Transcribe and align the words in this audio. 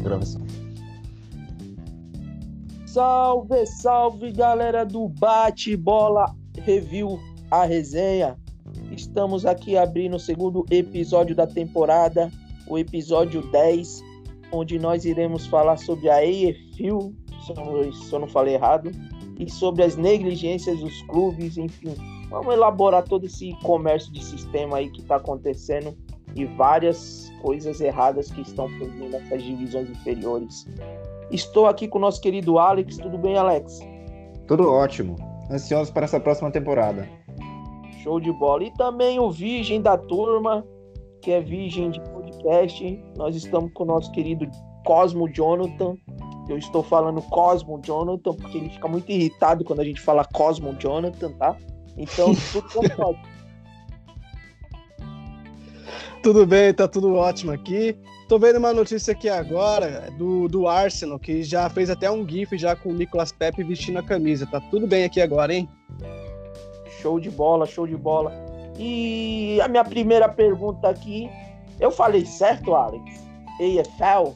gravação. 0.00 0.40
Salve, 2.86 3.66
salve 3.66 4.32
galera 4.32 4.84
do 4.84 5.08
Bate 5.08 5.76
Bola 5.76 6.34
Review, 6.58 7.20
a 7.50 7.64
resenha. 7.64 8.36
Estamos 8.90 9.46
aqui 9.46 9.76
abrindo 9.76 10.16
o 10.16 10.20
segundo 10.20 10.66
episódio 10.70 11.34
da 11.36 11.46
temporada, 11.46 12.30
o 12.66 12.76
episódio 12.78 13.42
10, 13.52 14.02
onde 14.52 14.78
nós 14.78 15.04
iremos 15.04 15.46
falar 15.46 15.76
sobre 15.76 16.10
a 16.10 16.16
AFL, 16.16 17.12
se 17.46 18.12
eu 18.12 18.18
não 18.18 18.26
falei 18.26 18.54
errado, 18.54 18.90
e 19.38 19.48
sobre 19.48 19.84
as 19.84 19.96
negligências 19.96 20.80
dos 20.80 21.00
clubes, 21.02 21.56
enfim. 21.56 21.94
Vamos 22.28 22.52
elaborar 22.52 23.04
todo 23.04 23.26
esse 23.26 23.52
comércio 23.62 24.12
de 24.12 24.24
sistema 24.24 24.78
aí 24.78 24.90
que 24.90 25.00
está 25.00 25.16
acontecendo 25.16 25.96
e 26.34 26.44
várias 26.44 27.29
coisas 27.40 27.80
erradas 27.80 28.30
que 28.30 28.42
estão 28.42 28.68
surgindo 28.68 29.08
nessas 29.10 29.42
divisões 29.42 29.90
inferiores. 29.90 30.66
Estou 31.30 31.66
aqui 31.66 31.86
com 31.86 31.98
o 31.98 32.00
nosso 32.00 32.20
querido 32.20 32.58
Alex. 32.58 32.96
Tudo 32.98 33.18
bem, 33.18 33.36
Alex? 33.36 33.80
Tudo 34.46 34.70
ótimo. 34.70 35.16
Ansiosos 35.50 35.90
para 35.90 36.04
essa 36.04 36.20
próxima 36.20 36.50
temporada. 36.50 37.08
Show 38.02 38.20
de 38.20 38.32
bola. 38.32 38.64
E 38.64 38.74
também 38.74 39.18
o 39.18 39.30
Virgem 39.30 39.80
da 39.80 39.96
turma, 39.96 40.64
que 41.22 41.30
é 41.30 41.40
Virgem 41.40 41.90
de 41.90 42.00
podcast. 42.00 43.04
Nós 43.16 43.36
estamos 43.36 43.72
com 43.74 43.84
o 43.84 43.86
nosso 43.86 44.10
querido 44.12 44.48
Cosmo 44.84 45.28
Jonathan. 45.28 45.96
Eu 46.48 46.58
estou 46.58 46.82
falando 46.82 47.22
Cosmo 47.22 47.80
Jonathan 47.84 48.34
porque 48.34 48.58
ele 48.58 48.70
fica 48.70 48.88
muito 48.88 49.10
irritado 49.10 49.64
quando 49.64 49.80
a 49.80 49.84
gente 49.84 50.00
fala 50.00 50.24
Cosmo 50.24 50.74
Jonathan, 50.74 51.32
tá? 51.32 51.56
Então, 51.96 52.32
tudo 52.52 52.96
bom. 52.96 53.14
Tudo 56.22 56.46
bem, 56.46 56.72
tá 56.72 56.86
tudo 56.86 57.14
ótimo 57.14 57.52
aqui. 57.52 57.96
Tô 58.28 58.38
vendo 58.38 58.58
uma 58.58 58.72
notícia 58.72 59.12
aqui 59.12 59.28
agora 59.28 60.08
do, 60.16 60.48
do 60.48 60.68
Arsenal, 60.68 61.18
que 61.18 61.42
já 61.42 61.68
fez 61.68 61.90
até 61.90 62.10
um 62.10 62.26
GIF 62.28 62.56
já 62.56 62.76
com 62.76 62.90
o 62.90 62.92
Nicolas 62.92 63.32
Pepe 63.32 63.64
vestindo 63.64 63.98
a 63.98 64.02
camisa. 64.02 64.46
Tá 64.46 64.60
tudo 64.70 64.86
bem 64.86 65.04
aqui 65.04 65.20
agora, 65.20 65.54
hein? 65.54 65.68
Show 67.00 67.18
de 67.18 67.30
bola, 67.30 67.66
show 67.66 67.86
de 67.86 67.96
bola. 67.96 68.32
E 68.78 69.60
a 69.60 69.68
minha 69.68 69.84
primeira 69.84 70.28
pergunta 70.28 70.88
aqui, 70.88 71.30
eu 71.78 71.90
falei 71.90 72.24
certo, 72.24 72.74
Alex? 72.74 73.04
EFL? 73.58 74.34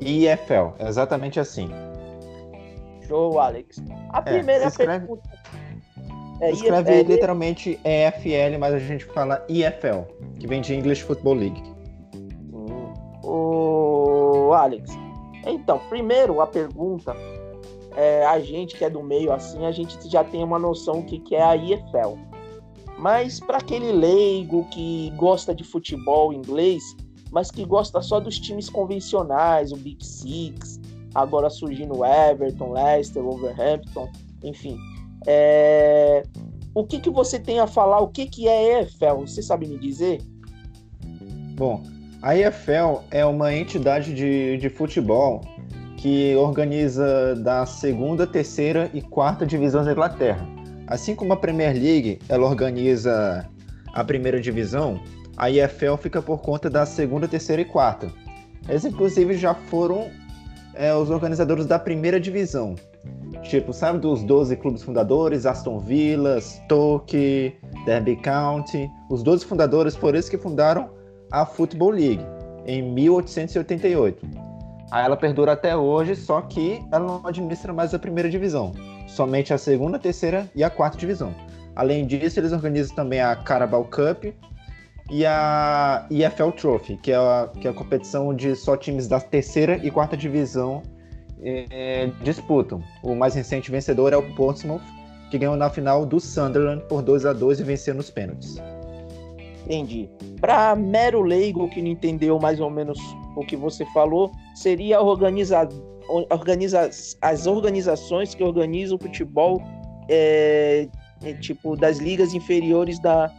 EFL, 0.00 0.74
exatamente 0.80 1.38
assim. 1.40 1.68
Show, 3.06 3.38
Alex. 3.38 3.82
A 4.10 4.22
primeira 4.22 4.64
é, 4.64 4.66
escreve, 4.68 5.06
pergunta. 5.06 5.30
É, 6.40 6.50
escreve 6.50 7.00
EFL, 7.00 7.12
literalmente 7.12 7.80
EFL, 7.84 8.58
mas 8.58 8.74
a 8.74 8.78
gente 8.78 9.04
fala 9.06 9.44
EFL, 9.48 10.02
que 10.38 10.46
vem 10.46 10.60
de 10.60 10.74
English 10.74 11.02
Football 11.02 11.34
League. 11.34 11.62
O 13.22 14.52
Alex. 14.52 14.90
Então, 15.46 15.80
primeiro 15.88 16.40
a 16.40 16.46
pergunta, 16.46 17.16
é, 17.96 18.24
a 18.26 18.38
gente 18.40 18.76
que 18.76 18.84
é 18.84 18.90
do 18.90 19.02
meio 19.02 19.32
assim, 19.32 19.64
a 19.64 19.72
gente 19.72 19.96
já 20.08 20.22
tem 20.22 20.44
uma 20.44 20.58
noção 20.58 21.00
do 21.00 21.06
que, 21.06 21.18
que 21.18 21.34
é 21.34 21.42
a 21.42 21.56
IFL. 21.56 22.18
Mas 22.98 23.40
para 23.40 23.58
aquele 23.58 23.92
leigo 23.92 24.66
que 24.70 25.12
gosta 25.16 25.54
de 25.54 25.64
futebol 25.64 26.32
inglês, 26.32 26.82
mas 27.30 27.50
que 27.50 27.64
gosta 27.64 28.00
só 28.00 28.18
dos 28.20 28.38
times 28.38 28.68
convencionais, 28.70 29.72
o 29.72 29.76
Big 29.76 30.04
Six, 30.04 30.80
agora 31.14 31.50
surgindo 31.50 32.04
Everton, 32.04 32.72
Leicester, 32.72 33.22
Wolverhampton, 33.22 34.08
enfim. 34.42 34.78
É... 35.26 36.22
O 36.74 36.84
que, 36.84 37.00
que 37.00 37.10
você 37.10 37.38
tem 37.38 37.58
a 37.58 37.66
falar? 37.66 38.00
O 38.00 38.08
que, 38.08 38.26
que 38.26 38.46
é 38.46 38.82
EFL? 38.82 39.20
Você 39.20 39.42
sabe 39.42 39.66
me 39.66 39.78
dizer? 39.78 40.20
Bom, 41.56 41.82
a 42.20 42.36
EFL 42.36 43.02
é 43.10 43.24
uma 43.24 43.54
entidade 43.54 44.14
de, 44.14 44.58
de 44.58 44.68
futebol 44.68 45.40
que 45.96 46.36
organiza 46.36 47.34
da 47.36 47.64
segunda, 47.64 48.26
terceira 48.26 48.90
e 48.92 49.00
quarta 49.00 49.46
divisão 49.46 49.84
da 49.84 49.92
Inglaterra. 49.92 50.46
Assim 50.86 51.14
como 51.14 51.32
a 51.32 51.36
Premier 51.36 51.72
League 51.72 52.18
ela 52.28 52.46
organiza 52.46 53.48
a 53.92 54.04
primeira 54.04 54.40
divisão, 54.40 55.00
a 55.36 55.50
EFL 55.50 55.96
fica 55.96 56.20
por 56.20 56.42
conta 56.42 56.68
da 56.68 56.84
segunda, 56.84 57.26
terceira 57.26 57.62
e 57.62 57.64
quarta. 57.64 58.12
Eles 58.68 58.84
inclusive 58.84 59.36
já 59.36 59.54
foram 59.54 60.10
é, 60.76 60.94
os 60.94 61.10
organizadores 61.10 61.66
da 61.66 61.78
primeira 61.78 62.20
divisão. 62.20 62.74
Tipo, 63.42 63.72
sabe 63.72 63.98
dos 63.98 64.22
12 64.22 64.56
clubes 64.56 64.82
fundadores, 64.82 65.46
Aston 65.46 65.78
Villa, 65.78 66.40
Stoke, 66.40 67.54
Derby 67.84 68.16
County. 68.16 68.90
Os 69.10 69.22
12 69.22 69.44
fundadores 69.44 69.94
foram 69.94 70.16
eles 70.16 70.28
que 70.28 70.38
fundaram 70.38 70.90
a 71.30 71.44
Football 71.44 71.90
League 71.90 72.26
em 72.66 72.82
1888. 72.82 74.26
Aí 74.90 75.04
ela 75.04 75.16
perdura 75.16 75.52
até 75.52 75.76
hoje, 75.76 76.14
só 76.14 76.40
que 76.40 76.80
ela 76.92 77.04
não 77.04 77.26
administra 77.26 77.72
mais 77.72 77.92
a 77.92 77.98
primeira 77.98 78.28
divisão, 78.28 78.72
somente 79.08 79.52
a 79.52 79.58
segunda, 79.58 79.98
terceira 79.98 80.48
e 80.54 80.62
a 80.62 80.70
quarta 80.70 80.96
divisão. 80.96 81.34
Além 81.74 82.06
disso, 82.06 82.38
eles 82.40 82.52
organizam 82.52 82.94
também 82.94 83.20
a 83.20 83.34
Carabao 83.34 83.84
Cup 83.84 84.26
e 85.10 85.24
a 85.24 86.06
EFL 86.10 86.50
Trophy, 86.50 86.96
que 86.96 87.12
é 87.12 87.16
a, 87.16 87.48
que 87.60 87.66
é 87.66 87.70
a 87.70 87.74
competição 87.74 88.28
onde 88.28 88.54
só 88.56 88.76
times 88.76 89.06
da 89.06 89.20
terceira 89.20 89.76
e 89.84 89.90
quarta 89.90 90.16
divisão 90.16 90.82
é, 91.40 92.10
disputam. 92.22 92.82
O 93.02 93.14
mais 93.14 93.34
recente 93.34 93.70
vencedor 93.70 94.12
é 94.12 94.16
o 94.16 94.34
Portsmouth, 94.34 94.82
que 95.30 95.38
ganhou 95.38 95.56
na 95.56 95.70
final 95.70 96.04
do 96.04 96.18
Sunderland 96.18 96.82
por 96.88 97.02
2 97.02 97.26
a 97.26 97.32
2 97.32 97.60
e 97.60 97.62
venceu 97.62 97.94
nos 97.94 98.10
pênaltis. 98.10 98.56
Entendi. 99.64 100.08
Para 100.40 100.76
mero 100.76 101.22
leigo 101.22 101.68
que 101.68 101.82
não 101.82 101.88
entendeu 101.88 102.38
mais 102.38 102.60
ou 102.60 102.70
menos 102.70 102.98
o 103.36 103.44
que 103.44 103.56
você 103.56 103.84
falou, 103.86 104.30
seria 104.54 105.00
organizar, 105.00 105.68
organiza, 106.08 106.88
as 107.20 107.46
organizações 107.46 108.34
que 108.34 108.42
organizam 108.42 108.96
o 108.96 109.00
futebol 109.00 109.60
é, 110.08 110.88
é, 111.24 111.32
tipo 111.34 111.76
das 111.76 111.98
ligas 111.98 112.32
inferiores 112.32 113.00
da 113.00 113.30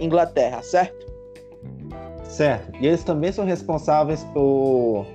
Inglaterra, 0.00 0.62
certo? 0.62 1.06
Certo. 2.24 2.72
E 2.80 2.86
eles 2.86 3.04
também 3.04 3.30
são 3.30 3.44
responsáveis 3.44 4.24
por 4.32 5.06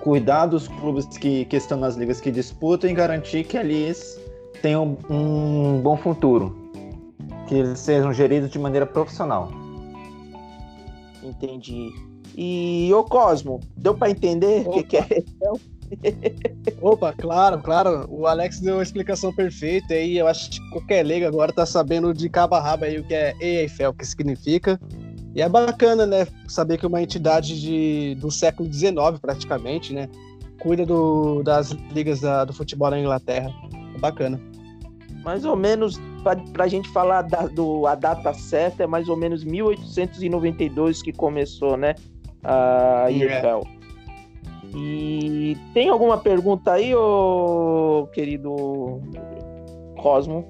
cuidar 0.00 0.46
dos 0.46 0.68
clubes 0.68 1.06
que, 1.18 1.44
que 1.46 1.56
estão 1.56 1.78
nas 1.78 1.96
ligas 1.96 2.20
que 2.20 2.30
disputam 2.30 2.88
e 2.88 2.94
garantir 2.94 3.44
que 3.44 3.56
eles 3.56 4.20
tenham 4.62 4.96
um 5.10 5.80
bom 5.80 5.96
futuro, 5.96 6.56
que 7.46 7.54
eles 7.56 7.78
sejam 7.78 8.12
geridos 8.12 8.50
de 8.50 8.58
maneira 8.58 8.86
profissional. 8.86 9.50
Entendi. 11.22 11.90
E 12.36 12.90
o 12.94 13.02
Cosmo, 13.04 13.60
deu 13.76 13.94
para 13.94 14.10
entender 14.10 14.66
o 14.66 14.70
que, 14.70 14.82
que, 14.84 14.96
é 14.96 15.24
Opa, 16.80 17.12
claro, 17.12 17.60
claro. 17.60 18.06
O 18.08 18.26
Alex 18.26 18.60
deu 18.60 18.76
uma 18.76 18.82
explicação 18.82 19.32
perfeita 19.32 19.94
aí. 19.94 20.18
Eu 20.18 20.26
acho 20.26 20.50
que 20.50 20.70
qualquer 20.70 21.04
leigo 21.04 21.26
agora 21.26 21.52
tá 21.52 21.66
sabendo 21.66 22.12
de 22.12 22.28
cabo 22.28 22.54
a 22.54 22.60
rabo 22.60 22.84
aí 22.84 22.98
o 22.98 23.04
que 23.04 23.14
é 23.14 23.34
EFL, 23.40 23.88
o 23.88 23.94
que 23.94 24.06
significa. 24.06 24.80
E 25.34 25.42
é 25.42 25.48
bacana, 25.48 26.06
né, 26.06 26.26
saber 26.48 26.78
que 26.78 26.86
uma 26.86 27.02
entidade 27.02 27.60
de, 27.60 28.16
do 28.16 28.30
século 28.30 28.72
XIX, 28.72 28.94
praticamente, 29.20 29.92
né, 29.92 30.08
cuida 30.60 30.84
do, 30.84 31.42
das 31.42 31.70
ligas 31.92 32.20
da, 32.20 32.44
do 32.44 32.52
futebol 32.52 32.90
na 32.90 32.98
Inglaterra. 32.98 33.52
É 33.94 33.98
bacana. 33.98 34.40
Mais 35.22 35.44
ou 35.44 35.54
menos 35.54 36.00
para 36.52 36.64
a 36.64 36.68
gente 36.68 36.88
falar 36.88 37.22
da, 37.22 37.46
do, 37.46 37.86
a 37.86 37.94
data 37.94 38.32
certa, 38.34 38.84
é 38.84 38.86
mais 38.86 39.08
ou 39.08 39.16
menos 39.16 39.44
1892 39.44 41.02
que 41.02 41.12
começou, 41.12 41.76
né? 41.76 41.94
A 42.42 43.10
EFL. 43.10 43.77
E 44.74 45.56
tem 45.72 45.88
alguma 45.88 46.18
pergunta 46.18 46.72
aí, 46.72 46.94
ô 46.94 48.08
querido 48.12 49.00
Cosmo? 49.96 50.46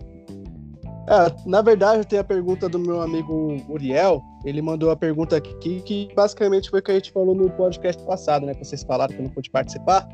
É, 1.09 1.35
na 1.47 1.63
verdade, 1.63 2.07
tem 2.07 2.19
a 2.19 2.25
pergunta 2.25 2.69
do 2.69 2.79
meu 2.79 3.01
amigo 3.01 3.57
Uriel. 3.69 4.23
Ele 4.45 4.61
mandou 4.61 4.91
a 4.91 4.97
pergunta 4.97 5.37
aqui, 5.37 5.81
que 5.81 6.09
basicamente 6.15 6.69
foi 6.69 6.81
o 6.81 6.83
que 6.83 6.91
a 6.91 6.95
gente 6.95 7.11
falou 7.11 7.35
no 7.35 7.49
podcast 7.51 8.03
passado, 8.05 8.45
né? 8.45 8.55
Que 8.55 8.65
vocês 8.65 8.83
falaram 8.83 9.15
que 9.15 9.21
eu 9.21 9.25
não 9.25 9.31
pude 9.31 9.51
participar. 9.51 10.07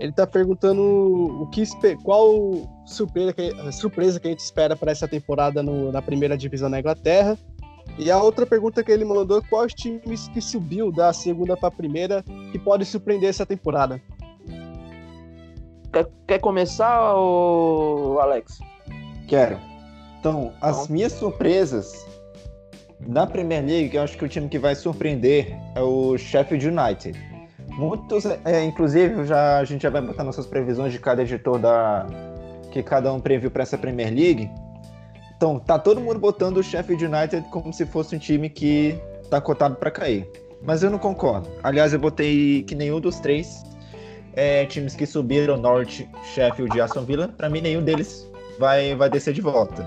Ele 0.00 0.12
tá 0.12 0.26
perguntando 0.26 0.82
o 0.82 1.46
que 1.50 1.62
qual 2.02 2.66
surpresa 2.84 3.32
que, 3.32 3.72
surpresa 3.72 4.18
que 4.18 4.26
a 4.26 4.30
gente 4.30 4.40
espera 4.40 4.74
para 4.74 4.90
essa 4.90 5.06
temporada 5.06 5.62
no, 5.62 5.92
na 5.92 6.02
primeira 6.02 6.36
divisão 6.36 6.68
na 6.68 6.80
Inglaterra. 6.80 7.38
E 7.98 8.10
a 8.10 8.22
outra 8.22 8.46
pergunta 8.46 8.82
que 8.82 8.90
ele 8.90 9.04
mandou 9.04 9.38
é 9.38 9.42
quais 9.48 9.74
times 9.74 10.28
que 10.28 10.40
subiu 10.40 10.90
da 10.90 11.12
segunda 11.12 11.56
para 11.56 11.68
a 11.68 11.72
primeira 11.72 12.24
que 12.50 12.58
pode 12.58 12.84
surpreender 12.84 13.28
essa 13.28 13.44
temporada. 13.44 14.00
Quer, 15.92 16.08
quer 16.26 16.38
começar, 16.38 17.14
ou 17.14 18.20
Alex? 18.20 18.60
Quero. 19.26 19.58
Então, 20.18 20.52
as 20.60 20.84
então. 20.84 20.94
minhas 20.94 21.12
surpresas 21.12 22.06
na 23.06 23.26
Premier 23.26 23.64
League, 23.64 23.96
eu 23.96 24.02
acho 24.02 24.16
que 24.16 24.24
o 24.24 24.28
time 24.28 24.48
que 24.48 24.58
vai 24.58 24.74
surpreender 24.74 25.56
é 25.74 25.80
o 25.80 26.16
Sheffield 26.16 26.68
United 26.68 27.30
Muitos, 27.80 28.26
é, 28.26 28.64
inclusive, 28.64 29.24
já, 29.24 29.58
a 29.58 29.64
gente 29.64 29.82
já 29.82 29.90
vai 29.90 30.02
botar 30.02 30.24
nossas 30.24 30.46
previsões 30.46 30.92
de 30.92 30.98
cada 30.98 31.22
editor 31.22 31.58
da 31.58 32.06
que 32.70 32.82
cada 32.82 33.12
um 33.12 33.18
previu 33.18 33.50
para 33.50 33.62
essa 33.62 33.78
Premier 33.78 34.12
League. 34.12 34.50
Então, 35.40 35.58
tá 35.58 35.78
todo 35.78 36.02
mundo 36.02 36.20
botando 36.20 36.58
o 36.58 36.62
Sheffield 36.62 37.06
United 37.06 37.48
como 37.48 37.72
se 37.72 37.86
fosse 37.86 38.14
um 38.14 38.18
time 38.18 38.50
que 38.50 39.00
tá 39.30 39.40
cotado 39.40 39.74
para 39.74 39.90
cair. 39.90 40.28
mas 40.62 40.82
eu 40.82 40.90
não 40.90 40.98
concordo. 40.98 41.48
Aliás, 41.62 41.94
eu 41.94 41.98
botei 41.98 42.62
que 42.64 42.74
nenhum 42.74 43.00
dos 43.00 43.18
três 43.20 43.64
é, 44.34 44.66
times 44.66 44.94
que 44.94 45.06
subiram, 45.06 45.56
Norte, 45.56 46.06
Sheffield 46.34 46.76
e 46.76 46.80
Aston 46.82 47.06
Villa, 47.06 47.28
para 47.28 47.48
mim 47.48 47.62
nenhum 47.62 47.82
deles 47.82 48.30
vai, 48.58 48.94
vai 48.94 49.08
descer 49.08 49.32
de 49.32 49.40
volta. 49.40 49.82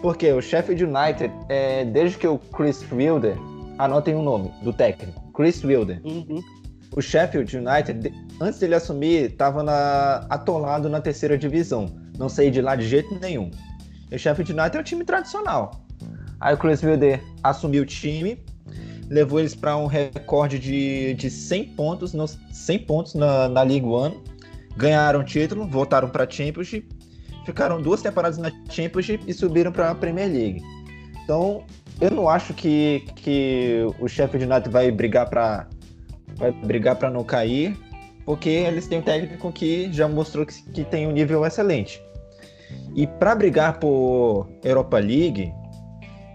Porque 0.00 0.32
o 0.32 0.40
Sheffield 0.40 0.82
United, 0.82 1.30
é, 1.50 1.84
desde 1.84 2.16
que 2.16 2.26
o 2.26 2.38
Chris 2.38 2.90
Wilder, 2.90 3.36
anotem 3.76 4.14
o 4.14 4.20
um 4.20 4.22
nome 4.22 4.50
do 4.62 4.72
técnico, 4.72 5.30
Chris 5.34 5.62
Wilder. 5.62 6.00
Uhum. 6.02 6.40
O 6.96 7.02
Sheffield 7.02 7.54
United, 7.54 8.14
antes 8.40 8.60
dele 8.60 8.76
assumir, 8.76 9.30
estava 9.30 9.62
atolado 10.30 10.88
na 10.88 11.02
terceira 11.02 11.36
divisão. 11.36 11.84
Não 12.16 12.30
saí 12.30 12.50
de 12.50 12.62
lá 12.62 12.74
de 12.74 12.88
jeito 12.88 13.14
nenhum. 13.20 13.50
E 14.14 14.16
o 14.16 14.18
Sheffield 14.18 14.52
United 14.52 14.76
é 14.76 14.80
um 14.80 14.84
time 14.84 15.04
tradicional. 15.04 15.84
Aí 16.40 16.54
o 16.54 16.56
Chris 16.56 16.84
Wilder 16.84 17.20
assumiu 17.42 17.82
o 17.82 17.86
time, 17.86 18.38
levou 19.10 19.40
eles 19.40 19.56
para 19.56 19.76
um 19.76 19.86
recorde 19.86 20.56
de, 20.56 21.14
de 21.14 21.28
100 21.28 21.64
pontos, 21.70 22.14
no, 22.14 22.24
100 22.28 22.78
pontos 22.80 23.14
na, 23.14 23.48
na 23.48 23.62
League 23.62 23.84
One, 23.84 24.16
ganharam 24.76 25.20
o 25.20 25.24
título, 25.24 25.66
voltaram 25.66 26.08
para 26.08 26.22
a 26.22 26.30
Championship, 26.30 26.88
ficaram 27.44 27.82
duas 27.82 28.02
temporadas 28.02 28.38
na 28.38 28.52
Championship 28.70 29.24
e 29.26 29.34
subiram 29.34 29.72
para 29.72 29.90
a 29.90 29.94
Premier 29.96 30.30
League. 30.30 30.62
Então, 31.24 31.64
eu 32.00 32.12
não 32.12 32.28
acho 32.28 32.54
que, 32.54 33.04
que 33.16 33.84
o 33.98 34.06
Sheffield 34.06 34.46
United 34.46 34.70
vai 34.70 34.92
brigar 34.92 35.28
para 35.28 35.66
vai 36.36 36.52
brigar 36.52 36.96
para 36.96 37.10
não 37.10 37.24
cair, 37.24 37.76
porque 38.24 38.48
eles 38.48 38.86
têm 38.86 38.98
um 38.98 39.02
técnico 39.02 39.50
que 39.52 39.92
já 39.92 40.06
mostrou 40.06 40.46
que, 40.46 40.62
que 40.70 40.84
tem 40.84 41.06
um 41.08 41.12
nível 41.12 41.44
excelente. 41.44 42.00
E 42.94 43.06
para 43.06 43.34
brigar 43.34 43.78
por 43.78 44.48
Europa 44.62 44.98
League, 44.98 45.52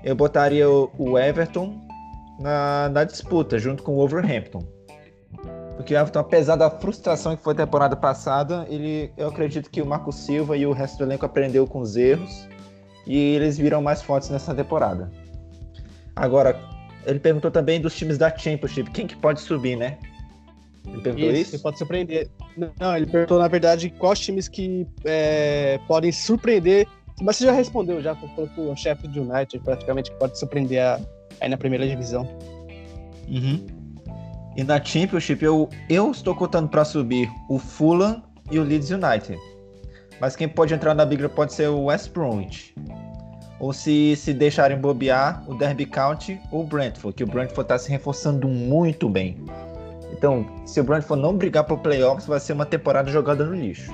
eu 0.03 0.15
botaria 0.15 0.69
o 0.69 1.17
Everton 1.17 1.81
na, 2.39 2.89
na 2.89 3.03
disputa, 3.03 3.57
junto 3.57 3.83
com 3.83 3.93
o 3.93 3.95
Wolverhampton. 3.95 4.63
Porque 5.75 5.93
o 5.93 5.97
Everton, 5.97 6.19
apesar 6.19 6.55
da 6.55 6.69
frustração 6.69 7.37
que 7.37 7.43
foi 7.43 7.53
a 7.53 7.57
temporada 7.57 7.95
passada, 7.95 8.65
ele, 8.69 9.11
eu 9.15 9.29
acredito 9.29 9.69
que 9.69 9.81
o 9.81 9.85
Marco 9.85 10.11
Silva 10.11 10.57
e 10.57 10.65
o 10.65 10.73
resto 10.73 10.97
do 10.97 11.05
elenco 11.05 11.25
aprendeu 11.25 11.65
com 11.65 11.79
os 11.79 11.95
erros 11.95 12.47
e 13.07 13.17
eles 13.17 13.57
viram 13.57 13.81
mais 13.81 14.01
fortes 14.01 14.29
nessa 14.29 14.53
temporada. 14.53 15.09
Agora, 16.15 16.59
ele 17.05 17.19
perguntou 17.19 17.49
também 17.49 17.79
dos 17.79 17.95
times 17.95 18.17
da 18.17 18.29
Championship, 18.29 18.91
quem 18.91 19.07
que 19.07 19.15
pode 19.15 19.39
subir, 19.39 19.77
né? 19.77 19.97
Ele 20.93 21.01
perguntou 21.01 21.31
isso? 21.31 21.55
isso? 21.55 21.63
pode 21.63 21.77
surpreender. 21.77 22.29
Não, 22.79 22.95
ele 22.95 23.05
perguntou, 23.05 23.39
na 23.39 23.47
verdade, 23.47 23.89
quais 23.89 24.19
times 24.19 24.47
que 24.47 24.87
é, 25.05 25.79
podem 25.87 26.11
surpreender. 26.11 26.87
Mas 27.21 27.35
você 27.35 27.45
já 27.45 27.51
respondeu, 27.51 28.01
já 28.01 28.15
falou 28.15 28.47
que 28.47 28.61
o 28.61 28.75
chefe 28.75 29.07
do 29.07 29.21
United 29.21 29.59
praticamente 29.63 30.11
pode 30.13 30.39
surpreender 30.39 30.81
a, 30.81 30.99
aí 31.41 31.49
na 31.49 31.57
primeira 31.57 31.87
divisão. 31.87 32.27
Uhum. 33.27 33.65
E 34.55 34.63
na 34.63 34.83
Championship 34.83 35.43
eu, 35.43 35.69
eu 35.89 36.11
estou 36.11 36.35
contando 36.35 36.69
para 36.69 36.83
subir 36.83 37.29
o 37.49 37.59
Fulham 37.59 38.23
e 38.51 38.57
o 38.57 38.63
Leeds 38.63 38.89
United. 38.89 39.37
Mas 40.19 40.35
quem 40.35 40.47
pode 40.49 40.73
entrar 40.73 40.93
na 40.93 41.05
briga 41.05 41.29
pode 41.29 41.53
ser 41.53 41.69
o 41.69 41.85
West 41.85 42.11
Bromwich. 42.11 42.73
Ou 43.59 43.73
se, 43.73 44.15
se 44.15 44.33
deixarem 44.33 44.77
bobear, 44.77 45.43
o 45.47 45.53
Derby 45.53 45.85
County 45.85 46.39
ou 46.51 46.61
o 46.61 46.63
Brentford, 46.65 47.15
que 47.15 47.23
o 47.23 47.27
Brentford 47.27 47.61
está 47.61 47.77
se 47.77 47.89
reforçando 47.89 48.47
muito 48.47 49.09
bem. 49.09 49.37
Então, 50.19 50.45
se 50.65 50.81
o 50.81 50.83
Brentford 50.83 51.21
não 51.23 51.37
brigar 51.37 51.63
por 51.63 51.79
playoffs, 51.79 52.27
vai 52.27 52.41
ser 52.41 52.51
uma 52.51 52.65
temporada 52.65 53.09
jogada 53.09 53.45
no 53.45 53.55
lixo. 53.55 53.89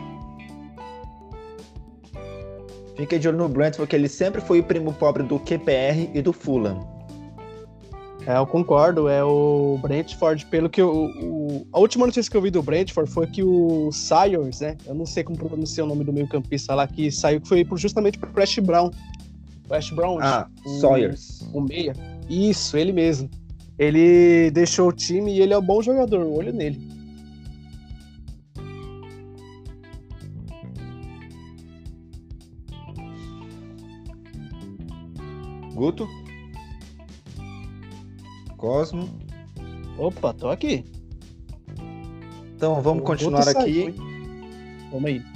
Fique 2.97 3.19
de 3.19 3.27
olho 3.27 3.37
no 3.37 3.47
Brentford, 3.47 3.77
porque 3.77 3.95
ele 3.95 4.09
sempre 4.09 4.41
foi 4.41 4.59
o 4.59 4.63
primo 4.63 4.91
pobre 4.91 5.21
do 5.21 5.37
QPR 5.37 6.09
e 6.15 6.23
do 6.23 6.33
Fulham. 6.33 6.79
É, 8.25 8.37
eu 8.37 8.47
concordo. 8.47 9.07
É 9.07 9.23
o 9.23 9.77
Brentford, 9.83 10.47
pelo 10.47 10.67
que 10.67 10.81
eu, 10.81 11.11
o, 11.21 11.67
a 11.71 11.79
última 11.79 12.07
notícia 12.07 12.31
que 12.31 12.35
eu 12.35 12.41
vi 12.41 12.49
do 12.49 12.63
Brentford 12.63 13.11
foi 13.11 13.27
que 13.27 13.43
o 13.43 13.91
Sayers, 13.91 14.61
né? 14.61 14.75
Eu 14.87 14.95
não 14.95 15.05
sei 15.05 15.23
como 15.23 15.37
pronunciar 15.37 15.85
o 15.85 15.89
nome 15.89 16.03
do 16.03 16.11
meio-campista 16.11 16.73
lá, 16.73 16.87
que 16.87 17.11
saiu, 17.11 17.39
que 17.39 17.47
foi 17.47 17.63
justamente 17.75 18.17
pro 18.17 18.31
Crash 18.31 18.57
Brown. 18.57 18.89
Crash 19.67 19.91
Brown. 19.91 20.17
Ah, 20.19 20.47
o, 20.65 20.69
Sawyers. 20.79 21.47
O 21.53 21.61
meia. 21.61 21.93
Isso, 22.27 22.75
ele 22.75 22.91
mesmo. 22.91 23.29
Ele 23.77 24.49
deixou 24.51 24.89
o 24.89 24.93
time 24.93 25.33
e 25.33 25.41
ele 25.41 25.53
é 25.53 25.57
um 25.57 25.61
bom 25.61 25.81
jogador, 25.81 26.25
olho 26.25 26.53
nele. 26.53 26.79
Guto? 35.73 36.07
Cosmo. 38.55 39.09
Opa, 39.97 40.33
tô 40.33 40.49
aqui. 40.49 40.85
Então 42.55 42.81
vamos 42.81 43.03
o 43.03 43.05
continuar 43.05 43.47
aqui. 43.47 43.93
Vamos 44.89 45.05
aí. 45.05 45.34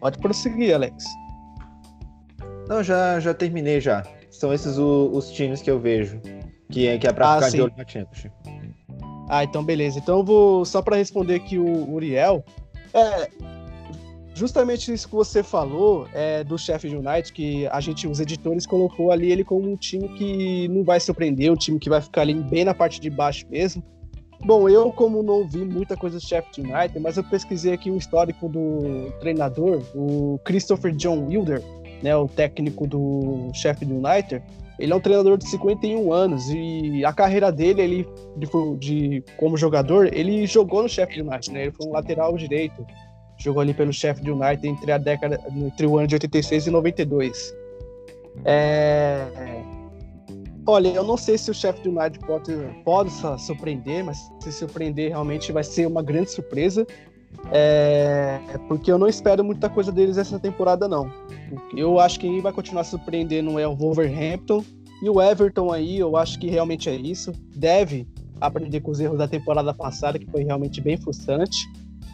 Pode 0.00 0.18
prosseguir, 0.18 0.74
Alex. 0.74 1.04
Não, 2.68 2.82
já, 2.82 3.20
já 3.20 3.32
terminei 3.32 3.80
já. 3.80 4.02
São 4.30 4.52
esses 4.52 4.76
o, 4.78 5.10
os 5.12 5.30
times 5.30 5.62
que 5.62 5.70
eu 5.70 5.78
vejo. 5.78 6.20
Que 6.70 6.88
é, 6.88 6.98
que 6.98 7.06
é 7.06 7.12
pra 7.12 7.32
ah, 7.32 7.34
ficar 7.36 7.50
sim. 7.50 7.56
de 7.56 7.62
olho 7.62 7.74
na 7.76 7.86
Championship. 7.86 8.32
Ah, 9.28 9.44
então 9.44 9.64
beleza. 9.64 9.98
Então 9.98 10.18
eu 10.18 10.24
vou. 10.24 10.64
Só 10.64 10.82
para 10.82 10.96
responder 10.96 11.36
aqui 11.36 11.58
o 11.58 11.92
Uriel. 11.92 12.44
É, 12.92 13.30
justamente 14.34 14.92
isso 14.92 15.08
que 15.08 15.14
você 15.14 15.42
falou 15.42 16.08
é, 16.12 16.44
do 16.44 16.58
Sheffield 16.58 16.96
United, 16.96 17.32
que 17.32 17.66
a 17.68 17.80
gente, 17.80 18.06
os 18.06 18.20
editores, 18.20 18.66
colocou 18.66 19.10
ali 19.10 19.30
ele 19.30 19.44
como 19.44 19.70
um 19.70 19.76
time 19.76 20.08
que 20.10 20.68
não 20.68 20.84
vai 20.84 21.00
surpreender, 21.00 21.52
um 21.52 21.56
time 21.56 21.78
que 21.78 21.88
vai 21.88 22.00
ficar 22.00 22.22
ali 22.22 22.34
bem 22.34 22.64
na 22.64 22.74
parte 22.74 23.00
de 23.00 23.10
baixo 23.10 23.46
mesmo. 23.48 23.82
Bom, 24.46 24.68
eu 24.68 24.92
como 24.92 25.24
não 25.24 25.44
vi 25.44 25.64
muita 25.64 25.96
coisa 25.96 26.18
do 26.18 26.24
Sheffield 26.24 26.72
United, 26.72 27.00
mas 27.00 27.16
eu 27.16 27.24
pesquisei 27.24 27.72
aqui 27.72 27.90
o 27.90 27.96
histórico 27.96 28.48
do 28.48 29.10
treinador, 29.18 29.82
o 29.92 30.38
Christopher 30.44 30.92
John 30.92 31.26
Wilder, 31.26 31.60
né, 32.00 32.16
o 32.16 32.28
técnico 32.28 32.86
do 32.86 33.50
Sheffield 33.52 33.92
United. 33.92 34.42
Ele 34.78 34.92
é 34.92 34.94
um 34.94 35.00
treinador 35.00 35.36
de 35.36 35.48
51 35.48 36.12
anos 36.12 36.48
e 36.50 37.04
a 37.04 37.12
carreira 37.12 37.50
dele, 37.50 37.82
ele 37.82 38.08
de, 38.36 38.46
de 38.78 39.24
como 39.36 39.56
jogador, 39.56 40.14
ele 40.14 40.46
jogou 40.46 40.82
no 40.82 40.88
Sheffield 40.88 41.28
United, 41.28 41.52
né? 41.52 41.62
Ele 41.62 41.72
foi 41.72 41.88
um 41.88 41.92
lateral 41.92 42.36
direito, 42.36 42.86
Jogou 43.38 43.60
ali 43.60 43.74
pelo 43.74 43.92
Sheffield 43.92 44.30
United 44.30 44.66
entre 44.66 44.92
a 44.92 44.98
década, 44.98 45.38
entre 45.54 45.86
o 45.86 45.98
ano 45.98 46.06
de 46.06 46.14
86 46.14 46.68
e 46.68 46.70
92. 46.70 47.54
É... 48.44 49.26
Olha, 50.66 50.88
eu 50.88 51.04
não 51.04 51.16
sei 51.16 51.38
se 51.38 51.50
o 51.50 51.54
Sheffield 51.54 51.96
United 51.96 52.18
pode, 52.26 52.52
pode 52.84 53.10
surpreender, 53.38 54.04
mas 54.04 54.30
se 54.40 54.50
surpreender 54.50 55.10
realmente 55.10 55.52
vai 55.52 55.62
ser 55.62 55.86
uma 55.86 56.02
grande 56.02 56.32
surpresa. 56.32 56.84
É... 57.52 58.40
Porque 58.66 58.90
eu 58.90 58.98
não 58.98 59.06
espero 59.06 59.44
muita 59.44 59.68
coisa 59.68 59.92
deles 59.92 60.18
essa 60.18 60.38
temporada, 60.38 60.88
não. 60.88 61.10
Eu 61.76 62.00
acho 62.00 62.18
que 62.18 62.26
quem 62.26 62.40
vai 62.40 62.52
continuar 62.52 62.82
surpreendendo 62.82 63.58
é 63.58 63.68
o 63.68 63.76
Wolverhampton 63.76 64.64
e 65.02 65.08
o 65.08 65.22
Everton 65.22 65.72
aí, 65.72 65.98
eu 65.98 66.16
acho 66.16 66.38
que 66.38 66.48
realmente 66.48 66.88
é 66.88 66.94
isso. 66.94 67.32
Deve 67.54 68.08
aprender 68.40 68.80
com 68.80 68.90
os 68.90 68.98
erros 68.98 69.18
da 69.18 69.28
temporada 69.28 69.72
passada, 69.72 70.18
que 70.18 70.26
foi 70.26 70.42
realmente 70.42 70.80
bem 70.80 70.96
frustrante. 70.96 71.56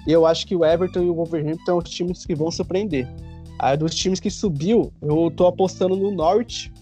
E 0.06 0.12
eu 0.12 0.26
acho 0.26 0.46
que 0.46 0.54
o 0.54 0.64
Everton 0.64 1.00
e 1.04 1.08
o 1.08 1.14
Wolverhampton 1.14 1.64
são 1.64 1.78
os 1.78 1.88
times 1.88 2.26
que 2.26 2.34
vão 2.34 2.50
surpreender. 2.50 3.08
Aí 3.58 3.76
dos 3.76 3.94
times 3.94 4.18
que 4.18 4.30
subiu, 4.30 4.92
eu 5.00 5.30
tô 5.30 5.46
apostando 5.46 5.96
no 5.96 6.10
Norte, 6.10 6.72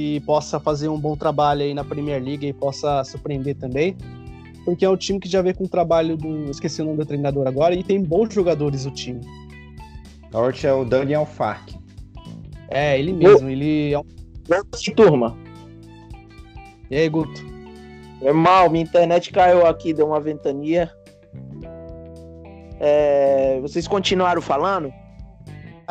que 0.00 0.18
possa 0.20 0.58
fazer 0.58 0.88
um 0.88 0.98
bom 0.98 1.14
trabalho 1.14 1.60
aí 1.60 1.74
na 1.74 1.84
Premier 1.84 2.24
League 2.24 2.46
e 2.46 2.54
possa 2.54 3.04
surpreender 3.04 3.54
também. 3.54 3.94
Porque 4.64 4.82
é 4.82 4.88
um 4.88 4.96
time 4.96 5.20
que 5.20 5.28
já 5.28 5.42
vem 5.42 5.52
com 5.52 5.64
o 5.64 5.68
trabalho 5.68 6.16
do. 6.16 6.50
Esqueci 6.50 6.80
o 6.80 6.86
nome 6.86 6.96
do 6.96 7.04
treinador 7.04 7.46
agora, 7.46 7.74
e 7.74 7.84
tem 7.84 8.02
bons 8.02 8.32
jogadores 8.32 8.86
o 8.86 8.90
time. 8.90 9.20
Norte 10.32 10.66
é 10.66 10.72
o 10.72 10.86
Daniel 10.86 11.26
Fark. 11.26 11.74
É, 12.70 12.98
ele 12.98 13.12
mesmo, 13.12 13.46
o... 13.46 13.50
ele 13.50 13.92
é 13.92 13.98
um. 13.98 14.04
Turma. 14.96 15.36
E 16.90 16.96
aí, 16.96 17.06
Guto? 17.06 17.44
É 18.22 18.32
mal, 18.32 18.70
minha 18.70 18.84
internet 18.84 19.30
caiu 19.30 19.66
aqui, 19.66 19.92
deu 19.92 20.06
uma 20.06 20.20
ventania. 20.20 20.90
É, 22.80 23.60
vocês 23.60 23.86
continuaram 23.86 24.40
falando? 24.40 24.90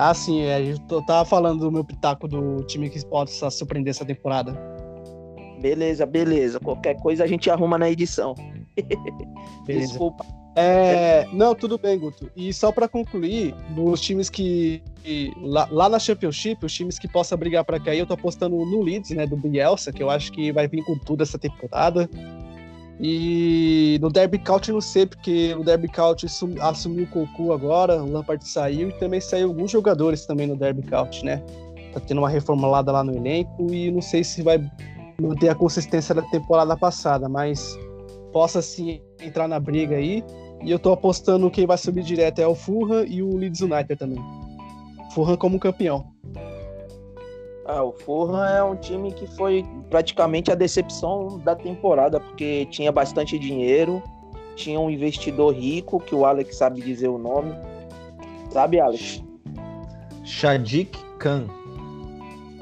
Ah, 0.01 0.13
sim, 0.13 0.43
é, 0.43 0.61
eu 0.89 1.01
tava 1.05 1.25
falando 1.25 1.59
do 1.59 1.69
meu 1.69 1.83
pitaco 1.83 2.25
do 2.25 2.63
time 2.63 2.89
que 2.89 3.05
possa 3.05 3.49
surpreender 3.49 3.91
essa 3.91 4.05
temporada. 4.05 4.57
Beleza, 5.61 6.05
beleza. 6.05 6.57
Qualquer 6.57 6.95
coisa 7.01 7.25
a 7.25 7.27
gente 7.27 7.49
arruma 7.49 7.77
na 7.77 7.89
edição. 7.89 8.33
Desculpa. 9.67 10.25
É, 10.55 11.27
não, 11.33 11.53
tudo 11.53 11.77
bem, 11.77 11.99
Guto. 11.99 12.31
E 12.33 12.53
só 12.53 12.71
para 12.71 12.87
concluir, 12.87 13.53
dos 13.71 13.99
times 13.99 14.29
que. 14.29 14.81
Lá, 15.41 15.67
lá, 15.69 15.89
na 15.89 15.99
Championship, 15.99 16.65
os 16.65 16.73
times 16.73 16.97
que 16.97 17.07
possam 17.09 17.37
brigar 17.37 17.65
para 17.65 17.77
cair, 17.77 17.99
eu 17.99 18.05
tô 18.05 18.13
apostando 18.13 18.55
no 18.55 18.81
Leeds, 18.81 19.11
né, 19.11 19.27
do 19.27 19.35
Bielsa, 19.35 19.91
que 19.91 20.01
eu 20.01 20.09
acho 20.09 20.31
que 20.31 20.49
vai 20.53 20.65
vir 20.65 20.81
com 20.85 20.97
tudo 20.97 21.23
essa 21.23 21.37
temporada. 21.37 22.09
E 22.99 23.97
no 24.01 24.09
Derby 24.09 24.39
County 24.39 24.73
não 24.73 24.81
sei, 24.81 25.05
porque 25.05 25.55
o 25.57 25.63
Derby 25.63 25.87
County 25.87 26.25
assumiu 26.59 27.05
o 27.05 27.07
Cocu 27.07 27.53
agora, 27.53 28.03
o 28.03 28.11
Lampard 28.11 28.45
saiu 28.45 28.89
e 28.89 28.93
também 28.93 29.21
saiu 29.21 29.47
alguns 29.47 29.71
jogadores 29.71 30.25
também 30.25 30.47
no 30.47 30.57
Derby 30.57 30.81
County, 30.83 31.23
né? 31.23 31.41
Tá 31.93 31.99
tendo 32.01 32.17
uma 32.17 32.29
reformulada 32.29 32.91
lá 32.91 33.03
no 33.03 33.15
elenco 33.15 33.73
e 33.73 33.89
não 33.89 34.01
sei 34.01 34.23
se 34.23 34.41
vai 34.41 34.59
manter 35.19 35.49
a 35.49 35.55
consistência 35.55 36.13
da 36.13 36.21
temporada 36.23 36.75
passada, 36.75 37.29
mas 37.29 37.77
possa 38.33 38.61
sim 38.61 39.01
entrar 39.21 39.47
na 39.47 39.59
briga 39.59 39.95
aí. 39.95 40.23
E 40.61 40.69
eu 40.69 40.77
tô 40.77 40.91
apostando 40.91 41.49
quem 41.49 41.65
vai 41.65 41.77
subir 41.77 42.03
direto 42.03 42.39
é 42.39 42.47
o 42.47 42.53
Fulham 42.53 43.05
e 43.05 43.23
o 43.23 43.37
Leeds 43.37 43.61
United 43.61 43.95
também. 43.95 44.21
Fulham 45.13 45.37
como 45.37 45.57
campeão. 45.57 46.05
Ah, 47.71 47.83
o 47.83 47.91
Fulham 47.91 48.43
é 48.43 48.63
um 48.63 48.75
time 48.75 49.13
que 49.13 49.27
foi 49.27 49.63
praticamente 49.91 50.51
a 50.51 50.55
decepção 50.55 51.37
da 51.37 51.55
temporada, 51.55 52.19
porque 52.19 52.65
tinha 52.71 52.91
bastante 52.91 53.37
dinheiro, 53.37 54.01
tinha 54.55 54.79
um 54.79 54.89
investidor 54.89 55.53
rico, 55.53 55.99
que 55.99 56.15
o 56.15 56.25
Alex 56.25 56.57
sabe 56.57 56.81
dizer 56.81 57.09
o 57.09 57.19
nome. 57.19 57.53
Sabe, 58.49 58.79
Alex? 58.79 59.21
Shadik 60.23 60.97
Khan. 61.19 61.45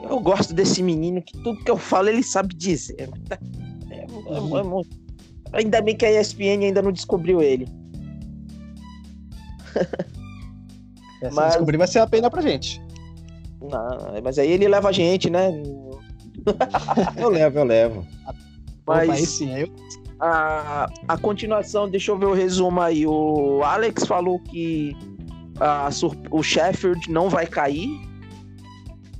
Eu 0.03 0.19
gosto 0.19 0.53
desse 0.53 0.83
menino 0.83 1.21
que 1.21 1.37
tudo 1.37 1.63
que 1.63 1.71
eu 1.71 1.77
falo 1.77 2.09
ele 2.09 2.21
sabe 2.21 2.53
dizer. 2.53 2.97
É, 2.99 3.95
é, 3.95 4.03
é, 4.03 4.07
ainda 5.53 5.81
bem 5.81 5.95
que 5.95 6.05
a 6.05 6.19
ESPN 6.19 6.65
ainda 6.65 6.81
não 6.81 6.91
descobriu 6.91 7.41
ele. 7.41 7.65
Essa 11.23 11.33
Mas... 11.33 11.47
descobrir 11.51 11.77
vai 11.77 11.87
ser 11.87 11.99
a 11.99 12.07
pena 12.07 12.29
pra 12.29 12.41
gente. 12.41 12.85
Não, 13.61 14.21
mas 14.23 14.37
aí 14.37 14.51
ele 14.51 14.67
leva 14.67 14.89
a 14.89 14.91
gente, 14.91 15.29
né? 15.29 15.51
eu 17.17 17.29
levo, 17.29 17.59
eu 17.59 17.65
levo. 17.65 18.07
Mas 18.85 19.09
Opa, 19.09 19.17
sim, 19.17 19.59
eu... 19.59 19.69
a, 20.19 20.89
a 21.07 21.17
continuação, 21.17 21.89
deixa 21.89 22.11
eu 22.11 22.17
ver 22.17 22.27
o 22.27 22.33
resumo 22.33 22.79
aí. 22.79 23.05
O 23.05 23.61
Alex 23.63 24.05
falou 24.05 24.39
que 24.39 24.95
a, 25.59 25.89
o 26.31 26.43
Sheffield 26.43 27.11
não 27.11 27.29
vai 27.29 27.45
cair. 27.45 27.89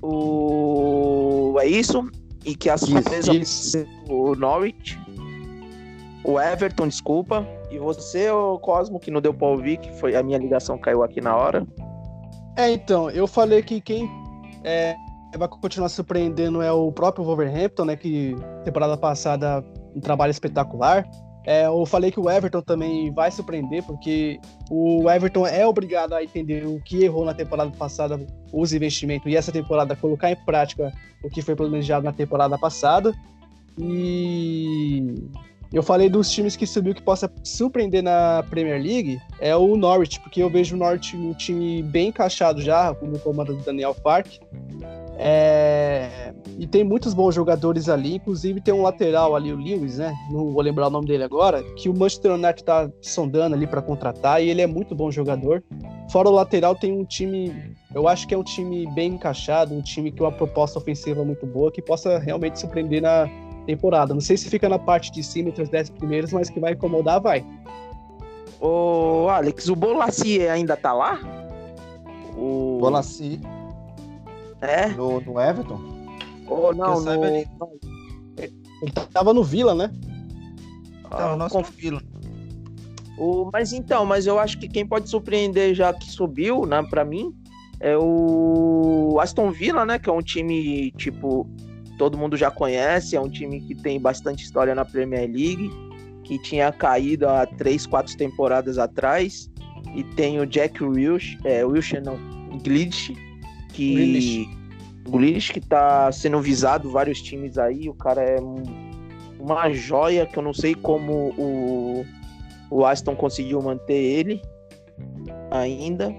O, 0.01 1.55
é 1.59 1.67
isso? 1.67 2.09
E 2.45 2.55
que 2.55 2.69
a 2.69 2.77
surpresa 2.77 3.33
isso, 3.33 3.77
isso. 3.79 3.87
o 4.09 4.35
Norwich. 4.35 4.97
O 6.23 6.39
Everton, 6.39 6.87
desculpa. 6.87 7.45
E 7.69 7.77
você, 7.77 8.29
o 8.31 8.57
Cosmo, 8.59 8.99
que 8.99 9.11
não 9.11 9.19
deu 9.19 9.33
pra 9.33 9.47
ouvir, 9.47 9.77
que 9.77 9.91
foi 9.99 10.15
a 10.15 10.23
minha 10.23 10.37
ligação 10.37 10.77
caiu 10.77 11.03
aqui 11.03 11.19
na 11.19 11.35
hora. 11.35 11.67
É, 12.55 12.71
então, 12.71 13.09
eu 13.09 13.27
falei 13.27 13.61
que 13.61 13.81
quem 13.81 14.09
é, 14.63 14.95
vai 15.37 15.47
continuar 15.47 15.89
surpreendendo 15.89 16.61
é 16.61 16.71
o 16.71 16.91
próprio 16.91 17.25
Wolverhampton, 17.25 17.85
né? 17.85 17.95
Que 17.95 18.35
temporada 18.63 18.97
passada 18.97 19.63
um 19.95 19.99
trabalho 19.99 20.31
espetacular. 20.31 21.07
É, 21.45 21.65
eu 21.65 21.85
falei 21.85 22.11
que 22.11 22.19
o 22.19 22.29
Everton 22.29 22.61
também 22.61 23.09
vai 23.13 23.31
surpreender, 23.31 23.81
porque 23.83 24.37
o 24.69 25.09
Everton 25.09 25.47
é 25.47 25.65
obrigado 25.65 26.13
a 26.13 26.21
entender 26.21 26.67
o 26.67 26.77
que 26.81 27.05
errou 27.05 27.23
na 27.23 27.33
temporada 27.33 27.71
passada, 27.71 28.19
os 28.51 28.73
investimentos, 28.73 29.31
e 29.31 29.37
essa 29.37 29.49
temporada 29.49 29.95
colocar 29.95 30.29
em 30.29 30.35
prática 30.35 30.91
o 31.23 31.29
que 31.29 31.41
foi 31.41 31.55
planejado 31.55 32.03
na 32.03 32.11
temporada 32.11 32.57
passada. 32.57 33.13
E 33.79 35.15
eu 35.71 35.83
falei 35.83 36.09
dos 36.09 36.29
times 36.31 36.55
que 36.55 36.65
subiu 36.65 36.95
que 36.95 37.01
possa 37.01 37.29
surpreender 37.43 38.01
na 38.01 38.43
Premier 38.49 38.81
League, 38.81 39.19
é 39.39 39.55
o 39.55 39.75
Norwich, 39.75 40.19
porque 40.21 40.41
eu 40.41 40.49
vejo 40.49 40.75
o 40.75 40.79
Norwich 40.79 41.15
um 41.15 41.33
time 41.33 41.83
bem 41.83 42.09
encaixado 42.09 42.61
já, 42.61 42.93
com 42.93 43.07
o 43.07 43.19
comando 43.19 43.53
do 43.53 43.63
Daniel 43.63 43.93
Fark. 43.93 44.27
É... 45.19 46.33
E 46.59 46.65
tem 46.65 46.83
muitos 46.83 47.13
bons 47.13 47.35
jogadores 47.35 47.89
ali, 47.89 48.15
inclusive 48.15 48.61
tem 48.61 48.73
um 48.73 48.81
lateral 48.81 49.35
ali, 49.35 49.51
o 49.51 49.57
Lewis, 49.57 49.97
né? 49.97 50.13
Não 50.31 50.51
vou 50.51 50.61
lembrar 50.61 50.87
o 50.87 50.89
nome 50.89 51.07
dele 51.07 51.23
agora, 51.23 51.61
que 51.75 51.89
o 51.89 51.95
Manchester 51.95 52.33
United 52.33 52.63
tá 52.63 52.89
sondando 53.01 53.55
ali 53.55 53.67
para 53.67 53.81
contratar 53.81 54.41
e 54.41 54.49
ele 54.49 54.61
é 54.61 54.67
muito 54.67 54.95
bom 54.95 55.11
jogador. 55.11 55.63
Fora 56.11 56.29
o 56.29 56.31
lateral, 56.31 56.75
tem 56.75 56.91
um 56.91 57.03
time, 57.03 57.75
eu 57.93 58.07
acho 58.07 58.27
que 58.27 58.33
é 58.33 58.37
um 58.37 58.43
time 58.43 58.87
bem 58.93 59.13
encaixado, 59.13 59.73
um 59.73 59.81
time 59.81 60.11
que 60.11 60.21
uma 60.21 60.31
proposta 60.31 60.79
ofensiva 60.79 61.23
muito 61.23 61.45
boa, 61.45 61.71
que 61.71 61.81
possa 61.81 62.17
realmente 62.17 62.59
surpreender 62.59 63.01
na, 63.01 63.29
temporada. 63.67 64.13
Não 64.13 64.21
sei 64.21 64.37
se 64.37 64.49
fica 64.49 64.67
na 64.67 64.79
parte 64.79 65.11
de 65.11 65.21
cima 65.21 65.49
entre 65.49 65.61
os 65.61 65.69
10 65.69 65.91
primeiros, 65.91 66.31
mas 66.31 66.49
que 66.49 66.59
vai 66.59 66.73
incomodar, 66.73 67.21
vai. 67.21 67.45
Ô, 68.59 69.27
Alex, 69.29 69.67
o 69.67 69.75
Bolassi 69.75 70.47
ainda 70.47 70.75
tá 70.75 70.93
lá? 70.93 71.19
O 72.35 72.79
Bolassi. 72.79 73.39
É? 74.61 74.87
No, 74.87 75.21
no 75.21 75.39
Everton? 75.39 75.79
Oh, 76.47 76.73
não, 76.73 77.01
no... 77.01 77.25
ele... 77.25 77.47
ele 78.37 78.91
tava 79.13 79.33
no 79.33 79.43
Vila, 79.43 79.75
né? 79.75 79.91
Tava 81.09 81.31
no 81.31 81.37
nosso 81.37 81.61
Vila. 81.63 82.01
O, 83.17 83.49
mas 83.51 83.73
então, 83.73 84.05
mas 84.05 84.27
eu 84.27 84.39
acho 84.39 84.59
que 84.59 84.67
quem 84.67 84.85
pode 84.85 85.09
surpreender 85.09 85.73
já 85.73 85.91
que 85.91 86.05
subiu, 86.05 86.65
né, 86.65 86.83
para 86.87 87.03
mim, 87.03 87.33
é 87.79 87.97
o 87.97 89.17
Aston 89.19 89.51
Villa, 89.51 89.85
né, 89.85 89.97
que 89.97 90.09
é 90.09 90.13
um 90.13 90.21
time 90.21 90.91
tipo 90.91 91.47
todo 91.97 92.17
mundo 92.17 92.37
já 92.37 92.51
conhece, 92.51 93.15
é 93.15 93.21
um 93.21 93.29
time 93.29 93.61
que 93.61 93.75
tem 93.75 93.99
bastante 93.99 94.43
história 94.43 94.75
na 94.75 94.85
Premier 94.85 95.29
League, 95.29 95.69
que 96.23 96.37
tinha 96.39 96.71
caído 96.71 97.27
há 97.27 97.45
três, 97.45 97.85
quatro 97.85 98.15
temporadas 98.15 98.77
atrás, 98.77 99.49
e 99.95 100.03
tem 100.03 100.39
o 100.39 100.45
Jack 100.45 100.83
Wilsh, 100.83 101.37
é, 101.43 101.65
Wilshere 101.65 102.03
não, 102.03 102.17
Glitch, 102.63 103.11
que 103.73 104.47
Glitch 105.09 105.51
que 105.51 105.61
tá 105.61 106.11
sendo 106.11 106.41
visado 106.41 106.89
vários 106.91 107.21
times 107.21 107.57
aí, 107.57 107.89
o 107.89 107.93
cara 107.93 108.21
é 108.21 108.39
um, 108.39 108.63
uma 109.39 109.71
joia 109.71 110.25
que 110.25 110.37
eu 110.37 110.43
não 110.43 110.53
sei 110.53 110.75
como 110.75 111.33
o, 111.37 112.05
o 112.69 112.85
Aston 112.85 113.15
conseguiu 113.15 113.61
manter 113.61 113.93
ele 113.93 114.41
ainda. 115.51 116.13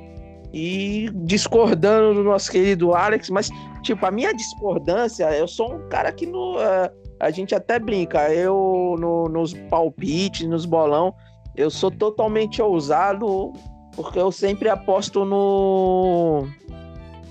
E 0.52 1.10
discordando 1.14 2.14
do 2.14 2.24
nosso 2.24 2.50
querido 2.50 2.94
Alex, 2.94 3.28
mas 3.28 3.50
Tipo, 3.82 4.06
a 4.06 4.10
minha 4.10 4.34
discordância, 4.34 5.24
eu 5.36 5.46
sou 5.46 5.76
um 5.76 5.88
cara 5.88 6.12
que 6.12 6.26
no, 6.26 6.56
uh, 6.56 6.90
a 7.20 7.30
gente 7.30 7.54
até 7.54 7.78
brinca, 7.78 8.32
eu 8.32 8.96
no, 8.98 9.28
nos 9.28 9.54
palpites, 9.54 10.46
nos 10.46 10.64
bolão, 10.64 11.14
eu 11.56 11.70
sou 11.70 11.90
totalmente 11.90 12.60
ousado, 12.60 13.52
porque 13.94 14.18
eu 14.18 14.30
sempre 14.30 14.68
aposto 14.68 15.24
no, 15.24 16.46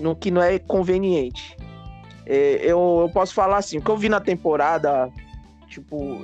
no 0.00 0.16
que 0.16 0.30
não 0.30 0.42
é 0.42 0.58
conveniente. 0.58 1.56
É, 2.26 2.56
eu, 2.62 2.98
eu 3.02 3.10
posso 3.12 3.32
falar 3.34 3.58
assim, 3.58 3.78
o 3.78 3.82
que 3.82 3.90
eu 3.90 3.96
vi 3.96 4.08
na 4.08 4.20
temporada, 4.20 5.08
tipo, 5.68 6.18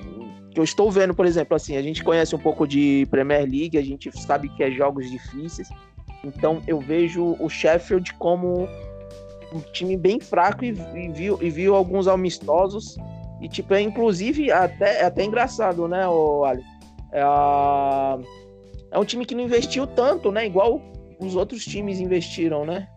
que 0.50 0.58
eu 0.58 0.64
estou 0.64 0.90
vendo, 0.90 1.14
por 1.14 1.26
exemplo, 1.26 1.54
assim, 1.54 1.76
a 1.76 1.82
gente 1.82 2.02
conhece 2.02 2.34
um 2.34 2.40
pouco 2.40 2.66
de 2.66 3.06
Premier 3.10 3.42
League, 3.42 3.78
a 3.78 3.82
gente 3.82 4.10
sabe 4.20 4.48
que 4.48 4.62
é 4.62 4.70
jogos 4.70 5.08
difíceis, 5.10 5.68
então 6.24 6.62
eu 6.66 6.80
vejo 6.80 7.36
o 7.38 7.48
Sheffield 7.48 8.12
como 8.14 8.68
um 9.52 9.60
time 9.72 9.96
bem 9.96 10.18
fraco 10.18 10.64
e, 10.64 10.68
e, 10.94 11.08
viu, 11.08 11.38
e 11.40 11.50
viu 11.50 11.74
alguns 11.74 12.08
amistosos. 12.08 12.96
E, 13.40 13.48
tipo, 13.48 13.74
é 13.74 13.80
inclusive 13.80 14.50
até, 14.50 15.00
é 15.00 15.04
até 15.04 15.24
engraçado, 15.24 15.86
né, 15.86 16.08
o 16.08 16.44
Ali? 16.44 16.62
É, 17.12 17.22
a... 17.22 18.18
é 18.90 18.98
um 18.98 19.04
time 19.04 19.24
que 19.24 19.34
não 19.34 19.44
investiu 19.44 19.86
tanto, 19.86 20.32
né? 20.32 20.46
Igual 20.46 20.80
os 21.20 21.36
outros 21.36 21.64
times 21.64 22.00
investiram, 22.00 22.64
né? 22.64 22.88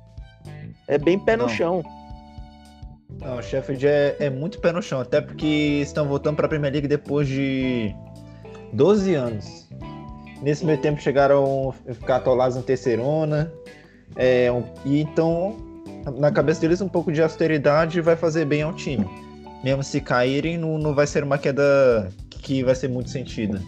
É 0.87 0.97
bem 0.97 1.19
pé 1.19 1.35
no 1.35 1.43
não. 1.43 1.49
chão. 1.49 1.83
Não, 3.19 3.37
o 3.37 3.41
Sheffield 3.41 3.87
é, 3.87 4.15
é 4.19 4.29
muito 4.29 4.59
pé 4.59 4.71
no 4.71 4.81
chão, 4.81 4.99
até 4.99 5.21
porque 5.21 5.79
estão 5.81 6.07
voltando 6.07 6.35
para 6.35 6.45
a 6.45 6.49
Premier 6.49 6.71
League 6.71 6.87
depois 6.87 7.27
de 7.27 7.93
12 8.73 9.15
anos. 9.15 9.67
Nesse 10.41 10.65
meio 10.65 10.79
tempo 10.79 11.01
chegaram 11.01 11.73
ficar 11.93 12.17
atolados 12.17 12.55
na 12.55 12.63
terceirona. 12.63 13.51
É, 14.15 14.51
um, 14.51 14.63
e 14.85 15.01
então 15.01 15.55
na 16.17 16.31
cabeça 16.31 16.61
deles 16.61 16.79
um 16.81 16.87
pouco 16.87 17.11
de 17.11 17.21
austeridade 17.21 17.99
vai 18.01 18.15
fazer 18.15 18.45
bem 18.45 18.61
ao 18.61 18.73
time. 18.73 19.05
Mesmo 19.63 19.83
se 19.83 19.99
caírem, 19.99 20.57
não, 20.57 20.77
não 20.77 20.93
vai 20.93 21.07
ser 21.07 21.23
uma 21.23 21.37
queda 21.37 22.09
que 22.29 22.63
vai 22.63 22.75
ser 22.75 22.87
muito 22.87 23.09
sentida. 23.09 23.61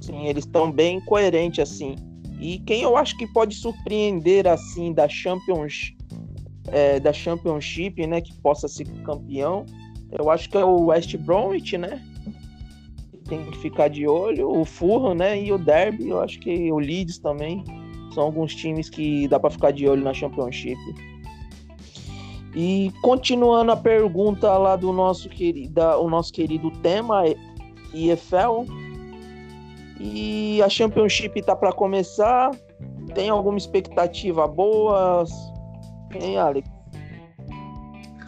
Sim, 0.00 0.26
eles 0.26 0.44
estão 0.44 0.72
bem 0.72 1.00
coerentes 1.00 1.60
assim. 1.60 1.94
E 2.40 2.58
quem 2.60 2.82
eu 2.82 2.96
acho 2.96 3.16
que 3.18 3.26
pode 3.26 3.54
surpreender 3.54 4.48
assim 4.48 4.92
da 4.92 5.06
Champions 5.08 5.94
é, 6.68 7.00
da 7.00 7.12
Championship, 7.12 8.06
né, 8.06 8.20
que 8.20 8.34
possa 8.40 8.68
ser 8.68 8.86
campeão, 9.04 9.66
eu 10.18 10.30
acho 10.30 10.48
que 10.48 10.56
é 10.56 10.64
o 10.64 10.86
West 10.86 11.16
Bromwich, 11.16 11.76
né? 11.78 12.02
Tem 13.30 13.44
que 13.44 13.56
ficar 13.58 13.88
de 13.88 14.06
olho, 14.06 14.50
o 14.50 14.64
Fulham, 14.64 15.14
né, 15.14 15.40
e 15.40 15.52
o 15.52 15.56
Derby, 15.56 16.08
eu 16.08 16.20
acho 16.20 16.38
que 16.40 16.70
o 16.70 16.78
Leeds 16.78 17.18
também. 17.18 17.64
São 18.12 18.24
alguns 18.24 18.54
times 18.54 18.90
que 18.90 19.28
dá 19.28 19.38
para 19.38 19.50
ficar 19.50 19.70
de 19.70 19.88
olho 19.88 20.02
na 20.02 20.12
Championship. 20.12 20.76
E 22.56 22.92
continuando 23.02 23.70
a 23.70 23.76
pergunta 23.76 24.52
lá 24.58 24.74
do 24.74 24.92
nosso 24.92 25.28
querido, 25.28 25.80
o 25.80 26.10
nosso 26.10 26.32
querido 26.32 26.70
tema 26.82 27.22
EFL. 27.94 28.64
E 30.00 30.60
a 30.62 30.68
Championship 30.68 31.40
tá 31.42 31.54
para 31.54 31.72
começar. 31.72 32.50
Tem 33.14 33.28
alguma 33.28 33.58
expectativa 33.58 34.48
boa? 34.48 35.24
Hein, 36.20 36.36
Alex? 36.36 36.68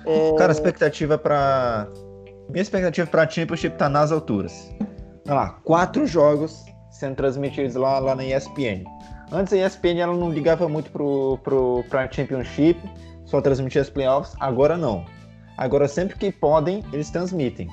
É... 0.07 0.33
Cara, 0.37 0.53
expectativa 0.53 1.19
para 1.19 1.89
minha 2.51 2.63
expectativa 2.63 3.07
para 3.07 3.23
a 3.23 3.29
Championship 3.29 3.77
tá 3.77 3.89
nas 3.89 4.13
alturas. 4.13 4.71
Olha 5.27 5.35
lá, 5.35 5.51
quatro 5.65 6.07
jogos 6.07 6.65
sendo 6.91 7.17
transmitidos 7.17 7.75
lá, 7.75 7.99
lá 7.99 8.15
na 8.15 8.25
ESPN. 8.25 8.85
Antes 9.31 9.53
a 9.53 9.67
ESPN 9.67 9.99
ela 9.99 10.15
não 10.15 10.31
ligava 10.31 10.69
muito 10.69 10.91
pro, 10.91 11.39
pro, 11.43 11.85
pra 11.89 12.11
Championship, 12.11 12.79
só 13.25 13.41
transmitia 13.41 13.81
as 13.81 13.91
playoffs, 13.91 14.35
agora 14.39 14.77
não. 14.77 15.05
Agora 15.57 15.89
sempre 15.89 16.17
que 16.17 16.31
podem, 16.31 16.85
eles 16.93 17.11
transmitem. 17.11 17.69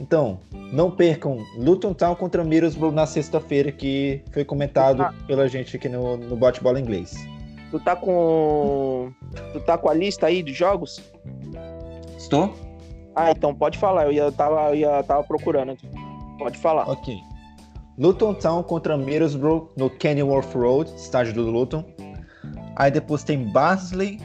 Então, 0.00 0.40
não 0.72 0.90
percam 0.90 1.38
Luton 1.56 1.94
Town 1.94 2.16
contra 2.16 2.42
Middlesbrough 2.42 2.92
na 2.92 3.06
sexta-feira, 3.06 3.70
que 3.70 4.22
foi 4.32 4.44
comentado 4.44 5.02
ah. 5.02 5.14
pela 5.26 5.46
gente 5.46 5.76
aqui 5.76 5.88
no, 5.88 6.16
no 6.16 6.34
Bate-Bola 6.36 6.80
Inglês. 6.80 7.14
Tu 7.70 7.78
tá 7.78 7.94
com. 7.94 9.12
Tu 9.52 9.60
tá 9.60 9.78
com 9.78 9.88
a 9.88 9.94
lista 9.94 10.26
aí 10.26 10.42
de 10.42 10.52
jogos? 10.52 11.00
Estou? 12.18 12.52
Ah, 13.14 13.30
então 13.30 13.54
pode 13.54 13.78
falar. 13.78 14.06
Eu 14.06 14.12
ia, 14.12 14.32
tava, 14.32 14.70
eu 14.70 14.74
ia, 14.74 15.02
tava 15.04 15.22
procurando 15.22 15.72
aqui. 15.72 15.88
Pode 16.42 16.58
falar. 16.58 16.88
Ok. 16.88 17.20
Luton 17.98 18.34
Town 18.34 18.62
contra 18.62 18.96
Middlesbrough 18.96 19.68
no 19.76 19.90
Kenilworth 19.90 20.54
Road, 20.54 20.90
estádio 20.96 21.34
do 21.34 21.50
Luton. 21.50 21.84
Aí 22.76 22.90
depois 22.90 23.22
tem 23.22 23.50
Barnsley, 23.52 24.18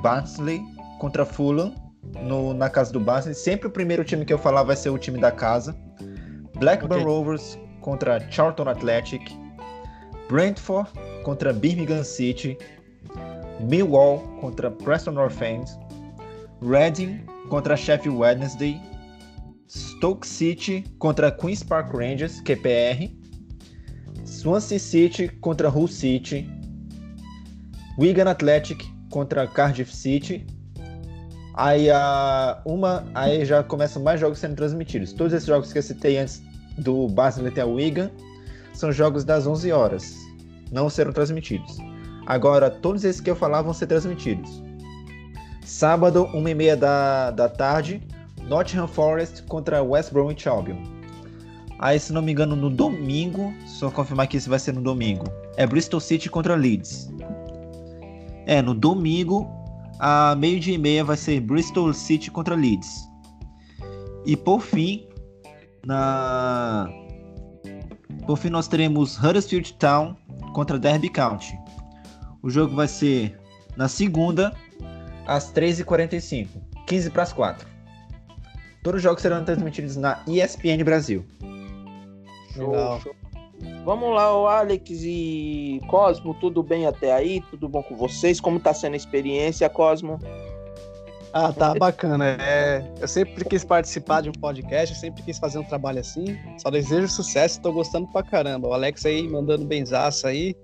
Barnsley 0.00 0.62
contra 0.98 1.24
Fulham 1.24 1.74
no, 2.22 2.54
na 2.54 2.70
casa 2.70 2.92
do 2.92 2.98
Barnsley. 2.98 3.34
Sempre 3.34 3.68
o 3.68 3.70
primeiro 3.70 4.02
time 4.02 4.24
que 4.24 4.32
eu 4.32 4.38
falar 4.38 4.62
vai 4.62 4.76
ser 4.76 4.90
o 4.90 4.98
time 4.98 5.18
da 5.18 5.30
casa. 5.30 5.76
Blackburn 6.58 7.02
okay. 7.02 7.04
Rovers 7.04 7.58
contra 7.80 8.18
Charlton 8.30 8.68
Athletic. 8.68 9.36
Brentford 10.28 10.88
contra 11.22 11.52
Birmingham 11.52 12.02
City. 12.02 12.56
Millwall 13.60 14.20
contra 14.40 14.70
Preston 14.70 15.12
North 15.12 15.40
End. 15.42 15.66
Reading 16.62 17.24
contra 17.48 17.76
Sheffield 17.76 18.18
Wednesday. 18.18 18.80
Stoke 19.74 20.26
City 20.26 20.84
contra 20.98 21.30
Queen's 21.32 21.62
Park 21.62 21.94
Rangers, 21.94 22.42
QPR. 22.42 23.10
Swansea 24.26 24.78
City 24.78 25.28
contra 25.40 25.70
Hull 25.70 25.88
City. 25.88 26.46
Wigan 27.98 28.28
Athletic 28.28 28.84
contra 29.10 29.46
Cardiff 29.46 29.94
City. 29.94 30.46
Aí 31.54 31.90
a 31.90 32.60
uma, 32.66 33.02
aí 33.14 33.46
já 33.46 33.62
começam 33.62 34.02
mais 34.02 34.20
jogos 34.20 34.40
sendo 34.40 34.56
transmitidos. 34.56 35.14
Todos 35.14 35.32
esses 35.32 35.46
jogos 35.46 35.72
que 35.72 35.78
eu 35.78 35.82
citei 35.82 36.18
antes 36.18 36.42
do 36.76 37.08
Basel 37.08 37.46
até 37.46 37.64
o 37.64 37.74
Wigan 37.74 38.10
são 38.74 38.92
jogos 38.92 39.24
das 39.24 39.46
11 39.46 39.72
horas. 39.72 40.14
Não 40.70 40.90
serão 40.90 41.14
transmitidos. 41.14 41.78
Agora, 42.26 42.70
todos 42.70 43.04
esses 43.04 43.22
que 43.22 43.30
eu 43.30 43.36
falar 43.36 43.62
vão 43.62 43.72
ser 43.72 43.86
transmitidos. 43.86 44.62
Sábado, 45.64 46.26
1h30 46.34 46.76
da, 46.76 47.30
da 47.30 47.48
tarde, 47.48 48.02
Nottingham 48.48 48.88
Forest 48.88 49.42
contra 49.44 49.82
West 49.82 50.12
Bromwich 50.12 50.48
Albion. 50.48 50.76
Aí, 51.78 51.98
se 51.98 52.12
não 52.12 52.22
me 52.22 52.30
engano, 52.30 52.54
no 52.54 52.70
domingo, 52.70 53.52
só 53.66 53.90
confirmar 53.90 54.28
que 54.28 54.36
esse 54.36 54.48
vai 54.48 54.58
ser 54.58 54.72
no 54.72 54.80
domingo, 54.80 55.24
é 55.56 55.66
Bristol 55.66 55.98
City 55.98 56.30
contra 56.30 56.54
Leeds. 56.54 57.10
É, 58.46 58.62
no 58.62 58.72
domingo, 58.72 59.50
a 59.98 60.36
meio-dia 60.36 60.74
e 60.74 60.78
meia, 60.78 61.04
vai 61.04 61.16
ser 61.16 61.40
Bristol 61.40 61.92
City 61.92 62.30
contra 62.30 62.54
Leeds. 62.54 63.08
E 64.24 64.36
por 64.36 64.60
fim, 64.60 65.08
na. 65.84 66.88
Por 68.26 68.36
fim, 68.36 68.50
nós 68.50 68.68
teremos 68.68 69.18
Huddersfield 69.18 69.74
Town 69.74 70.16
contra 70.52 70.78
Derby 70.78 71.08
County. 71.08 71.58
O 72.42 72.50
jogo 72.50 72.76
vai 72.76 72.86
ser 72.86 73.36
na 73.76 73.88
segunda, 73.88 74.52
às 75.26 75.52
3h45, 75.52 76.48
15 76.86 77.10
para 77.10 77.22
as 77.22 77.32
4. 77.32 77.71
Todos 78.82 78.98
os 78.98 79.02
jogos 79.02 79.22
serão 79.22 79.44
transmitidos 79.44 79.96
na 79.96 80.22
ESPN 80.26 80.82
Brasil. 80.84 81.24
Show, 82.54 83.00
show. 83.00 83.14
Vamos 83.84 84.14
lá, 84.14 84.36
o 84.36 84.46
Alex 84.46 84.90
e 84.90 85.80
Cosmo, 85.88 86.34
tudo 86.34 86.62
bem 86.62 86.86
até 86.86 87.12
aí? 87.12 87.40
Tudo 87.50 87.68
bom 87.68 87.82
com 87.82 87.96
vocês? 87.96 88.40
Como 88.40 88.58
tá 88.58 88.74
sendo 88.74 88.94
a 88.94 88.96
experiência, 88.96 89.68
Cosmo? 89.68 90.18
Ah, 91.32 91.52
tá 91.52 91.74
bacana. 91.74 92.36
É, 92.40 92.84
eu 93.00 93.08
sempre 93.08 93.44
quis 93.44 93.64
participar 93.64 94.20
de 94.20 94.28
um 94.28 94.32
podcast, 94.32 94.94
eu 94.94 95.00
sempre 95.00 95.22
quis 95.22 95.38
fazer 95.38 95.58
um 95.58 95.64
trabalho 95.64 96.00
assim. 96.00 96.36
Só 96.58 96.70
desejo 96.70 97.08
sucesso, 97.08 97.60
tô 97.60 97.72
gostando 97.72 98.06
pra 98.08 98.22
caramba. 98.22 98.68
O 98.68 98.72
Alex 98.74 99.06
aí 99.06 99.26
mandando 99.28 99.64
benzaço 99.64 100.26
aí. 100.26 100.54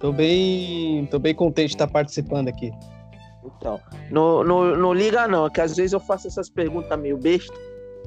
Tô 0.00 0.12
bem, 0.12 1.06
tô 1.06 1.18
bem 1.18 1.34
contente 1.34 1.68
de 1.68 1.74
estar 1.74 1.88
participando 1.88 2.48
aqui. 2.48 2.70
Então, 3.58 3.80
não, 4.10 4.44
não, 4.44 4.76
não 4.76 4.92
liga 4.92 5.26
não, 5.28 5.48
que 5.48 5.60
às 5.60 5.76
vezes 5.76 5.92
eu 5.92 6.00
faço 6.00 6.26
essas 6.26 6.48
perguntas 6.48 6.98
meio 6.98 7.16
besta. 7.16 7.54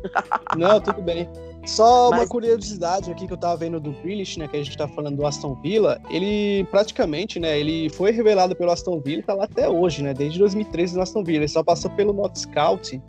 Não, 0.58 0.80
tudo 0.80 1.02
bem. 1.02 1.28
Só 1.66 2.10
Mas... 2.10 2.22
uma 2.22 2.28
curiosidade 2.28 3.12
aqui 3.12 3.28
que 3.28 3.34
eu 3.34 3.38
tava 3.38 3.58
vendo 3.58 3.80
do 3.80 3.92
Grealish, 3.92 4.40
né, 4.40 4.48
que 4.48 4.56
a 4.56 4.64
gente 4.64 4.78
tá 4.78 4.88
falando 4.88 5.18
do 5.18 5.26
Aston 5.26 5.56
Villa, 5.56 6.02
ele 6.10 6.66
praticamente, 6.72 7.40
né, 7.40 7.60
ele 7.60 7.90
foi 7.90 8.12
revelado 8.12 8.56
pelo 8.56 8.72
Aston 8.72 9.00
Villa 9.00 9.20
e 9.20 9.24
tá 9.24 9.34
lá 9.34 9.44
até 9.44 9.68
hoje, 9.68 10.02
né, 10.02 10.14
desde 10.14 10.40
2013 10.40 10.96
no 10.96 11.02
Aston 11.02 11.24
Villa, 11.24 11.40
ele 11.40 11.48
só 11.48 11.64
passou 11.64 11.92
pelo 11.92 12.14
Not 12.14 12.40
Scout 12.40 13.02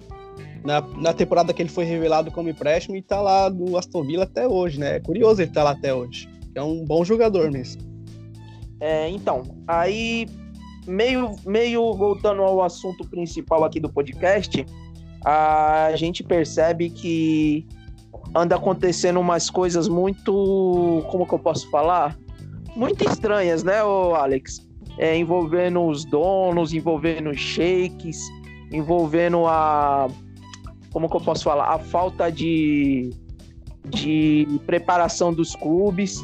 na, 0.65 0.81
na 0.81 1.13
temporada 1.13 1.53
que 1.55 1.63
ele 1.63 1.69
foi 1.69 1.85
revelado 1.85 2.31
como 2.31 2.49
empréstimo 2.49 2.97
e 2.97 3.03
tá 3.03 3.21
lá 3.21 3.49
no 3.49 3.77
Aston 3.79 4.03
Villa 4.03 4.25
até 4.25 4.47
hoje, 4.47 4.81
né, 4.81 4.97
é 4.97 5.01
curioso 5.01 5.41
ele 5.41 5.53
tá 5.53 5.63
lá 5.63 5.71
até 5.71 5.95
hoje, 5.95 6.29
é 6.55 6.63
um 6.63 6.85
bom 6.85 7.05
jogador 7.05 7.51
mesmo. 7.51 7.89
É, 8.81 9.09
então, 9.09 9.43
aí 9.69 10.27
meio, 10.87 11.37
meio 11.47 11.93
voltando 11.95 12.43
ao 12.43 12.63
assunto 12.63 13.07
principal 13.09 13.65
aqui 13.65 13.81
do 13.81 13.89
podcast, 13.89 14.65
a 15.25 15.93
gente 15.97 16.23
percebe 16.23 16.91
que 16.91 17.67
anda 18.35 18.57
acontecendo 18.57 19.21
umas 19.21 19.51
coisas 19.51 19.89
muito. 19.89 21.05
Como 21.11 21.27
que 21.27 21.35
eu 21.35 21.39
posso 21.39 21.69
falar? 21.71 22.17
Muito 22.75 23.05
estranhas, 23.05 23.63
né, 23.63 23.81
Alex? 23.81 24.67
É, 24.99 25.17
envolvendo 25.17 25.85
os 25.85 26.05
donos, 26.05 26.73
envolvendo 26.73 27.31
os 27.31 27.39
shakes, 27.39 28.19
envolvendo 28.73 29.47
a. 29.47 30.09
Como 30.93 31.09
que 31.09 31.17
eu 31.17 31.21
posso 31.21 31.45
falar? 31.45 31.75
A 31.75 31.79
falta 31.79 32.31
de, 32.31 33.11
de 33.89 34.47
preparação 34.67 35.33
dos 35.33 35.55
clubes. 35.55 36.23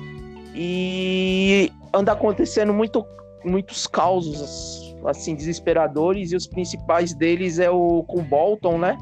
E 0.55 1.71
anda 1.93 2.13
acontecendo 2.13 2.73
muito, 2.73 3.05
muitos 3.47 3.87
causos 3.87 4.95
assim 5.05 5.35
desesperadores 5.35 6.33
e 6.33 6.37
os 6.37 6.47
principais 6.47 7.15
deles 7.15 7.59
é 7.59 7.71
o 7.71 8.03
com 8.05 8.23
Bolton, 8.23 8.79
né? 8.79 8.97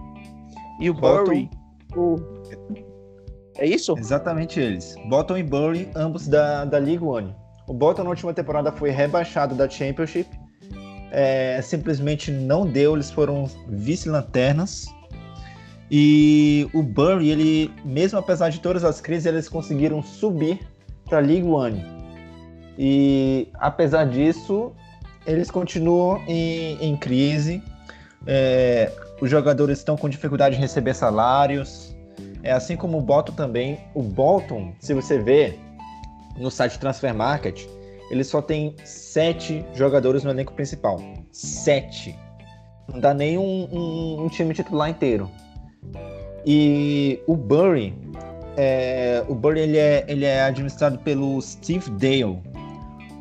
E 0.81 0.91
o 0.91 0.95
Bolton. 0.95 1.25
Bury. 1.25 1.51
O... 1.97 2.17
É 3.57 3.67
isso? 3.67 3.95
Exatamente 3.97 4.61
eles. 4.61 4.97
Bolton 5.09 5.39
e 5.39 5.43
Bury, 5.43 5.89
ambos 5.95 6.27
da, 6.27 6.65
da 6.65 6.79
League 6.79 7.05
One. 7.05 7.35
O 7.67 7.73
Bolton 7.73 8.03
na 8.05 8.11
última 8.11 8.35
temporada 8.35 8.71
foi 8.73 8.91
rebaixado 8.91 9.55
da 9.55 9.69
Championship. 9.69 10.29
É, 11.11 11.61
simplesmente 11.63 12.31
não 12.31 12.67
deu, 12.67 12.95
eles 12.95 13.11
foram 13.11 13.49
vice-lanternas. 13.69 14.87
E 15.91 16.69
o 16.75 16.83
Bury, 16.83 17.31
ele, 17.31 17.73
mesmo 17.85 18.19
apesar 18.19 18.49
de 18.49 18.61
todas 18.61 18.83
as 18.83 19.01
crises, 19.01 19.27
eles 19.27 19.49
conseguiram 19.49 20.03
subir 20.03 20.59
para 21.05 21.19
a 21.19 21.21
League 21.21 21.47
One. 21.47 21.94
E 22.79 23.49
apesar 23.55 24.05
disso, 24.05 24.73
eles 25.27 25.51
continuam 25.51 26.23
em, 26.27 26.77
em 26.81 26.97
crise. 26.97 27.63
É, 28.27 28.91
os 29.21 29.31
jogadores 29.31 29.79
estão 29.79 29.97
com 29.97 30.09
dificuldade 30.09 30.57
de 30.57 30.61
receber 30.61 30.95
salários. 30.95 31.95
É 32.43 32.53
assim 32.53 32.77
como 32.77 32.99
o 32.99 33.01
Bolton 33.01 33.33
também. 33.33 33.79
O 33.95 34.03
Bolton, 34.03 34.73
se 34.81 34.93
você 34.93 35.19
ver 35.19 35.59
no 36.37 36.51
site 36.51 36.79
Transfer 36.79 37.15
Market, 37.15 37.65
ele 38.11 38.25
só 38.25 38.43
tem 38.43 38.75
sete 38.85 39.65
jogadores 39.75 40.25
no 40.25 40.31
elenco 40.31 40.53
principal. 40.53 41.01
Sete. 41.33 42.17
Não 42.93 43.01
dá 43.01 43.15
nem 43.15 43.39
um, 43.39 43.69
um, 43.73 44.25
um 44.25 44.29
time 44.29 44.53
titular 44.53 44.91
inteiro. 44.91 45.31
E 46.45 47.19
o 47.27 47.35
Bury, 47.35 47.97
é, 48.57 49.25
o 49.27 49.35
Bury 49.35 49.61
ele 49.61 49.79
é, 49.79 50.05
ele 50.07 50.27
é 50.27 50.43
administrado 50.43 50.99
pelo 50.99 51.41
Steve 51.41 51.91
Dale 51.93 52.43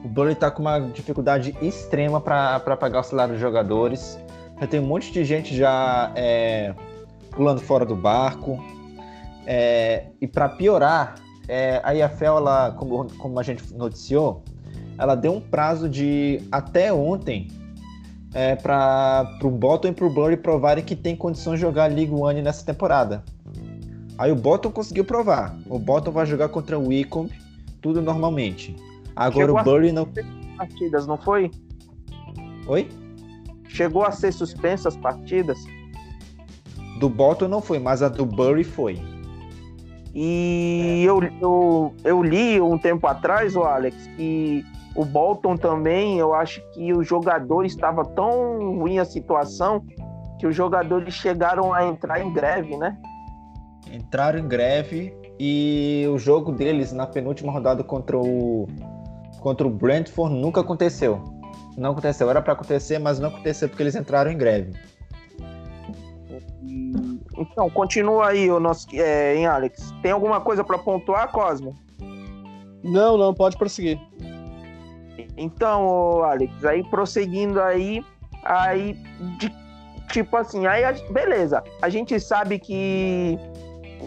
o 0.03 0.07
Burnley 0.07 0.33
está 0.33 0.51
com 0.51 0.61
uma 0.61 0.79
dificuldade 0.79 1.55
extrema 1.61 2.19
para 2.19 2.77
pagar 2.77 2.99
o 2.99 3.03
salário 3.03 3.33
dos 3.33 3.41
jogadores. 3.41 4.19
Já 4.59 4.67
tem 4.67 4.79
um 4.79 4.85
monte 4.85 5.11
de 5.11 5.23
gente 5.23 5.55
já 5.55 6.11
é, 6.15 6.73
pulando 7.31 7.61
fora 7.61 7.85
do 7.85 7.95
barco. 7.95 8.61
É, 9.47 10.07
e 10.19 10.27
para 10.27 10.49
piorar, 10.49 11.15
é, 11.47 11.79
a 11.83 11.95
IFL, 11.95 12.25
ela, 12.25 12.71
como, 12.71 13.07
como 13.17 13.39
a 13.39 13.43
gente 13.43 13.73
noticiou, 13.73 14.43
ela 14.97 15.15
deu 15.15 15.33
um 15.33 15.41
prazo 15.41 15.87
de 15.87 16.41
até 16.51 16.91
ontem 16.91 17.47
é, 18.33 18.55
para 18.55 19.37
o 19.41 19.49
Bottom 19.49 19.89
e 19.89 19.91
para 19.93 20.05
o 20.05 20.09
Bury 20.09 20.37
provarem 20.37 20.83
que 20.83 20.95
tem 20.95 21.15
condições 21.15 21.55
de 21.55 21.61
jogar 21.61 21.89
League 21.89 22.13
One 22.13 22.41
nessa 22.41 22.65
temporada. 22.65 23.23
Aí 24.17 24.31
o 24.31 24.35
Bottom 24.35 24.69
conseguiu 24.69 25.05
provar. 25.05 25.57
O 25.67 25.79
Bottom 25.79 26.11
vai 26.11 26.25
jogar 26.25 26.49
contra 26.49 26.77
o 26.77 26.87
Wycombe, 26.87 27.33
tudo 27.81 28.01
normalmente. 28.01 28.75
Agora 29.15 29.47
Chegou 29.47 29.61
o 29.61 29.63
Bury 29.63 29.91
não. 29.91 30.07
Partidas, 30.57 31.07
não 31.07 31.17
foi? 31.17 31.51
Oi? 32.67 32.89
Chegou 33.67 34.03
a 34.03 34.11
ser 34.11 34.31
suspensa 34.31 34.89
as 34.89 34.95
partidas? 34.95 35.57
Do 36.99 37.09
Bolton 37.09 37.47
não 37.47 37.61
foi, 37.61 37.79
mas 37.79 38.01
a 38.01 38.09
do 38.09 38.25
Bury 38.25 38.63
foi. 38.63 38.99
E 40.13 41.03
eu, 41.03 41.19
eu, 41.41 41.93
eu 42.03 42.23
li 42.23 42.61
um 42.61 42.77
tempo 42.77 43.07
atrás, 43.07 43.55
o 43.55 43.63
Alex, 43.63 44.07
que 44.15 44.63
o 44.95 45.03
Bolton 45.03 45.57
também, 45.57 46.19
eu 46.19 46.35
acho 46.35 46.61
que 46.71 46.93
os 46.93 47.07
jogadores 47.07 47.73
estava 47.73 48.05
tão 48.05 48.77
ruim 48.77 48.99
a 48.99 49.05
situação 49.05 49.83
que 50.39 50.45
os 50.45 50.55
jogadores 50.55 51.13
chegaram 51.15 51.73
a 51.73 51.85
entrar 51.85 52.21
em 52.21 52.31
greve, 52.31 52.77
né? 52.77 52.95
Entraram 53.91 54.39
em 54.39 54.47
greve 54.47 55.15
e 55.39 56.05
o 56.13 56.17
jogo 56.19 56.51
deles 56.51 56.91
na 56.91 57.07
penúltima 57.07 57.51
rodada 57.51 57.83
contra 57.83 58.17
o 58.17 58.67
contra 59.43 59.67
o 59.67 59.69
Brentford 59.69 60.33
nunca 60.33 60.61
aconteceu. 60.61 61.21
Não 61.77 61.91
aconteceu, 61.91 62.29
era 62.29 62.41
para 62.41 62.53
acontecer, 62.53 62.97
mas 62.97 63.19
não 63.19 63.27
aconteceu 63.27 63.67
porque 63.67 63.83
eles 63.83 63.93
entraram 63.93 64.31
em 64.31 64.37
greve. 64.37 64.71
Então, 67.37 67.69
continua 67.69 68.29
aí 68.29 68.49
o 68.49 68.59
nosso, 68.59 68.87
é, 68.93 69.35
hein, 69.35 69.45
Alex? 69.45 69.93
Tem 70.01 70.11
alguma 70.11 70.39
coisa 70.39 70.63
para 70.63 70.77
pontuar, 70.77 71.29
Cosmo? 71.29 71.75
Não, 72.83 73.17
não, 73.17 73.33
pode 73.33 73.57
prosseguir. 73.57 73.99
Então, 75.35 76.23
Alex, 76.23 76.63
aí 76.63 76.83
prosseguindo 76.89 77.59
aí, 77.59 78.03
aí 78.43 78.93
de, 79.39 79.51
tipo 80.09 80.37
assim, 80.37 80.65
aí 80.67 80.83
beleza. 81.11 81.63
A 81.81 81.89
gente 81.89 82.17
sabe 82.19 82.59
que 82.59 83.37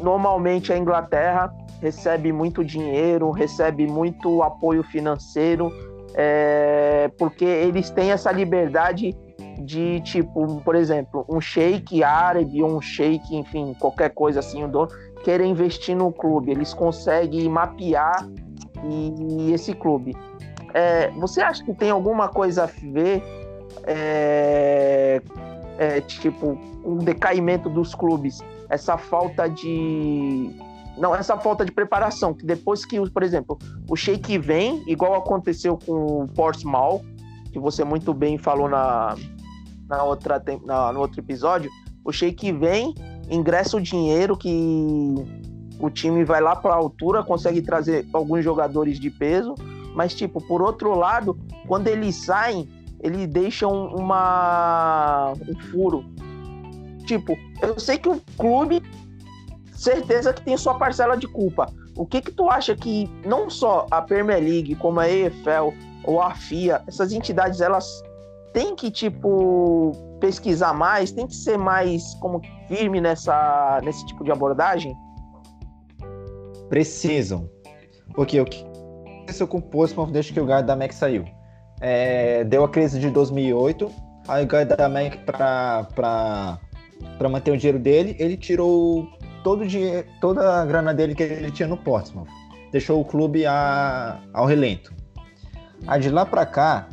normalmente 0.03 0.73
a 0.73 0.79
Inglaterra 0.79 1.53
recebe 1.81 2.33
muito 2.33 2.65
dinheiro, 2.65 3.31
recebe 3.31 3.87
muito 3.87 4.43
apoio 4.43 4.83
financeiro, 4.83 5.73
é, 6.15 7.11
porque 7.19 7.45
eles 7.45 7.91
têm 7.91 8.11
essa 8.11 8.33
liberdade 8.33 9.15
de 9.59 10.01
tipo, 10.01 10.61
por 10.63 10.75
exemplo, 10.75 11.25
um 11.29 11.41
sheik 11.41 12.03
árabe 12.03 12.63
ou 12.63 12.77
um 12.77 12.81
sheik, 12.81 13.35
enfim, 13.35 13.75
qualquer 13.79 14.11
coisa 14.11 14.41
assim, 14.41 14.65
o 14.65 14.69
dono 14.69 14.89
querer 15.25 15.45
investir 15.45 15.97
no 15.97 16.13
clube, 16.13 16.53
eles 16.53 16.73
conseguem 16.73 17.49
mapear 17.49 18.29
e, 18.85 19.53
esse 19.53 19.75
clube. 19.75 20.17
É, 20.73 21.11
você 21.13 21.41
acha 21.41 21.65
que 21.65 21.75
tem 21.75 21.91
alguma 21.91 22.29
coisa 22.29 22.65
a 22.65 22.67
ver, 22.67 23.23
é, 23.85 25.21
é, 25.79 26.01
tipo, 26.03 26.57
um 26.85 26.99
decaimento 26.99 27.69
dos 27.69 27.95
clubes, 27.95 28.39
essa 28.69 28.97
falta 28.97 29.49
de 29.49 30.51
não, 30.97 31.15
essa 31.15 31.37
falta 31.37 31.65
de 31.65 31.73
preparação, 31.73 32.33
que 32.33 32.45
depois 32.45 32.85
que, 32.85 32.99
por 33.11 33.23
exemplo, 33.23 33.59
o 33.89 33.97
Sheik 33.97 34.39
vem, 34.39 34.83
igual 34.87 35.15
aconteceu 35.15 35.79
com 35.79 36.23
o 36.23 36.29
Portsmouth, 36.29 37.03
que 37.53 37.59
você 37.59 37.85
muito 37.85 38.15
bem 38.15 38.39
falou 38.39 38.69
na, 38.69 39.15
na 39.89 40.03
outra, 40.03 40.43
na, 40.65 40.93
no 40.93 41.01
outro 41.01 41.21
episódio, 41.21 41.71
o 42.05 42.13
Sheik 42.13 42.51
vem, 42.53 42.95
ingressa 43.31 43.77
o 43.77 43.81
dinheiro 43.81 44.37
que 44.37 45.15
o 45.79 45.91
time 45.91 46.25
vai 46.25 46.41
lá 46.41 46.57
para 46.57 46.73
a 46.73 46.77
altura, 46.77 47.23
consegue 47.23 47.61
trazer 47.61 48.07
alguns 48.13 48.43
jogadores 48.43 48.99
de 48.99 49.11
peso, 49.11 49.55
mas 49.95 50.15
tipo, 50.15 50.41
por 50.47 50.63
outro 50.63 50.95
lado, 50.95 51.39
quando 51.67 51.89
eles 51.89 52.17
saem, 52.17 52.69
eles 53.01 53.27
deixam 53.27 53.89
uma 53.89 55.33
um 55.47 55.59
furo. 55.71 56.05
Tipo, 57.07 57.37
eu 57.63 57.79
sei 57.79 57.99
que 57.99 58.09
o 58.09 58.21
clube 58.37 58.83
certeza 59.77 60.33
que 60.33 60.43
tem 60.43 60.57
sua 60.57 60.75
parcela 60.75 61.17
de 61.17 61.29
culpa. 61.29 61.73
O 61.97 62.07
que 62.07 62.21
que 62.21 62.33
tu 62.33 62.51
acha 62.51 62.75
que 62.75 63.09
não 63.25 63.49
só 63.49 63.87
a 63.91 64.03
Premier 64.03 64.41
League, 64.41 64.75
como 64.77 65.01
a 65.01 65.09
EFL 65.09 65.73
ou 66.05 66.21
a 66.21 66.35
FIA, 66.35 66.83
essas 66.87 67.13
entidades 67.13 67.61
elas 67.61 67.87
têm 68.53 68.75
que 68.75 68.91
tipo 68.91 69.93
pesquisar 70.21 70.73
mais, 70.73 71.13
tem 71.13 71.27
que 71.27 71.35
ser 71.35 71.59
mais 71.59 72.15
como 72.15 72.41
firme 72.69 73.01
nessa 73.01 73.81
nesse 73.85 74.05
tipo 74.07 74.25
de 74.25 74.33
abordagem? 74.33 74.95
Precisam. 76.69 77.49
Porque 78.15 78.41
o 78.41 78.45
que 78.45 78.65
aconteceu 79.19 79.47
com 79.47 79.59
o 79.59 80.07
desde 80.07 80.33
que 80.33 80.41
o 80.41 80.47
Guy 80.47 80.63
da 80.63 80.75
Mac 80.75 80.93
saiu? 80.93 81.25
É, 81.81 82.45
deu 82.45 82.65
a 82.65 82.69
crise 82.69 82.99
de 82.99 83.11
2008, 83.11 83.91
aí 84.27 84.45
o 84.45 84.49
Guy 84.49 84.65
da 84.65 84.89
Mac 84.89 85.17
para 85.27 86.59
manter 87.29 87.51
o 87.51 87.59
dinheiro 87.59 87.79
dele, 87.79 88.17
ele 88.19 88.37
tirou 88.37 89.07
todo 89.47 89.63
o 89.63 89.67
dinheiro, 89.69 90.05
toda 90.21 90.61
a 90.61 90.67
grana 90.67 90.93
dele 90.93 91.15
que 91.15 91.23
ele 91.23 91.53
tinha 91.53 91.69
no 91.69 91.77
Portsmouth. 91.77 92.27
Deixou 92.73 93.01
o 93.01 93.05
clube 93.05 93.47
a, 93.47 94.21
ao 94.33 94.45
relento. 94.45 94.93
Aí 95.87 96.01
de 96.01 96.11
lá 96.11 96.27
para 96.27 96.45
cá, 96.45 96.89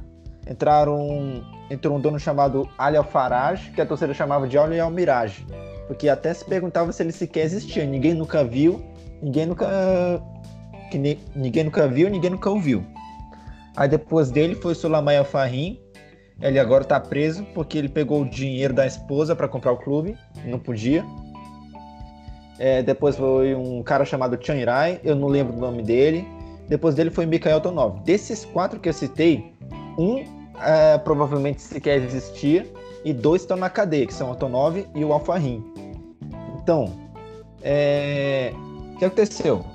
entraram, 0.47 1.43
entrou 1.71 1.97
um 1.97 1.99
dono 1.99 2.19
chamado 2.19 2.69
Ali 2.77 2.95
Alfarage, 2.95 3.71
que 3.71 3.81
a 3.81 3.85
torcida 3.87 4.13
chamava 4.13 4.47
de 4.47 4.55
Ali 4.55 4.79
Almirage. 4.79 5.47
Porque 5.87 6.07
até 6.07 6.31
se 6.31 6.45
perguntava 6.45 6.91
se 6.91 7.01
ele 7.01 7.11
sequer 7.11 7.43
existia. 7.45 7.87
Ninguém 7.87 8.13
nunca 8.13 8.43
viu, 8.43 8.85
ninguém 9.19 9.47
nunca. 9.47 9.67
Que 10.91 10.99
ni, 10.99 11.19
ninguém 11.35 11.63
nunca 11.63 11.87
viu, 11.87 12.07
ninguém 12.07 12.29
nunca 12.29 12.51
ouviu. 12.51 12.85
Aí 13.75 13.89
depois 13.89 14.29
dele 14.29 14.53
foi 14.53 14.73
o 14.73 14.75
Sulamaya 14.75 15.23
Farim. 15.23 15.79
Ele 16.39 16.59
agora 16.59 16.83
está 16.83 16.99
preso 16.99 17.43
porque 17.55 17.79
ele 17.79 17.89
pegou 17.89 18.21
o 18.21 18.29
dinheiro 18.29 18.75
da 18.75 18.85
esposa 18.85 19.35
para 19.35 19.47
comprar 19.47 19.71
o 19.71 19.77
clube. 19.77 20.15
Não 20.45 20.59
podia. 20.59 21.03
É, 22.59 22.83
depois 22.83 23.15
foi 23.15 23.55
um 23.55 23.81
cara 23.81 24.05
chamado 24.05 24.37
Chan 24.39 24.55
Irai, 24.55 24.99
eu 25.03 25.15
não 25.15 25.27
lembro 25.27 25.55
o 25.55 25.59
nome 25.59 25.81
dele. 25.81 26.27
Depois 26.67 26.95
dele 26.95 27.09
foi 27.09 27.25
Mikhail 27.25 27.59
Tonov. 27.59 27.99
Desses 28.01 28.45
quatro 28.45 28.79
que 28.79 28.87
eu 28.87 28.93
citei, 28.93 29.53
um 29.97 30.23
é, 30.61 30.97
provavelmente 30.97 31.61
sequer 31.61 32.01
existia 32.01 32.65
e 33.03 33.13
dois 33.13 33.41
estão 33.41 33.57
na 33.57 33.69
cadeia, 33.69 34.05
que 34.05 34.13
são 34.13 34.31
o 34.31 34.35
Tonov 34.35 34.85
e 34.95 35.03
o 35.03 35.11
Alfarim. 35.11 35.63
Então, 36.61 36.89
é... 37.61 38.53
o 38.93 38.97
que 38.97 39.05
aconteceu? 39.05 39.65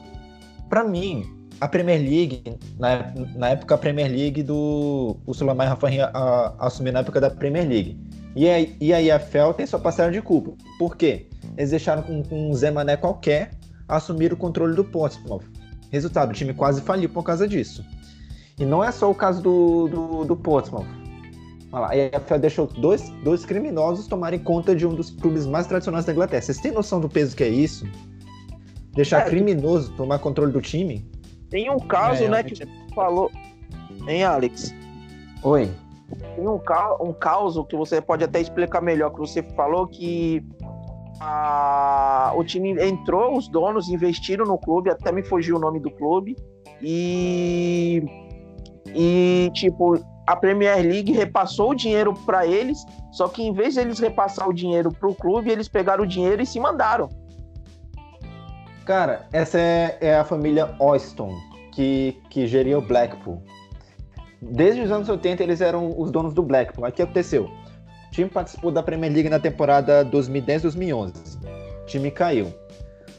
Para 0.69 0.85
mim, 0.85 1.27
a 1.61 1.69
Premier 1.69 2.01
League, 2.01 2.43
na, 2.79 3.13
na 3.35 3.51
época 3.51 3.75
a 3.75 3.79
Premier 3.79 4.11
League 4.11 4.43
do 4.43 5.17
o 5.27 5.35
Sulamai 5.35 5.67
Rafahin 5.67 5.99
assumiu 6.59 6.93
na 6.93 7.01
época 7.01 7.21
da 7.21 7.31
Premier 7.31 7.67
League. 7.67 7.99
E 8.37 8.49
a, 8.49 8.61
e 8.61 8.93
a 8.93 9.01
IFL 9.17 9.53
tem 9.57 9.67
sua 9.67 9.79
parcela 9.79 10.11
de 10.11 10.23
culpa. 10.23 10.53
Por 10.79 10.97
quê? 10.97 11.29
eles 11.59 11.71
deixaram 11.71 12.03
com, 12.03 12.23
com 12.23 12.51
um 12.51 12.55
Zé 12.55 12.71
Mané 12.71 12.97
qualquer 12.97 13.51
assumir 13.89 14.33
o 14.33 14.37
controle 14.37 14.77
do 14.77 14.85
Portsmouth. 14.85 15.43
Resultado, 15.91 16.31
o 16.31 16.33
time 16.33 16.55
quase 16.55 16.81
faliu 16.83 17.09
por 17.09 17.25
causa 17.25 17.49
disso. 17.49 17.85
E 18.59 18.65
não 18.65 18.83
é 18.83 18.93
só 18.93 19.11
o 19.11 19.15
caso 19.15 19.43
do, 19.43 19.89
do, 19.89 20.25
do 20.25 20.37
Portsmouth. 20.37 20.87
A 21.73 21.97
EFL 21.97 22.39
deixou 22.39 22.67
dois, 22.67 23.11
dois 23.25 23.45
criminosos 23.45 24.07
tomarem 24.07 24.39
conta 24.39 24.75
de 24.75 24.87
um 24.87 24.95
dos 24.95 25.11
clubes 25.11 25.47
mais 25.47 25.67
tradicionais 25.67 26.05
da 26.05 26.13
Inglaterra. 26.13 26.43
Vocês 26.43 26.59
têm 26.59 26.73
noção 26.73 27.01
do 27.01 27.09
peso 27.09 27.37
que 27.37 27.45
é 27.45 27.49
isso? 27.49 27.87
Deixar 28.95 29.27
é, 29.27 29.29
criminoso 29.29 29.93
tomar 29.93 30.19
controle 30.19 30.53
do 30.53 30.61
time? 30.61 31.05
Tem 31.51 31.69
um 31.71 31.79
caso, 31.79 32.25
é, 32.25 32.29
né, 32.29 32.43
que 32.43 32.63
é... 32.63 32.67
falou. 32.95 33.31
Hein, 34.07 34.25
Alex? 34.25 34.75
Oi. 35.43 35.71
Tem 36.35 36.49
um, 36.49 36.59
ca... 36.59 36.97
um 37.01 37.13
caso 37.13 37.65
que 37.65 37.77
você 37.77 38.01
pode 38.01 38.25
até 38.25 38.41
explicar 38.41 38.81
melhor, 38.81 39.11
que 39.11 39.19
você 39.19 39.43
falou 39.55 39.87
que 39.87 40.43
a, 41.21 42.33
o 42.35 42.45
time 42.45 42.71
entrou, 42.83 43.37
os 43.37 43.49
donos 43.49 43.89
investiram 43.89 44.47
no 44.47 44.59
clube, 44.59 44.91
até 44.91 45.13
me 45.13 45.23
fugiu 45.23 45.57
o 45.57 45.59
nome 45.59 45.81
do 45.81 45.91
clube, 45.91 46.37
e, 46.81 48.03
e 48.87 49.51
tipo, 49.53 50.03
a 50.27 50.37
Premier 50.37 50.83
League 50.83 51.13
repassou 51.13 51.71
o 51.71 51.75
dinheiro 51.75 52.15
para 52.25 52.47
eles, 52.47 52.79
só 53.13 53.29
que 53.29 53.43
em 53.43 53.53
vez 53.53 53.75
de 53.75 53.81
eles 53.81 53.99
repassar 53.99 54.49
o 54.49 54.53
dinheiro 54.53 54.93
para 54.93 55.09
o 55.09 55.15
clube, 55.15 55.51
eles 55.51 55.69
pegaram 55.69 56.05
o 56.05 56.07
dinheiro 56.07 56.41
e 56.41 56.47
se 56.47 56.59
mandaram. 56.59 57.09
Cara, 58.87 59.27
essa 59.33 59.59
é, 59.59 59.99
é 60.01 60.17
a 60.17 60.25
família 60.25 60.75
Austin, 60.79 61.37
que, 61.73 62.17
que 62.31 62.47
geria 62.47 62.79
o 62.79 62.81
Blackpool. 62.81 63.43
Desde 64.41 64.81
os 64.81 64.91
anos 64.91 65.09
80 65.09 65.43
eles 65.43 65.61
eram 65.61 65.99
os 65.99 66.11
donos 66.11 66.33
do 66.33 66.43
Blackpool. 66.43 66.87
O 66.87 66.93
que 66.93 67.03
aconteceu? 67.03 67.45
O 67.45 68.11
time 68.11 68.31
participou 68.31 68.71
da 68.71 68.83
Premier 68.83 69.13
League 69.13 69.29
na 69.29 69.39
temporada 69.39 70.05
2010-2011. 70.07 71.13
O 71.83 71.87
time 71.87 72.11
caiu. 72.11 72.53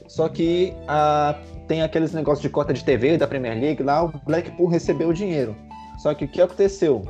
Só 0.07 0.27
que 0.27 0.73
a, 0.87 1.35
tem 1.67 1.83
aqueles 1.83 2.13
negócios 2.13 2.41
de 2.41 2.49
cota 2.49 2.73
de 2.73 2.83
TV 2.83 3.17
da 3.17 3.27
Premier 3.27 3.59
League, 3.59 3.83
lá 3.83 4.03
o 4.03 4.11
Blackpool 4.25 4.67
recebeu 4.67 5.09
o 5.09 5.13
dinheiro. 5.13 5.55
Só 5.99 6.13
que 6.13 6.25
o 6.25 6.27
que 6.27 6.41
aconteceu? 6.41 7.03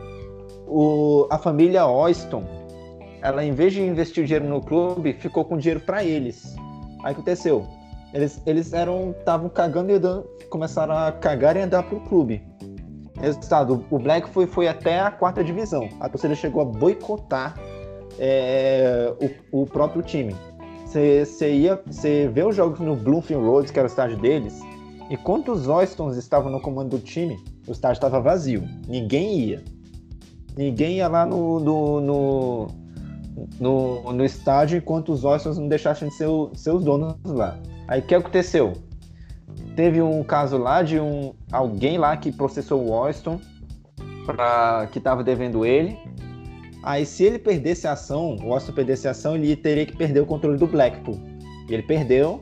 O, 0.67 1.27
a 1.31 1.37
família 1.37 1.85
Oyston, 1.85 2.43
ela 3.21 3.43
em 3.43 3.53
vez 3.53 3.73
de 3.73 3.81
investir 3.81 4.23
o 4.23 4.27
dinheiro 4.27 4.45
no 4.45 4.61
clube, 4.61 5.13
ficou 5.13 5.45
com 5.45 5.57
dinheiro 5.57 5.79
para 5.79 6.03
eles. 6.03 6.55
Aí 7.03 7.13
aconteceu? 7.13 7.65
Eles, 8.13 8.41
eles 8.45 8.73
eram 8.73 9.11
estavam 9.11 9.47
cagando 9.47 9.91
e 9.91 9.95
andando, 9.95 10.23
começaram 10.49 10.97
a 10.97 11.11
cagar 11.11 11.55
e 11.55 11.61
andar 11.61 11.83
pro 11.83 11.99
clube. 12.01 12.48
Resultado, 13.21 13.85
o 13.89 13.99
Black 13.99 14.29
foi, 14.29 14.47
foi 14.47 14.67
até 14.67 14.99
a 14.99 15.11
quarta 15.11 15.43
divisão. 15.43 15.89
A 15.99 16.07
torcida 16.07 16.35
chegou 16.35 16.61
a 16.61 16.65
boicotar 16.65 17.59
é, 18.17 19.13
o, 19.51 19.63
o, 19.63 19.65
próprio 19.65 20.01
time. 20.01 20.35
Você 20.85 21.53
ia, 21.53 21.81
você 21.85 22.27
vê 22.27 22.43
os 22.43 22.55
jogos 22.55 22.79
no 22.79 22.95
Bloomfield 22.95 23.45
Road, 23.45 23.71
que 23.71 23.77
era 23.77 23.87
o 23.87 23.91
estádio 23.91 24.17
deles, 24.17 24.59
e 25.09 25.17
os 25.51 25.67
Oystons 25.67 26.15
estavam 26.17 26.51
no 26.51 26.61
comando 26.61 26.97
do 26.97 26.99
time, 26.99 27.37
o 27.67 27.71
estádio 27.71 27.97
estava 27.97 28.21
vazio. 28.21 28.63
Ninguém 28.87 29.39
ia. 29.39 29.63
Ninguém 30.57 30.97
ia 30.97 31.07
lá 31.07 31.25
no, 31.25 31.59
no, 31.59 32.01
no, 32.01 32.67
no, 33.59 34.13
no 34.13 34.25
estádio 34.25 34.77
enquanto 34.77 35.11
os 35.11 35.23
Oystons 35.23 35.57
não 35.57 35.67
deixassem 35.67 36.09
de 36.09 36.15
ser, 36.15 36.27
o, 36.27 36.51
ser 36.53 36.71
os 36.71 36.83
donos 36.83 37.15
lá. 37.25 37.59
Aí 37.87 38.01
o 38.01 38.03
que 38.03 38.15
aconteceu? 38.15 38.73
Teve 39.79 40.01
um 40.01 40.21
caso 40.25 40.57
lá 40.57 40.83
de 40.83 40.99
um 40.99 41.33
alguém 41.49 41.97
lá 41.97 42.17
que 42.17 42.33
processou 42.33 42.81
o 42.81 42.89
Washington 42.89 43.39
para 44.25 44.89
que 44.91 44.97
estava 44.97 45.23
devendo 45.23 45.65
ele. 45.65 45.97
Aí 46.83 47.05
se 47.05 47.23
ele 47.23 47.39
perdesse 47.39 47.87
a 47.87 47.93
ação, 47.93 48.35
o 48.43 48.47
Washington 48.47 48.73
perdesse 48.73 49.07
a 49.07 49.11
ação, 49.11 49.37
ele 49.37 49.55
teria 49.55 49.85
que 49.85 49.95
perder 49.95 50.19
o 50.19 50.25
controle 50.25 50.57
do 50.57 50.67
Blackpool. 50.67 51.17
Ele 51.69 51.81
perdeu 51.81 52.41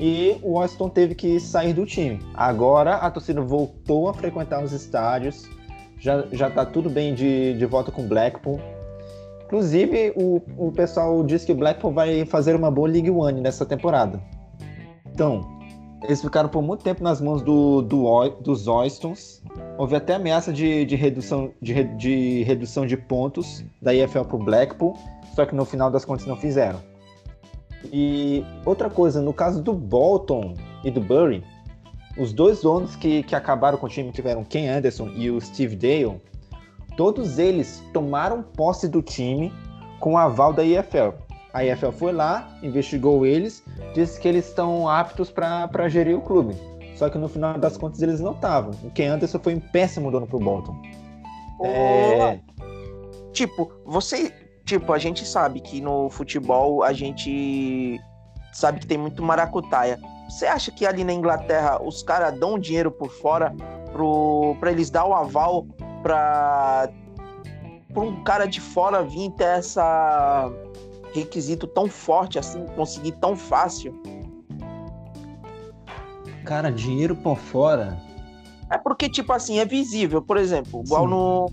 e 0.00 0.36
o 0.42 0.54
Washington 0.54 0.88
teve 0.88 1.14
que 1.14 1.38
sair 1.38 1.72
do 1.72 1.86
time. 1.86 2.18
Agora 2.34 2.96
a 2.96 3.08
torcida 3.08 3.40
voltou 3.40 4.08
a 4.08 4.14
frequentar 4.14 4.60
os 4.60 4.72
estádios, 4.72 5.48
já, 6.00 6.24
já 6.32 6.50
tá 6.50 6.66
tudo 6.66 6.90
bem 6.90 7.14
de, 7.14 7.56
de 7.56 7.66
volta 7.66 7.92
com 7.92 8.02
o 8.02 8.08
Blackpool. 8.08 8.58
Inclusive, 9.44 10.12
o, 10.16 10.42
o 10.56 10.72
pessoal 10.72 11.22
diz 11.22 11.44
que 11.44 11.52
o 11.52 11.54
Blackpool 11.54 11.92
vai 11.92 12.24
fazer 12.26 12.56
uma 12.56 12.68
boa 12.68 12.88
League 12.88 13.10
One 13.10 13.40
nessa 13.40 13.64
temporada. 13.64 14.20
Então, 15.06 15.53
eles 16.04 16.20
ficaram 16.20 16.48
por 16.48 16.62
muito 16.62 16.84
tempo 16.84 17.02
nas 17.02 17.20
mãos 17.20 17.40
do, 17.40 17.80
do, 17.80 18.28
dos 18.40 18.68
Oystons. 18.68 19.42
Houve 19.78 19.96
até 19.96 20.14
ameaça 20.14 20.52
de, 20.52 20.84
de, 20.84 20.96
redução, 20.96 21.50
de, 21.60 21.84
de 21.96 22.42
redução 22.42 22.86
de 22.86 22.96
pontos 22.96 23.64
da 23.80 23.94
EFL 23.94 24.24
para 24.24 24.36
o 24.36 24.44
Blackpool, 24.44 24.96
só 25.34 25.46
que 25.46 25.54
no 25.54 25.64
final 25.64 25.90
das 25.90 26.04
contas 26.04 26.26
não 26.26 26.36
fizeram. 26.36 26.80
E 27.92 28.44
outra 28.64 28.90
coisa, 28.90 29.20
no 29.20 29.32
caso 29.32 29.62
do 29.62 29.72
Bolton 29.72 30.54
e 30.84 30.90
do 30.90 31.00
Bury, 31.00 31.42
os 32.18 32.32
dois 32.32 32.60
donos 32.60 32.94
que, 32.96 33.22
que 33.22 33.34
acabaram 33.34 33.78
com 33.78 33.86
o 33.86 33.88
time 33.88 34.12
tiveram 34.12 34.44
Ken 34.44 34.68
Anderson 34.68 35.08
e 35.16 35.30
o 35.30 35.40
Steve 35.40 35.74
Dale, 35.74 36.20
todos 36.96 37.38
eles 37.38 37.82
tomaram 37.92 38.42
posse 38.42 38.88
do 38.88 39.02
time 39.02 39.52
com 40.00 40.14
o 40.14 40.18
aval 40.18 40.52
da 40.52 40.64
EFL. 40.64 41.23
A 41.54 41.64
EFL 41.64 41.92
foi 41.92 42.12
lá, 42.12 42.48
investigou 42.64 43.24
eles, 43.24 43.62
disse 43.94 44.20
que 44.20 44.26
eles 44.26 44.48
estão 44.48 44.88
aptos 44.88 45.30
para 45.30 45.88
gerir 45.88 46.18
o 46.18 46.20
clube. 46.20 46.56
Só 46.96 47.08
que 47.08 47.16
no 47.16 47.28
final 47.28 47.56
das 47.56 47.76
contas 47.76 48.02
eles 48.02 48.20
não 48.20 48.32
estavam. 48.32 48.72
O 48.82 48.90
Ken 48.90 49.06
Anderson 49.06 49.38
foi 49.38 49.54
um 49.54 49.60
péssimo 49.60 50.10
dono 50.10 50.26
pro 50.26 50.40
Bolton. 50.40 50.76
Oh, 51.60 51.66
é... 51.66 52.40
Tipo, 53.32 53.70
você. 53.86 54.32
Tipo, 54.64 54.92
a 54.92 54.98
gente 54.98 55.24
sabe 55.24 55.60
que 55.60 55.80
no 55.80 56.10
futebol 56.10 56.82
a 56.82 56.92
gente 56.92 58.00
sabe 58.52 58.80
que 58.80 58.86
tem 58.86 58.98
muito 58.98 59.22
maracutaia. 59.22 60.00
Você 60.28 60.46
acha 60.46 60.72
que 60.72 60.84
ali 60.84 61.04
na 61.04 61.12
Inglaterra 61.12 61.80
os 61.80 62.02
caras 62.02 62.38
dão 62.38 62.58
dinheiro 62.58 62.90
por 62.90 63.10
fora 63.10 63.54
pro, 63.92 64.56
pra 64.58 64.72
eles 64.72 64.90
dar 64.90 65.04
o 65.04 65.14
aval 65.14 65.66
pra, 66.02 66.88
pra 67.92 68.02
um 68.02 68.24
cara 68.24 68.46
de 68.46 68.60
fora 68.60 69.02
vir 69.02 69.30
ter 69.32 69.58
essa 69.58 70.50
requisito 71.14 71.66
tão 71.66 71.88
forte 71.88 72.38
assim, 72.38 72.66
conseguir 72.74 73.12
tão 73.12 73.36
fácil? 73.36 73.94
Cara, 76.44 76.70
dinheiro 76.70 77.16
por 77.16 77.38
fora. 77.38 77.96
É 78.70 78.76
porque, 78.76 79.08
tipo 79.08 79.32
assim, 79.32 79.58
é 79.58 79.64
visível, 79.64 80.20
por 80.20 80.36
exemplo, 80.36 80.82
igual 80.84 81.06
no, 81.06 81.50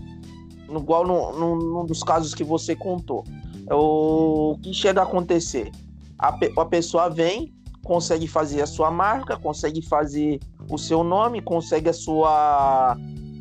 no. 0.68 0.80
Igual 0.80 1.06
no, 1.06 1.32
no, 1.32 1.56
num 1.56 1.86
dos 1.86 2.02
casos 2.02 2.34
que 2.34 2.44
você 2.44 2.74
contou. 2.74 3.24
É 3.68 3.74
o 3.74 4.58
que 4.62 4.74
chega 4.74 5.00
a 5.00 5.04
acontecer? 5.04 5.70
A, 6.18 6.36
a 6.58 6.64
pessoa 6.64 7.08
vem, 7.08 7.54
consegue 7.84 8.26
fazer 8.26 8.62
a 8.62 8.66
sua 8.66 8.90
marca, 8.90 9.36
consegue 9.36 9.80
fazer 9.82 10.40
o 10.68 10.76
seu 10.76 11.04
nome, 11.04 11.40
consegue 11.40 11.88
a 11.88 11.92
sua, 11.92 12.96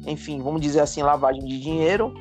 enfim, 0.05 0.41
vamos 0.41 0.61
dizer 0.61 0.81
assim, 0.81 1.01
lavagem 1.01 1.43
de 1.43 1.59
dinheiro 1.59 2.13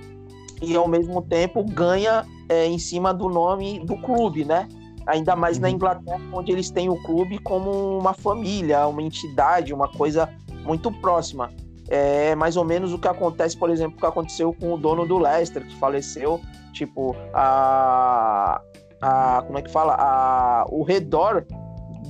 e 0.62 0.76
ao 0.76 0.88
mesmo 0.88 1.22
tempo 1.22 1.64
ganha 1.64 2.26
é, 2.50 2.66
em 2.66 2.80
cima 2.80 3.14
do 3.14 3.28
nome 3.28 3.78
do 3.78 3.96
clube, 3.96 4.44
né? 4.44 4.68
Ainda 5.06 5.36
mais 5.36 5.56
uhum. 5.56 5.62
na 5.62 5.70
Inglaterra, 5.70 6.20
onde 6.32 6.50
eles 6.50 6.68
têm 6.68 6.90
o 6.90 7.00
clube 7.04 7.38
como 7.38 7.70
uma 7.96 8.12
família, 8.12 8.86
uma 8.88 9.00
entidade, 9.00 9.72
uma 9.72 9.88
coisa 9.88 10.28
muito 10.64 10.90
próxima. 10.90 11.50
É 11.88 12.34
mais 12.34 12.56
ou 12.56 12.64
menos 12.64 12.92
o 12.92 12.98
que 12.98 13.06
acontece, 13.06 13.56
por 13.56 13.70
exemplo, 13.70 13.96
o 13.96 14.00
que 14.00 14.06
aconteceu 14.06 14.52
com 14.52 14.74
o 14.74 14.76
dono 14.76 15.06
do 15.06 15.16
Leicester, 15.16 15.64
que 15.64 15.76
faleceu. 15.76 16.40
Tipo, 16.72 17.14
a. 17.32 18.60
a 19.00 19.42
como 19.46 19.58
é 19.58 19.62
que 19.62 19.70
fala? 19.70 19.94
A, 19.98 20.66
o 20.70 20.82
redor 20.82 21.46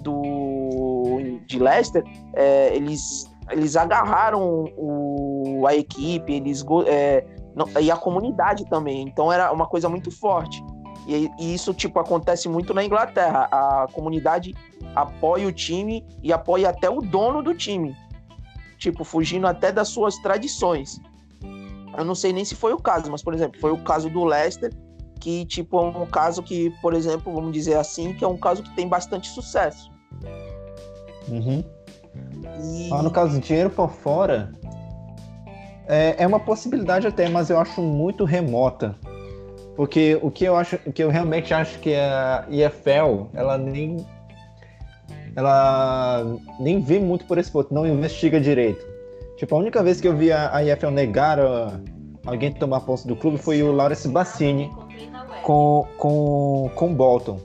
do, 0.02 1.20
de 1.46 1.58
Leicester, 1.58 2.02
é, 2.34 2.74
eles, 2.74 3.30
eles 3.50 3.76
agarraram 3.76 4.72
o, 4.76 5.66
a 5.66 5.74
equipe, 5.74 6.32
eles 6.32 6.64
é, 6.86 7.24
e 7.80 7.90
a 7.90 7.96
comunidade 7.96 8.64
também. 8.68 9.02
Então 9.02 9.32
era 9.32 9.52
uma 9.52 9.66
coisa 9.66 9.88
muito 9.88 10.10
forte. 10.10 10.62
E, 11.06 11.30
e, 11.38 11.54
isso 11.54 11.72
tipo 11.72 11.98
acontece 11.98 12.48
muito 12.48 12.72
na 12.74 12.84
Inglaterra. 12.84 13.48
A 13.50 13.86
comunidade 13.92 14.54
apoia 14.94 15.46
o 15.46 15.52
time 15.52 16.04
e 16.22 16.32
apoia 16.32 16.68
até 16.68 16.88
o 16.88 17.00
dono 17.00 17.42
do 17.42 17.54
time, 17.54 17.96
tipo 18.78 19.04
fugindo 19.04 19.46
até 19.46 19.72
das 19.72 19.88
suas 19.88 20.16
tradições. 20.18 21.00
Eu 21.96 22.04
não 22.04 22.14
sei 22.14 22.32
nem 22.32 22.44
se 22.44 22.54
foi 22.54 22.72
o 22.72 22.78
caso, 22.78 23.10
mas 23.10 23.22
por 23.22 23.34
exemplo, 23.34 23.60
foi 23.60 23.72
o 23.72 23.78
caso 23.78 24.08
do 24.08 24.24
Leicester, 24.24 24.72
que 25.18 25.44
tipo 25.46 25.78
é 25.78 25.82
um 25.82 26.06
caso 26.06 26.42
que, 26.42 26.70
por 26.80 26.94
exemplo, 26.94 27.32
vamos 27.32 27.52
dizer 27.52 27.76
assim, 27.76 28.14
que 28.14 28.24
é 28.24 28.28
um 28.28 28.36
caso 28.36 28.62
que 28.62 28.74
tem 28.76 28.88
bastante 28.88 29.28
sucesso. 29.28 29.90
Uhum. 31.28 31.64
E... 32.62 32.90
Ah, 32.92 33.02
no 33.02 33.10
caso 33.10 33.40
dinheiro 33.40 33.70
por 33.70 33.90
fora, 33.90 34.52
é, 35.90 36.14
é 36.22 36.26
uma 36.26 36.38
possibilidade 36.38 37.08
até, 37.08 37.28
mas 37.28 37.50
eu 37.50 37.58
acho 37.58 37.82
muito 37.82 38.24
remota. 38.24 38.94
Porque 39.74 40.16
o 40.22 40.30
que 40.30 40.44
eu 40.44 40.54
acho, 40.54 40.78
o 40.86 40.92
que 40.92 41.02
eu 41.02 41.10
realmente 41.10 41.52
acho 41.52 41.80
que 41.80 41.94
a 41.94 42.46
EFL, 42.48 43.26
ela 43.34 43.58
nem 43.58 43.96
ela 45.34 46.24
nem 46.60 46.80
vê 46.80 46.98
muito 47.00 47.24
por 47.24 47.38
esse 47.38 47.50
ponto, 47.50 47.74
não 47.74 47.86
investiga 47.86 48.40
direito. 48.40 48.84
Tipo, 49.36 49.56
a 49.56 49.58
única 49.58 49.82
vez 49.82 50.00
que 50.00 50.06
eu 50.06 50.16
vi 50.16 50.30
a, 50.30 50.54
a 50.54 50.64
EFL 50.64 50.90
negar 50.90 51.40
a, 51.40 51.80
alguém 52.24 52.52
tomar 52.52 52.80
posse 52.80 53.08
do 53.08 53.16
clube 53.16 53.38
foi 53.38 53.60
o 53.62 53.72
Lawrence 53.72 54.06
Bassini 54.06 54.70
com 55.42 55.86
com 55.96 56.70
com 56.76 56.94
Bolton. 56.94 57.40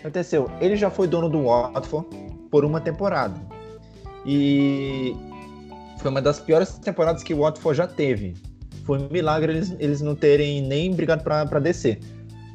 Aconteceu, 0.00 0.50
ele 0.58 0.74
já 0.74 0.90
foi 0.90 1.06
dono 1.06 1.28
do 1.28 1.44
Watford 1.44 2.06
por 2.50 2.64
uma 2.64 2.80
temporada. 2.80 3.34
E 4.24 5.14
foi 6.02 6.10
uma 6.10 6.20
das 6.20 6.40
piores 6.40 6.78
temporadas 6.78 7.22
que 7.22 7.32
o 7.32 7.38
Watford 7.38 7.78
já 7.78 7.86
teve. 7.86 8.34
Foi 8.84 8.98
um 8.98 9.08
milagre 9.08 9.52
eles, 9.52 9.74
eles 9.78 10.00
não 10.00 10.16
terem 10.16 10.60
nem 10.60 10.92
brigado 10.92 11.22
para 11.22 11.60
descer. 11.60 12.00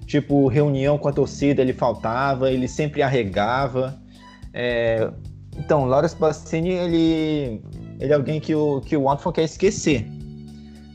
Tipo, 0.06 0.48
reunião 0.48 0.98
com 0.98 1.08
a 1.08 1.14
torcida, 1.14 1.62
ele 1.62 1.74
faltava, 1.74 2.52
ele 2.52 2.68
sempre 2.68 3.02
arregava. 3.02 3.98
É... 4.54 5.10
Então, 5.58 5.86
Lawrence 5.86 6.16
Bassini, 6.16 6.72
ele, 6.72 7.62
ele 8.00 8.12
é 8.12 8.16
alguém 8.16 8.40
que 8.40 8.54
o, 8.54 8.82
que 8.82 8.96
o 8.98 9.04
Watford 9.04 9.38
quer 9.38 9.46
esquecer. 9.46 10.06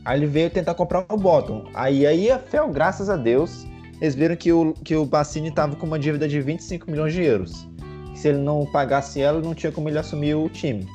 Aí 0.05 0.19
ele 0.19 0.27
veio 0.27 0.51
tentar 0.51 0.75
comprar 0.75 1.07
o 1.11 1.17
Bottom. 1.17 1.65
Aí, 1.75 2.07
aí 2.07 2.31
a 2.31 2.38
Fel, 2.38 2.69
graças 2.69 3.09
a 3.09 3.17
Deus, 3.17 3.67
eles 4.01 4.15
viram 4.15 4.37
que 4.37 4.53
o, 4.53 4.75
que 4.85 4.95
o 4.95 5.07
Bassini 5.07 5.49
estava 5.49 5.75
com 5.75 5.87
uma 5.87 5.99
dívida 5.99 6.29
de 6.29 6.41
25 6.41 6.91
milhões 6.91 7.15
de 7.15 7.23
euros. 7.23 7.67
Se 8.15 8.29
ele 8.29 8.38
não 8.38 8.67
pagasse 8.67 9.21
ela, 9.21 9.41
não 9.41 9.55
tinha 9.55 9.73
como 9.73 9.88
ele 9.88 9.99
assumir 9.99 10.35
o 10.35 10.49
time. 10.49 10.87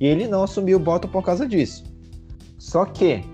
E 0.00 0.06
ele 0.06 0.28
não 0.28 0.42
assumiu 0.42 0.78
o 0.78 0.80
Bottom 0.80 1.08
por 1.08 1.24
causa 1.24 1.46
disso. 1.46 1.84
Só 2.58 2.84
que 2.84 3.24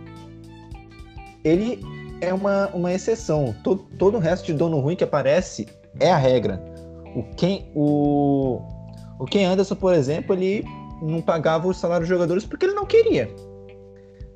ele 1.42 1.80
é 2.20 2.32
uma, 2.32 2.68
uma 2.68 2.92
exceção. 2.92 3.54
Todo, 3.62 3.84
todo 3.98 4.16
o 4.16 4.20
resto 4.20 4.46
de 4.46 4.54
dono 4.54 4.80
ruim 4.80 4.96
que 4.96 5.04
aparece 5.04 5.66
é 6.00 6.10
a 6.10 6.16
regra. 6.16 6.62
O 7.14 7.22
Ken, 7.36 7.64
o, 7.74 8.60
o 9.18 9.24
Ken 9.26 9.44
Anderson, 9.44 9.76
por 9.76 9.94
exemplo, 9.94 10.34
ele 10.34 10.64
não 11.02 11.20
pagava 11.20 11.68
o 11.68 11.74
salário 11.74 12.02
dos 12.02 12.08
jogadores 12.08 12.44
porque 12.44 12.66
ele 12.66 12.74
não 12.74 12.86
queria. 12.86 13.28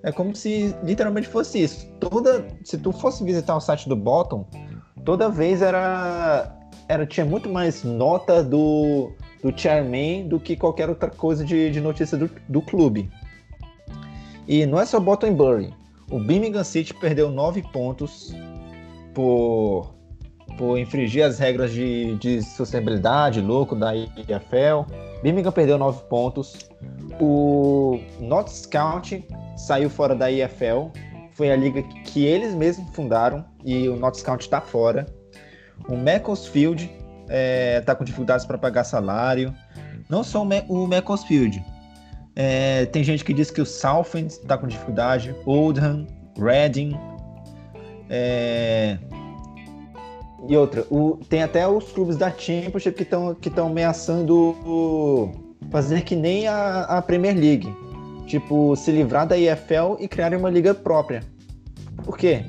É 0.03 0.13
como 0.13 0.35
se 0.35 0.75
literalmente 0.85 1.27
fosse 1.27 1.63
isso. 1.63 1.91
Toda, 1.99 2.47
se 2.65 2.79
tu 2.79 2.93
fosse 2.93 3.25
visitar 3.25 3.57
o 3.57 3.61
site 3.61 3.89
do 3.89 3.97
Bottom, 3.97 4.47
toda 5.05 5.29
vez 5.29 5.61
era, 5.61 6.57
era 6.89 7.07
tinha 7.07 7.27
muito 7.27 7.49
mais 7.49 7.83
nota 7.83 8.45
do 8.45 9.13
do 9.43 9.53
chairman 9.57 10.29
do 10.29 10.41
que 10.41 10.57
qualquer 10.57 10.89
outra 10.89 11.11
coisa 11.11 11.45
de, 11.45 11.71
de 11.71 11.81
notícia 11.81 12.17
do, 12.17 12.31
do 12.49 12.61
clube. 12.61 13.11
E 14.47 14.65
não 14.67 14.81
é 14.81 14.87
só 14.87 14.99
Bottom 14.99 15.35
Bury. 15.35 15.75
O 16.11 16.19
Birmingham 16.19 16.65
City 16.65 16.95
perdeu 16.95 17.31
nove 17.31 17.63
pontos 17.71 18.35
por, 19.13 19.95
por 20.57 20.79
infringir 20.79 21.25
as 21.25 21.39
regras 21.39 21.71
de, 21.71 22.17
de 22.17 22.43
sustentabilidade, 22.43 23.43
louco 23.43 23.77
da 23.77 23.95
IFL. 23.95 24.91
Birmingham 25.23 25.53
perdeu 25.53 25.77
nove 25.77 26.03
pontos. 26.09 26.57
O 27.21 28.01
Notts 28.21 28.65
County 28.65 29.27
saiu 29.57 29.91
fora 29.91 30.15
da 30.15 30.31
IFL. 30.31 30.91
Foi 31.33 31.53
a 31.53 31.57
liga 31.57 31.83
que 32.05 32.25
eles 32.25 32.55
mesmos 32.55 32.89
fundaram 32.95 33.45
e 33.65 33.87
o 33.89 33.97
Notts 33.97 34.23
County 34.23 34.45
está 34.45 34.61
fora. 34.61 35.07
O 35.89 35.97
Macclesfield 35.97 36.91
é, 37.29 37.81
tá 37.81 37.95
com 37.95 38.05
dificuldades 38.05 38.47
para 38.47 38.59
pagar 38.59 38.85
salário. 38.85 39.55
Não 40.09 40.25
só 40.25 40.43
o, 40.43 40.87
Macclesfield. 40.87 41.63
É, 42.35 42.87
tem 42.87 43.05
gente 43.05 43.25
que 43.25 43.35
diz 43.35 43.51
que 43.51 43.61
o 43.61 43.67
Southend 43.67 44.29
está 44.29 44.57
com 44.57 44.67
dificuldade, 44.67 45.35
Oldham, 45.45 46.07
Reading. 46.39 46.97
É... 48.09 48.97
E 50.49 50.57
outra, 50.57 50.87
o, 50.89 51.19
tem 51.29 51.43
até 51.43 51.67
os 51.67 51.93
clubes 51.93 52.17
da 52.17 52.31
Championship 52.31 52.93
que 52.93 53.03
estão 53.03 53.35
que 53.35 53.51
ameaçando 53.61 55.33
fazer 55.71 56.03
que 56.03 56.17
nem 56.17 56.47
a, 56.47 56.85
a 56.85 57.03
Premier 57.03 57.37
League. 57.37 57.69
Tipo, 58.27 58.77
se 58.77 58.93
livrar 58.93 59.27
da 59.27 59.39
EFL 59.39 59.97
e 59.99 60.07
criar 60.07 60.33
uma 60.35 60.49
liga 60.49 60.75
própria. 60.75 61.23
Por 62.05 62.17
quê? 62.17 62.45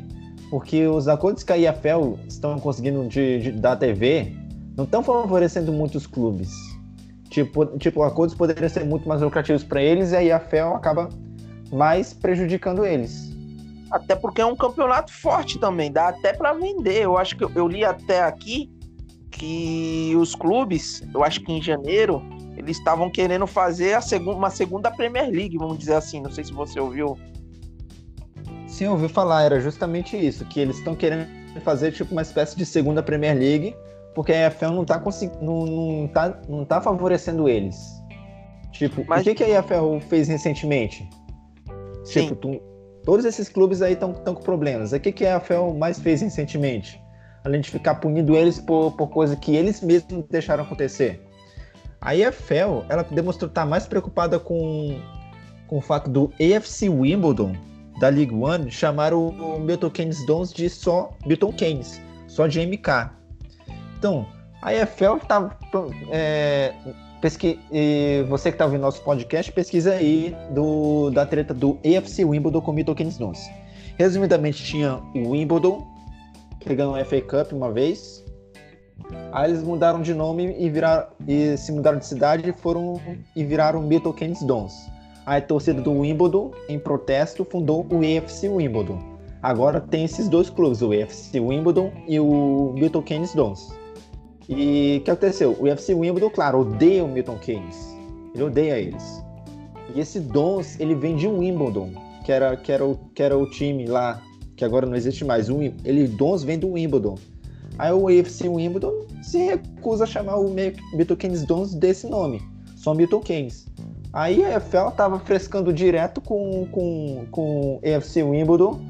Porque 0.50 0.86
os 0.88 1.08
acordos 1.08 1.44
que 1.44 1.52
a 1.52 1.58
EFL 1.58 2.16
estão 2.28 2.60
conseguindo 2.60 3.08
de, 3.08 3.40
de, 3.40 3.52
da 3.54 3.76
TV 3.76 4.34
não 4.80 4.86
estão 4.86 5.04
favorecendo 5.04 5.74
muitos 5.74 6.08
clubes. 6.08 6.50
Tipo, 7.30 7.66
tipo, 7.78 8.02
acordos 8.02 8.34
poderiam 8.34 8.70
ser 8.70 8.86
muito 8.86 9.08
mais 9.08 9.22
lucrativos 9.22 9.62
para 9.62 9.84
eles 9.84 10.14
e 10.14 10.16
a 10.16 10.24
EFL 10.24 10.74
acaba 10.74 11.10
mais 11.70 12.14
prejudicando 12.14 12.86
eles. 12.86 13.30
Até 13.92 14.16
porque 14.16 14.40
é 14.40 14.46
um 14.46 14.56
campeonato 14.56 15.12
forte 15.12 15.60
também, 15.60 15.92
dá 15.92 16.08
até 16.08 16.32
para 16.32 16.54
vender. 16.54 17.04
Eu 17.04 17.18
acho 17.18 17.36
que 17.36 17.44
eu, 17.44 17.68
li 17.68 17.84
até 17.84 18.22
aqui 18.22 18.72
que 19.30 20.16
os 20.16 20.34
clubes, 20.34 21.04
eu 21.14 21.24
acho 21.24 21.42
que 21.42 21.52
em 21.52 21.62
janeiro, 21.62 22.24
eles 22.56 22.78
estavam 22.78 23.10
querendo 23.10 23.46
fazer 23.46 23.96
a 23.96 24.02
segunda, 24.02 24.38
uma 24.38 24.50
segunda 24.50 24.90
Premier 24.90 25.30
League, 25.30 25.58
vamos 25.58 25.78
dizer 25.78 25.96
assim. 25.96 26.22
Não 26.22 26.32
sei 26.32 26.46
se 26.46 26.54
você 26.54 26.80
ouviu. 26.80 27.18
Sim, 28.66 28.86
eu 28.86 28.92
ouvi 28.92 29.10
falar, 29.10 29.44
era 29.44 29.60
justamente 29.60 30.16
isso, 30.16 30.46
que 30.46 30.60
eles 30.60 30.78
estão 30.78 30.96
querendo 30.96 31.28
fazer 31.66 31.92
tipo 31.92 32.14
uma 32.14 32.22
espécie 32.22 32.56
de 32.56 32.66
segunda 32.66 33.04
Premier 33.04 33.38
League, 33.38 33.76
porque 34.14 34.34
a 34.34 34.48
EFL 34.48 34.72
não 34.72 34.86
tá, 34.86 35.02
não, 35.42 35.66
não 35.66 36.08
tá, 36.08 36.42
não 36.48 36.66
tá 36.66 36.82
favorecendo 36.82 37.48
eles. 37.48 37.78
Tipo, 38.72 39.04
Mas... 39.08 39.22
o 39.22 39.24
que, 39.24 39.36
que 39.36 39.44
a 39.44 39.60
EFL 39.60 40.00
fez 40.08 40.28
recentemente? 40.28 41.10
Sim. 42.04 42.24
Tipo, 42.24 42.36
tu, 42.36 42.62
todos 43.04 43.26
esses 43.26 43.50
clubes 43.50 43.82
aí 43.82 43.94
estão 43.94 44.14
com 44.14 44.36
problemas. 44.36 44.92
O 44.92 45.00
que, 45.00 45.12
que 45.12 45.26
a 45.26 45.38
EFL 45.38 45.74
mais 45.78 46.00
fez 46.00 46.22
recentemente? 46.22 47.02
Além 47.44 47.62
de 47.62 47.70
ficar 47.70 47.96
punindo 47.96 48.36
eles 48.36 48.60
por, 48.60 48.92
por 48.94 49.08
coisa 49.10 49.36
que 49.36 49.56
eles 49.56 49.82
mesmos 49.82 50.26
deixaram 50.30 50.64
acontecer. 50.64 51.26
A 52.02 52.16
EFL, 52.16 52.86
ela 52.88 53.04
demonstrou 53.04 53.50
estar 53.50 53.66
mais 53.66 53.86
preocupada 53.86 54.40
com, 54.40 55.02
com 55.68 55.78
o 55.78 55.82
fato 55.82 56.10
do 56.10 56.32
AFC 56.40 56.88
Wimbledon, 56.88 57.54
da 58.00 58.08
League 58.08 58.34
One, 58.34 58.72
chamar 58.72 59.14
o 59.14 59.60
Milton 59.60 59.90
Keynes 59.90 60.26
Dons 60.26 60.54
de 60.54 60.70
só 60.70 61.12
Milton 61.26 61.52
Keynes, 61.52 62.02
só 62.28 62.48
de 62.48 62.66
MK. 62.66 63.19
Então, 64.00 64.26
a 64.62 64.74
EFL 64.74 65.18
está... 65.18 65.56
É, 66.10 66.74
pesqui, 67.22 67.60
você 68.28 68.50
que 68.50 68.56
está 68.56 68.66
ouvindo 68.66 68.82
nosso 68.82 69.04
podcast, 69.04 69.52
pesquisa 69.52 69.94
aí 69.94 70.36
do, 70.52 71.12
da 71.12 71.26
treta 71.26 71.54
do 71.54 71.78
AFC 71.86 72.24
Wimbledon 72.24 72.62
com 72.62 72.72
Milton 72.72 72.96
Keynes 72.96 73.18
Dons. 73.18 73.40
Resumidamente, 73.98 74.64
tinha 74.64 75.02
o 75.14 75.32
Wimbledon, 75.32 75.86
que 76.62 76.74
ganhou 76.74 76.96
a 76.96 77.04
FA 77.04 77.22
Cup 77.22 77.52
uma 77.52 77.72
vez, 77.72 78.24
Aí 79.32 79.50
eles 79.50 79.64
mudaram 79.64 80.02
de 80.02 80.14
nome 80.14 80.56
e, 80.58 80.70
viraram, 80.70 81.08
e 81.28 81.58
se 81.58 81.72
mudaram 81.72 82.00
de 82.00 82.06
cidade 82.06 82.50
e 82.50 82.54
foram 82.54 83.00
e 83.36 83.44
viraram 83.44 83.82
Milton 83.82 84.14
Keynes 84.14 84.44
Dons. 84.44 84.74
Aí 85.26 85.40
a 85.40 85.42
torcida 85.42 85.82
do 85.82 85.92
Wimbledon, 85.92 86.52
em 86.68 86.80
protesto, 86.80 87.46
fundou 87.46 87.86
o 87.92 88.04
EFC 88.04 88.50
Wimbledon. 88.50 89.00
Agora 89.42 89.80
tem 89.80 90.04
esses 90.04 90.28
dois 90.28 90.50
clubes, 90.50 90.82
o 90.82 90.94
EFC 90.94 91.40
Wimbledon 91.40 91.92
e 92.08 92.20
o 92.20 92.74
Milton 92.76 93.02
Keynes 93.02 93.34
Dons. 93.34 93.72
E 94.50 94.98
o 94.98 95.04
que 95.04 95.12
aconteceu? 95.12 95.56
O 95.60 95.68
EFC 95.68 95.94
Wimbledon, 95.94 96.32
claro, 96.32 96.62
odeia 96.62 97.06
o 97.06 97.08
Milton 97.08 97.38
Keynes. 97.38 97.96
Ele 98.34 98.44
odeia 98.44 98.80
eles. 98.80 99.24
E 99.94 100.00
esse 100.00 100.20
Dons, 100.20 100.80
ele 100.80 100.96
vem 100.96 101.16
de 101.16 101.28
Wimbledon, 101.28 101.92
que 102.26 102.32
era, 102.32 102.58
que 102.58 102.72
era, 102.72 102.84
o, 102.84 102.98
que 103.14 103.22
era 103.22 103.38
o 103.38 103.48
time 103.48 103.86
lá, 103.86 104.20
que 104.58 104.66
agora 104.66 104.88
não 104.88 104.96
existe 104.96 105.24
mais. 105.24 105.50
O, 105.50 105.62
ele, 105.62 106.08
Dons 106.08 106.44
vem 106.44 106.58
do 106.58 106.72
Wimbledon. 106.72 107.16
Aí 107.78 107.94
o 107.94 108.08
AFC 108.08 108.50
Wimbledon 108.50 109.06
se 109.22 109.38
recusa 109.38 110.04
a 110.04 110.08
chamar 110.08 110.38
o 110.38 110.50
Milton 110.50 111.16
Keynes 111.16 111.46
Dons 111.46 111.76
desse 111.76 112.08
nome, 112.08 112.42
só 112.76 112.94
Milton 112.96 113.20
Keynes. 113.20 113.68
Aí 114.12 114.44
a 114.44 114.58
EFL 114.58 114.90
estava 114.90 115.20
frescando 115.20 115.72
direto 115.72 116.20
com, 116.20 116.68
com, 116.72 117.26
com 117.30 117.76
o 117.76 117.82
AFC 117.88 118.24
Wimbledon 118.24 118.82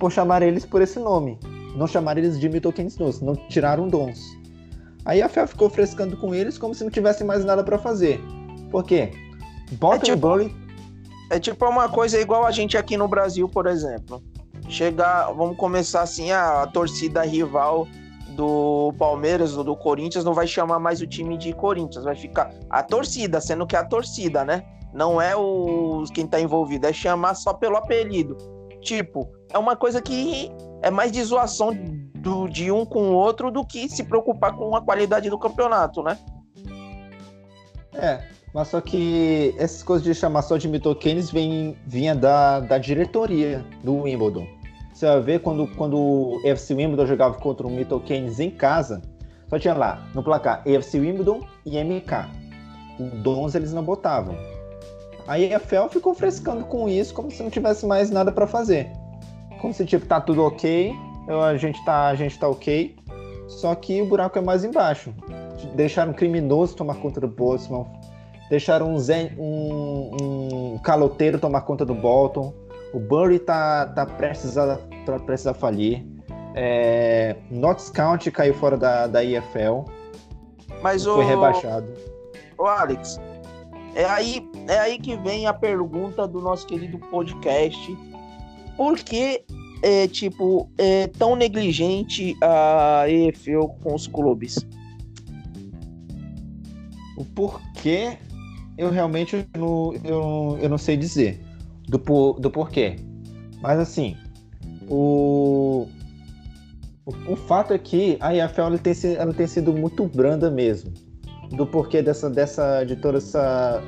por 0.00 0.10
chamar 0.10 0.42
eles 0.42 0.66
por 0.66 0.82
esse 0.82 0.98
nome. 0.98 1.38
Não 1.76 1.86
chamar 1.86 2.18
eles 2.18 2.38
de 2.38 2.48
Milton 2.48 2.72
Keynes 2.72 2.96
Dons, 2.96 3.20
não 3.20 3.36
tiraram 3.36 3.88
Dons. 3.88 4.36
Aí 5.08 5.22
a 5.22 5.26
EFL 5.26 5.46
ficou 5.46 5.70
frescando 5.70 6.18
com 6.18 6.34
eles 6.34 6.58
como 6.58 6.74
se 6.74 6.84
não 6.84 6.90
tivesse 6.90 7.24
mais 7.24 7.42
nada 7.42 7.64
para 7.64 7.78
fazer. 7.78 8.20
Por 8.70 8.84
quê? 8.84 9.10
Bottom 9.72 9.94
é 9.96 9.98
tipo, 9.98 10.28
é 11.30 11.40
tipo 11.40 11.66
uma 11.66 11.88
coisa 11.88 12.20
igual 12.20 12.44
a 12.44 12.50
gente 12.50 12.76
aqui 12.76 12.94
no 12.94 13.08
Brasil, 13.08 13.48
por 13.48 13.66
exemplo. 13.66 14.22
Chegar, 14.68 15.32
vamos 15.32 15.56
começar 15.56 16.02
assim, 16.02 16.30
a, 16.30 16.62
a 16.62 16.66
torcida 16.66 17.22
rival 17.22 17.88
do 18.36 18.92
Palmeiras 18.98 19.56
ou 19.56 19.64
do 19.64 19.74
Corinthians 19.74 20.26
não 20.26 20.34
vai 20.34 20.46
chamar 20.46 20.78
mais 20.78 21.00
o 21.00 21.06
time 21.06 21.38
de 21.38 21.54
Corinthians, 21.54 22.04
vai 22.04 22.14
ficar 22.14 22.52
a 22.68 22.82
torcida, 22.82 23.40
sendo 23.40 23.66
que 23.66 23.74
é 23.74 23.78
a 23.78 23.84
torcida, 23.84 24.44
né? 24.44 24.62
Não 24.92 25.20
é 25.20 25.34
o 25.34 26.04
quem 26.12 26.26
tá 26.26 26.38
envolvido, 26.38 26.86
é 26.86 26.92
chamar 26.92 27.34
só 27.34 27.54
pelo 27.54 27.78
apelido. 27.78 28.36
Tipo, 28.82 29.26
é 29.54 29.56
uma 29.56 29.74
coisa 29.74 30.02
que 30.02 30.52
é 30.82 30.90
mais 30.90 31.10
de 31.10 31.22
zoação 31.24 31.72
do, 32.18 32.48
de 32.48 32.70
um 32.70 32.84
com 32.84 33.10
o 33.10 33.12
outro 33.12 33.50
do 33.50 33.64
que 33.64 33.88
se 33.88 34.04
preocupar 34.04 34.54
com 34.54 34.74
a 34.74 34.82
qualidade 34.82 35.30
do 35.30 35.38
campeonato, 35.38 36.02
né? 36.02 36.18
É, 37.94 38.22
mas 38.52 38.68
só 38.68 38.80
que 38.80 39.54
essas 39.58 39.82
coisas 39.82 40.04
de 40.04 40.14
chamar 40.14 40.42
só 40.42 40.56
de 40.56 40.68
mitoquênis 40.68 41.30
vinha 41.30 42.14
da, 42.14 42.60
da 42.60 42.78
diretoria 42.78 43.64
do 43.82 44.02
Wimbledon. 44.02 44.46
Você 44.92 45.06
vai 45.06 45.20
ver 45.20 45.40
quando, 45.40 45.66
quando 45.76 45.96
o 45.96 46.40
FC 46.44 46.74
Wimbledon 46.74 47.06
jogava 47.06 47.34
contra 47.38 47.66
o 47.66 47.70
Milton 47.70 48.00
Keynes 48.00 48.40
em 48.40 48.50
casa, 48.50 49.00
só 49.48 49.58
tinha 49.58 49.74
lá 49.74 50.08
no 50.14 50.22
placar 50.22 50.62
FC 50.66 50.98
Wimbledon 50.98 51.40
e 51.64 51.82
MK. 51.82 52.28
O 52.98 53.04
Dons 53.22 53.54
eles 53.54 53.72
não 53.72 53.82
botavam. 53.82 54.36
Aí 55.26 55.54
a 55.54 55.60
FEL 55.60 55.88
ficou 55.88 56.14
frescando 56.14 56.64
com 56.64 56.88
isso 56.88 57.14
como 57.14 57.30
se 57.30 57.42
não 57.42 57.50
tivesse 57.50 57.86
mais 57.86 58.10
nada 58.10 58.32
para 58.32 58.46
fazer. 58.46 58.90
Como 59.60 59.72
se 59.72 59.84
tipo 59.84 60.06
tá 60.06 60.20
tudo 60.20 60.42
ok, 60.42 60.92
a 61.28 61.56
gente 61.56 61.82
tá, 61.84 62.08
a 62.08 62.14
gente 62.14 62.38
tá 62.38 62.48
ok, 62.48 62.96
só 63.46 63.74
que 63.74 64.00
o 64.00 64.06
buraco 64.06 64.38
é 64.38 64.42
mais 64.42 64.64
embaixo. 64.64 65.12
Deixaram 65.74 66.12
um 66.12 66.14
criminoso 66.14 66.76
tomar 66.76 66.94
conta 66.96 67.20
do 67.20 67.28
Boltzmann, 67.28 67.86
deixaram 68.48 68.92
um, 68.92 68.98
zen, 68.98 69.32
um, 69.38 70.74
um 70.74 70.78
caloteiro 70.78 71.38
tomar 71.38 71.62
conta 71.62 71.84
do 71.84 71.94
Bolton 71.94 72.52
o 72.92 72.98
Bury 72.98 73.38
tá, 73.38 73.86
tá 73.86 74.06
prestes, 74.06 74.56
a, 74.56 74.78
tá 75.04 75.18
prestes 75.18 75.46
a 75.46 75.54
falir. 75.54 76.04
É, 76.54 77.36
Notts 77.50 77.90
County 77.90 78.30
caiu 78.30 78.54
fora 78.54 78.76
da, 78.76 79.06
da 79.06 79.24
EFL. 79.24 79.84
Mas 80.82 81.04
foi 81.04 81.24
o... 81.24 81.26
rebaixado. 81.26 81.86
O 82.56 82.66
Alex, 82.66 83.20
é 83.94 84.04
aí, 84.04 84.48
é 84.66 84.78
aí 84.78 84.98
que 84.98 85.16
vem 85.18 85.46
a 85.46 85.52
pergunta 85.52 86.26
do 86.26 86.40
nosso 86.40 86.66
querido 86.66 86.98
podcast. 86.98 87.96
Por 88.76 88.96
que 88.98 89.44
é, 89.82 90.08
tipo, 90.08 90.70
é 90.78 91.06
tão 91.06 91.36
negligente 91.36 92.36
a 92.42 93.04
EFL 93.08 93.66
com 93.82 93.94
os 93.94 94.06
clubes? 94.06 94.66
O 97.16 97.24
porquê 97.24 98.18
eu 98.76 98.90
realmente 98.90 99.44
não, 99.56 99.92
eu, 100.04 100.58
eu 100.62 100.68
não 100.68 100.78
sei 100.78 100.96
dizer 100.96 101.40
do, 101.88 101.98
por, 101.98 102.38
do 102.38 102.50
porquê. 102.50 102.96
Mas 103.60 103.80
assim, 103.80 104.16
o, 104.88 105.88
o, 107.04 107.32
o, 107.32 107.36
fato 107.36 107.74
é 107.74 107.78
que 107.78 108.16
a 108.20 108.34
EFL 108.34 108.60
ela 108.62 108.78
tem, 108.78 108.94
ela 109.16 109.34
tem 109.34 109.46
sido 109.46 109.72
muito 109.72 110.06
branda 110.06 110.50
mesmo. 110.50 110.92
Do 111.50 111.66
porquê 111.66 112.02
dessa, 112.02 112.30
dessa 112.30 112.84
de 112.84 112.94
toda 112.96 113.18
essa. 113.18 113.82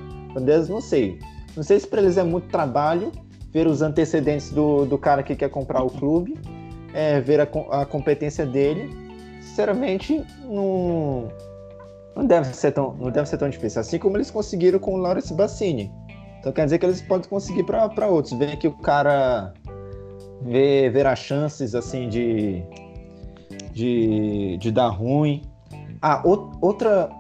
Não 0.69 0.81
sei. 0.81 1.19
Não 1.57 1.63
sei 1.63 1.79
se 1.79 1.87
para 1.87 2.01
eles 2.01 2.17
é 2.17 2.23
muito 2.25 2.49
trabalho 2.49 3.13
ver 3.53 3.67
os 3.67 3.83
antecedentes 3.83 4.51
do, 4.51 4.87
do 4.87 4.97
cara 4.97 5.23
que 5.23 5.35
quer 5.35 5.51
comprar 5.51 5.83
o 5.83 5.91
clube, 5.91 6.39
é, 6.95 7.21
ver 7.21 7.41
a, 7.41 7.49
a 7.71 7.87
competência 7.87 8.47
dele. 8.47 8.91
Sinceramente, 9.41 10.25
não, 10.45 11.29
não, 12.15 12.27
deve 12.27 12.55
ser 12.55 12.73
tão, 12.73 12.95
não 12.95 13.11
deve 13.11 13.29
ser 13.29 13.39
tão 13.39 13.49
difícil. 13.49 13.81
Assim 13.81 13.99
como 13.99 14.17
eles 14.17 14.31
conseguiram 14.31 14.79
com 14.79 14.95
o 14.95 14.97
Lawrence 14.97 15.33
Bassini. 15.35 15.91
Então 16.39 16.53
quer 16.53 16.65
dizer 16.65 16.79
que 16.79 16.87
eles 16.87 17.03
podem 17.03 17.29
conseguir 17.29 17.65
para 17.65 18.07
outros. 18.07 18.39
Ver 18.39 18.57
que 18.57 18.69
o 18.69 18.73
cara 18.73 19.53
vê, 20.43 20.89
ver 20.89 21.07
as 21.07 21.19
chances 21.19 21.75
assim 21.75 22.09
de, 22.09 22.63
de, 23.73 24.57
de 24.59 24.71
dar 24.71 24.89
ruim. 24.89 25.43
Ah, 26.01 26.23
o, 26.25 26.53
outra. 26.61 27.11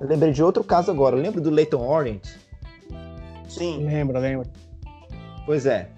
lembrei 0.00 0.32
de 0.32 0.42
outro 0.42 0.62
caso 0.62 0.90
agora. 0.90 1.16
Lembra 1.16 1.40
do 1.40 1.50
Leighton 1.50 1.86
Orient? 1.86 2.24
Sim. 3.48 3.84
Lembro, 3.84 4.18
lembro. 4.18 4.48
Pois 5.46 5.66
é. 5.66 5.88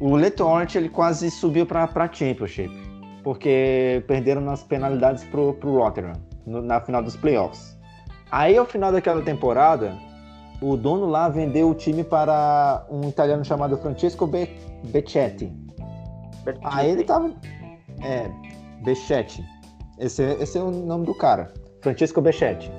O 0.00 0.16
Leighton 0.16 0.50
Orient 0.50 0.74
ele 0.74 0.88
quase 0.88 1.30
subiu 1.30 1.66
para 1.66 1.84
a 1.84 2.12
Championship. 2.12 2.70
Porque 3.22 4.02
perderam 4.06 4.40
nas 4.40 4.62
penalidades 4.62 5.24
pro, 5.24 5.52
pro 5.54 5.76
Rotterdam 5.76 6.14
no, 6.46 6.62
na 6.62 6.80
final 6.80 7.02
dos 7.02 7.16
playoffs. 7.16 7.78
Aí, 8.30 8.56
ao 8.56 8.64
final 8.64 8.92
daquela 8.92 9.20
temporada, 9.22 9.94
o 10.62 10.76
dono 10.76 11.06
lá 11.06 11.28
vendeu 11.28 11.68
o 11.68 11.74
time 11.74 12.02
para 12.02 12.86
um 12.90 13.08
italiano 13.08 13.44
chamado 13.44 13.76
Francesco 13.76 14.26
Be 14.26 14.48
Becchetti. 14.84 15.52
Aí 16.62 16.90
ele 16.90 17.04
tava. 17.04 17.32
É, 18.02 18.30
Becchetti. 18.82 19.44
Esse, 19.98 20.22
esse 20.40 20.56
é 20.56 20.62
o 20.62 20.70
nome 20.70 21.04
do 21.04 21.14
cara. 21.14 21.52
Francesco 21.82 22.20
Becchetti. 22.20 22.70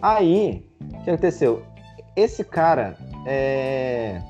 Aí 0.00 0.66
O 0.80 1.04
que 1.04 1.10
aconteceu? 1.10 1.62
Esse 2.16 2.44
cara 2.44 2.96
é, 3.26 4.20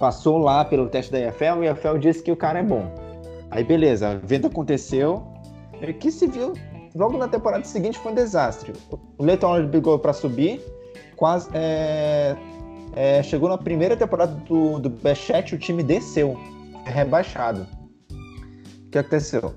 passou 0.00 0.38
lá 0.38 0.64
pelo 0.64 0.88
teste 0.88 1.12
da 1.12 1.20
EFL 1.20 1.62
e 1.62 1.68
a 1.68 1.72
EFL 1.72 1.98
disse 1.98 2.22
que 2.22 2.32
o 2.32 2.36
cara 2.36 2.58
é 2.58 2.62
bom. 2.62 2.90
Aí 3.50 3.62
beleza, 3.62 4.08
a 4.08 4.14
venda 4.14 4.48
aconteceu. 4.48 5.22
E 5.80 5.92
que 5.92 6.10
se 6.10 6.26
viu 6.26 6.54
logo 6.94 7.16
na 7.16 7.28
temporada 7.28 7.64
seguinte 7.64 7.98
foi 7.98 8.12
um 8.12 8.14
desastre. 8.14 8.72
O 9.18 9.24
Leighton 9.24 9.66
brigou 9.66 9.98
para 9.98 10.12
subir, 10.12 10.60
quase 11.16 11.48
é, 11.52 12.34
é, 12.94 13.22
chegou 13.22 13.48
na 13.48 13.58
primeira 13.58 13.96
temporada 13.96 14.34
do, 14.46 14.78
do 14.78 14.90
Bechet, 14.90 15.54
o 15.54 15.58
time 15.58 15.82
desceu, 15.82 16.38
rebaixado. 16.84 17.66
O 18.86 18.90
que 18.90 18.98
aconteceu? 18.98 19.54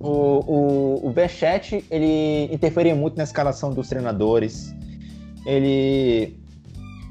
O, 0.00 0.10
o, 0.10 1.06
o 1.06 1.10
Bechet, 1.10 1.84
ele 1.90 2.52
interferia 2.52 2.94
muito 2.94 3.16
na 3.16 3.22
escalação 3.22 3.70
dos 3.70 3.88
treinadores. 3.88 4.74
Ele, 5.46 6.38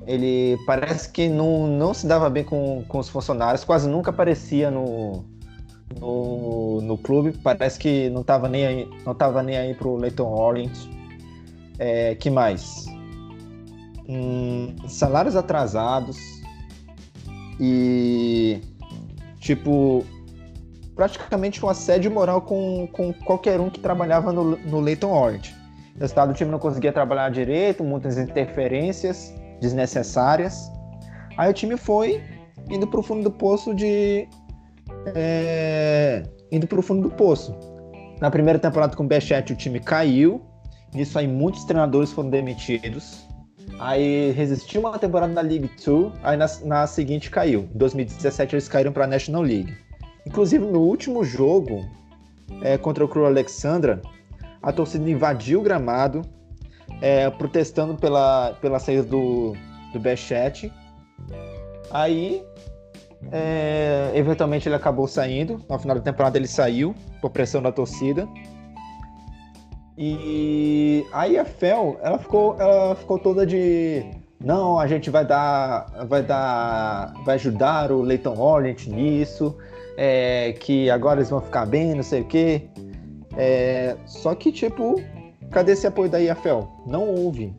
ele 0.05 0.57
parece 0.65 1.09
que 1.09 1.29
não, 1.29 1.67
não 1.67 1.93
se 1.93 2.05
dava 2.05 2.29
bem 2.29 2.43
com, 2.43 2.83
com 2.87 2.99
os 2.99 3.09
funcionários, 3.09 3.63
quase 3.63 3.87
nunca 3.87 4.11
aparecia 4.11 4.69
no, 4.69 5.23
no, 5.99 6.81
no 6.81 6.97
clube. 6.97 7.33
Parece 7.43 7.79
que 7.79 8.09
não 8.09 8.21
estava 8.21 8.49
nem 8.49 8.65
aí, 8.65 8.89
não 9.05 9.15
tava 9.15 9.41
nem 9.41 9.57
aí 9.57 9.73
pro 9.73 9.95
Leighton 9.95 10.31
Orient. 10.33 10.73
É, 11.79 12.15
que 12.15 12.29
mais? 12.29 12.85
Hum, 14.07 14.75
salários 14.87 15.35
atrasados 15.35 16.17
e 17.59 18.61
tipo 19.39 20.03
praticamente 20.95 21.63
um 21.65 21.69
assédio 21.69 22.11
moral 22.11 22.41
com, 22.41 22.87
com 22.91 23.13
qualquer 23.13 23.59
um 23.59 23.69
que 23.69 23.79
trabalhava 23.79 24.31
no, 24.31 24.57
no 24.57 24.79
Leighton 24.79 25.11
Orient. 25.11 25.51
O 25.95 25.99
resultado 25.99 26.33
do 26.33 26.35
time 26.35 26.51
não 26.51 26.59
conseguia 26.59 26.91
trabalhar 26.91 27.29
direito, 27.29 27.83
muitas 27.83 28.17
interferências 28.17 29.33
desnecessárias. 29.63 30.71
Aí 31.37 31.49
o 31.49 31.53
time 31.53 31.77
foi 31.77 32.21
indo 32.69 32.85
para 32.85 32.99
o 32.99 33.03
fundo 33.03 33.23
do 33.23 33.31
poço 33.31 33.73
de 33.73 34.27
é, 35.15 36.23
indo 36.51 36.67
para 36.67 36.79
o 36.79 36.83
fundo 36.83 37.09
do 37.09 37.15
poço. 37.15 37.55
Na 38.21 38.29
primeira 38.29 38.59
temporada 38.59 38.95
com 38.95 39.03
o 39.03 39.07
Bechet 39.07 39.51
o 39.51 39.55
time 39.55 39.79
caiu. 39.79 40.41
Nisso 40.93 41.17
aí 41.17 41.27
muitos 41.27 41.63
treinadores 41.63 42.11
foram 42.11 42.29
demitidos. 42.29 43.25
Aí 43.79 44.31
resistiu 44.31 44.81
uma 44.81 44.99
temporada 44.99 45.33
na 45.33 45.41
League 45.41 45.69
2, 45.83 46.13
aí 46.23 46.37
na, 46.37 46.45
na 46.63 46.85
seguinte 46.85 47.31
caiu. 47.31 47.67
Em 47.73 47.77
2017 47.77 48.55
eles 48.55 48.67
caíram 48.67 48.91
para 48.91 49.05
a 49.05 49.07
National 49.07 49.41
League. 49.41 49.73
Inclusive 50.27 50.63
no 50.63 50.79
último 50.81 51.23
jogo 51.23 51.83
é, 52.61 52.77
contra 52.77 53.03
o 53.03 53.07
Crew 53.07 53.25
Alexandra, 53.25 54.01
a 54.61 54.71
torcida 54.71 55.09
invadiu 55.09 55.59
o 55.59 55.63
gramado, 55.63 56.21
é, 57.01 57.29
protestando 57.29 57.95
pela, 57.95 58.53
pela 58.61 58.79
saída 58.79 59.03
do, 59.03 59.53
do 59.91 59.99
Bechet. 59.99 60.71
Aí, 61.91 62.43
é, 63.31 64.11
eventualmente 64.13 64.67
ele 64.67 64.75
acabou 64.75 65.07
saindo. 65.07 65.61
No 65.69 65.79
final 65.79 65.95
da 65.95 66.01
temporada 66.01 66.37
ele 66.37 66.47
saiu, 66.47 66.95
por 67.21 67.29
pressão 67.29 67.61
da 67.61 67.71
torcida. 67.71 68.27
E 69.97 71.05
aí 71.13 71.37
a 71.37 71.45
Fel, 71.45 71.99
ela 72.01 72.17
ficou, 72.17 72.59
ela 72.59 72.95
ficou 72.95 73.19
toda 73.19 73.45
de 73.45 74.03
não, 74.43 74.77
a 74.77 74.87
gente 74.87 75.09
vai 75.09 75.25
dar, 75.25 75.85
vai 76.05 76.21
dar, 76.21 77.13
vai 77.23 77.35
ajudar 77.35 77.93
o 77.93 78.01
Leighton 78.01 78.37
Orient 78.37 78.87
nisso, 78.87 79.57
é, 79.95 80.53
que 80.59 80.89
agora 80.89 81.19
eles 81.19 81.29
vão 81.29 81.39
ficar 81.39 81.65
bem, 81.65 81.95
não 81.95 82.03
sei 82.03 82.21
o 82.21 82.25
quê. 82.25 82.67
É, 83.37 83.95
só 84.05 84.35
que 84.35 84.51
tipo, 84.51 85.01
cadê 85.51 85.73
esse 85.73 85.87
apoio 85.87 86.09
da 86.09 86.19
IFL? 86.19 86.67
Não 86.85 87.07
houve. 87.07 87.55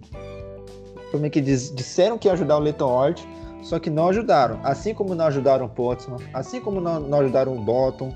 Como 1.11 1.27
é 1.27 1.31
que 1.31 1.41
diz, 1.41 1.73
disseram 1.75 2.19
que 2.19 2.29
ia 2.29 2.33
ajudar 2.33 2.57
o 2.57 2.61
Leighton 2.61 2.91
Orient, 2.91 3.23
só 3.63 3.79
que 3.79 3.89
não 3.89 4.09
ajudaram. 4.09 4.61
Assim 4.63 4.93
como 4.93 5.15
não 5.15 5.27
ajudaram 5.27 5.67
o 5.67 5.69
Portsmouth, 5.69 6.23
assim 6.33 6.61
como 6.61 6.81
não, 6.81 7.01
não 7.01 7.21
ajudaram 7.21 7.57
o 7.57 7.61
Bottom, 7.61 8.13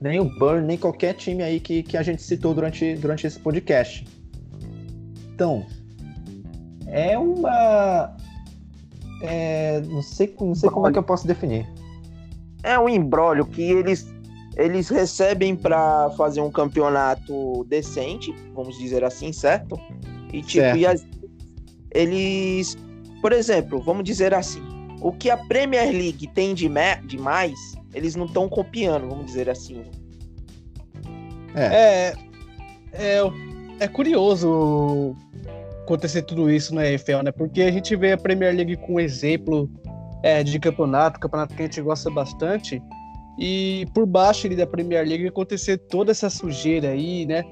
nem 0.00 0.18
o 0.18 0.24
Burn, 0.24 0.66
nem 0.66 0.76
qualquer 0.76 1.14
time 1.14 1.42
aí 1.42 1.60
que, 1.60 1.82
que 1.82 1.96
a 1.96 2.02
gente 2.02 2.22
citou 2.22 2.52
durante, 2.52 2.96
durante 2.96 3.26
esse 3.26 3.38
podcast. 3.38 4.04
Então, 5.32 5.64
é 6.88 7.16
uma. 7.16 8.14
É, 9.22 9.80
não 9.82 10.02
sei, 10.02 10.34
não 10.40 10.54
sei 10.54 10.68
como 10.68 10.88
é 10.88 10.92
que 10.92 10.98
eu 10.98 11.02
posso 11.02 11.26
definir. 11.26 11.66
É 12.62 12.78
um 12.78 12.88
embrólio 12.88 13.46
que 13.46 13.62
eles, 13.62 14.11
eles 14.56 14.88
recebem 14.88 15.56
para 15.56 16.10
fazer 16.10 16.40
um 16.40 16.50
campeonato 16.50 17.64
decente, 17.64 18.34
vamos 18.54 18.78
dizer 18.78 19.04
assim, 19.04 19.32
certo? 19.32 19.78
E 20.32 20.42
tipo, 20.42 20.64
certo. 20.64 20.78
E 20.78 20.86
as, 20.86 21.06
eles. 21.90 22.76
Por 23.20 23.32
exemplo, 23.32 23.80
vamos 23.80 24.04
dizer 24.04 24.34
assim, 24.34 24.62
o 25.00 25.12
que 25.12 25.30
a 25.30 25.36
Premier 25.36 25.90
League 25.90 26.26
tem 26.28 26.54
de, 26.54 26.68
de 27.06 27.18
mais, 27.18 27.54
eles 27.94 28.16
não 28.16 28.26
estão 28.26 28.48
copiando, 28.48 29.08
vamos 29.08 29.26
dizer 29.26 29.48
assim. 29.48 29.84
É. 31.54 31.64
é. 31.64 32.14
É, 32.94 33.20
é 33.80 33.88
curioso 33.88 35.16
acontecer 35.82 36.22
tudo 36.22 36.50
isso 36.50 36.74
na 36.74 36.86
EFL, 36.86 37.22
né? 37.24 37.32
Porque 37.32 37.62
a 37.62 37.70
gente 37.70 37.94
vê 37.96 38.12
a 38.12 38.18
Premier 38.18 38.54
League 38.54 38.76
com 38.76 38.94
um 38.94 39.00
exemplo 39.00 39.68
é, 40.22 40.42
de 40.42 40.58
campeonato, 40.58 41.18
campeonato 41.18 41.54
que 41.54 41.62
a 41.62 41.64
gente 41.64 41.80
gosta 41.80 42.10
bastante, 42.10 42.82
e 43.38 43.86
por 43.94 44.06
baixo 44.06 44.46
ali 44.46 44.56
da 44.56 44.66
Premier 44.66 45.06
League 45.06 45.26
acontecer 45.26 45.78
toda 45.78 46.10
essa 46.10 46.28
sujeira 46.28 46.90
aí, 46.90 47.26
né? 47.26 47.44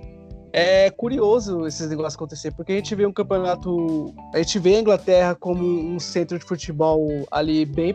É 0.53 0.91
curioso 0.91 1.65
esses 1.67 1.89
negócios 1.89 2.17
acontecer, 2.17 2.53
porque 2.53 2.73
a 2.73 2.77
gente 2.77 2.95
vê 2.95 3.07
um 3.07 3.13
campeonato. 3.13 4.13
A 4.35 4.39
gente 4.39 4.59
vê 4.59 4.77
a 4.77 4.81
Inglaterra 4.81 5.35
como 5.35 5.65
um 5.65 5.99
centro 6.01 6.39
de 6.39 6.45
futebol 6.45 7.09
ali 7.31 7.65
bem 7.65 7.95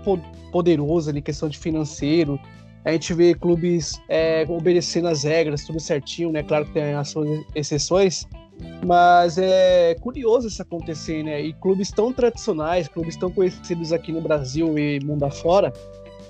poderoso, 0.52 1.10
ali, 1.10 1.22
questão 1.22 1.50
de 1.50 1.58
financeiro. 1.58 2.40
A 2.86 2.92
gente 2.92 3.14
vê 3.14 3.34
clubes 3.34 4.00
é, 4.08 4.46
obedecendo 4.48 5.08
as 5.08 5.24
regras, 5.24 5.66
tudo 5.66 5.80
certinho, 5.80 6.32
né? 6.32 6.44
Claro 6.44 6.66
que 6.66 6.74
tem 6.74 6.94
as 6.94 7.10
suas 7.10 7.28
exceções, 7.56 8.26
mas 8.86 9.38
é 9.38 9.96
curioso 9.96 10.48
isso 10.48 10.62
acontecer, 10.62 11.24
né? 11.24 11.42
E 11.42 11.52
clubes 11.54 11.92
tão 11.92 12.14
tradicionais, 12.14 12.88
clubes 12.88 13.18
tão 13.18 13.32
conhecidos 13.32 13.92
aqui 13.92 14.12
no 14.12 14.22
Brasil 14.22 14.78
e 14.78 15.04
mundo 15.04 15.24
afora, 15.24 15.74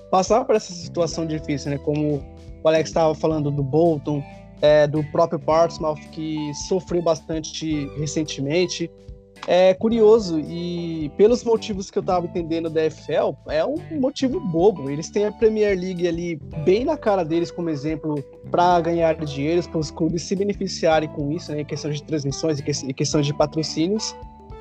passar 0.09 0.45
por 0.45 0.55
essa 0.55 0.73
situação 0.73 1.25
difícil, 1.25 1.71
né? 1.71 1.77
Como 1.77 2.23
o 2.63 2.67
Alex 2.67 2.89
estava 2.89 3.13
falando 3.13 3.51
do 3.51 3.63
Bolton, 3.63 4.23
é, 4.61 4.87
do 4.87 5.03
próprio 5.11 5.39
Portsmouth, 5.39 5.99
que 6.11 6.51
sofreu 6.67 7.01
bastante 7.01 7.87
recentemente. 7.97 8.89
É 9.47 9.75
curioso 9.75 10.39
e 10.39 11.11
pelos 11.17 11.43
motivos 11.43 11.91
que 11.91 11.99
eu 11.99 12.01
estava 12.01 12.25
entendendo 12.25 12.67
da 12.67 12.85
EFL, 12.85 13.35
é 13.47 13.63
um 13.63 13.75
motivo 13.99 14.39
bobo. 14.39 14.89
Eles 14.89 15.09
têm 15.09 15.25
a 15.25 15.31
Premier 15.31 15.77
League 15.77 16.07
ali 16.07 16.37
bem 16.63 16.83
na 16.83 16.97
cara 16.97 17.23
deles 17.23 17.51
como 17.51 17.69
exemplo 17.69 18.23
para 18.49 18.81
ganhar 18.81 19.13
dinheiro, 19.23 19.61
para 19.69 19.79
os 19.79 19.91
clubes 19.91 20.23
se 20.23 20.35
beneficiarem 20.35 21.09
com 21.09 21.31
isso, 21.31 21.51
né, 21.51 21.61
em 21.61 21.65
questão 21.65 21.91
de 21.91 22.01
transmissões 22.01 22.59
e 22.59 22.93
questão 22.93 23.21
de 23.21 23.33
patrocínios. 23.35 24.15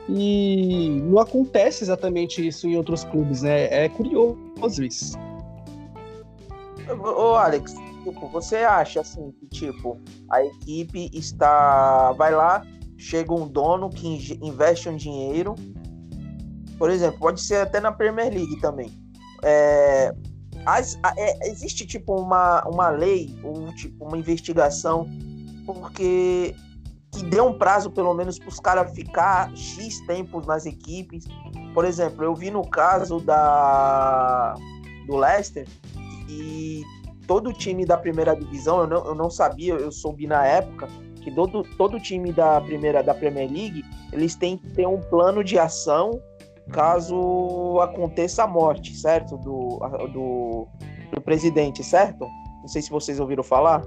E 0.06 1.00
não 1.04 1.18
acontece 1.18 1.82
exatamente 1.82 2.46
isso 2.46 2.68
em 2.68 2.76
outros 2.76 3.04
clubes, 3.04 3.40
né? 3.40 3.84
É 3.84 3.88
curioso 3.88 4.84
isso. 4.84 5.16
Ô, 6.88 7.34
Alex, 7.34 7.74
tipo, 8.04 8.28
você 8.28 8.56
acha 8.56 9.00
assim 9.00 9.32
que 9.32 9.46
tipo 9.46 10.00
a 10.30 10.44
equipe 10.44 11.10
está 11.12 12.12
vai 12.12 12.34
lá, 12.34 12.62
chega 12.98 13.32
um 13.32 13.48
dono 13.48 13.88
que 13.90 14.38
investe 14.42 14.88
um 14.88 14.96
dinheiro, 14.96 15.54
por 16.78 16.90
exemplo, 16.90 17.18
pode 17.18 17.40
ser 17.40 17.56
até 17.56 17.80
na 17.80 17.92
Premier 17.92 18.32
League 18.32 18.60
também. 18.60 18.90
É, 19.42 20.14
as, 20.66 20.98
é, 21.16 21.48
existe 21.48 21.86
tipo 21.86 22.14
uma, 22.18 22.62
uma 22.66 22.88
lei 22.88 23.38
ou 23.42 23.72
tipo 23.74 24.06
uma 24.06 24.16
investigação 24.16 25.06
porque 25.66 26.54
que 27.12 27.22
dê 27.24 27.40
um 27.40 27.56
prazo 27.56 27.90
pelo 27.90 28.12
menos 28.12 28.38
para 28.38 28.48
os 28.48 28.58
caras 28.58 28.92
ficar 28.92 29.54
x 29.56 30.00
tempos 30.06 30.46
nas 30.46 30.66
equipes. 30.66 31.24
Por 31.72 31.84
exemplo, 31.84 32.24
eu 32.24 32.34
vi 32.34 32.50
no 32.50 32.68
caso 32.68 33.20
da 33.20 34.54
do 35.06 35.16
Leicester 35.16 35.66
e 36.28 36.82
todo 37.26 37.52
time 37.52 37.84
da 37.84 37.96
primeira 37.96 38.34
divisão, 38.34 38.80
eu 38.80 38.86
não, 38.86 39.06
eu 39.06 39.14
não 39.14 39.30
sabia, 39.30 39.74
eu 39.74 39.90
soube 39.90 40.26
na 40.26 40.46
época, 40.46 40.88
que 41.22 41.34
todo, 41.34 41.62
todo 41.76 41.98
time 41.98 42.32
da 42.32 42.60
primeira 42.60 43.02
da 43.02 43.14
Premier 43.14 43.50
League, 43.50 43.84
eles 44.12 44.34
têm 44.34 44.58
que 44.58 44.68
ter 44.70 44.86
um 44.86 45.00
plano 45.00 45.42
de 45.42 45.58
ação 45.58 46.20
caso 46.70 47.78
aconteça 47.80 48.44
a 48.44 48.46
morte, 48.46 48.94
certo? 48.96 49.36
Do, 49.38 49.78
do, 50.12 50.68
do 51.12 51.20
presidente, 51.20 51.82
certo? 51.82 52.26
Não 52.60 52.68
sei 52.68 52.82
se 52.82 52.90
vocês 52.90 53.20
ouviram 53.20 53.42
falar. 53.42 53.82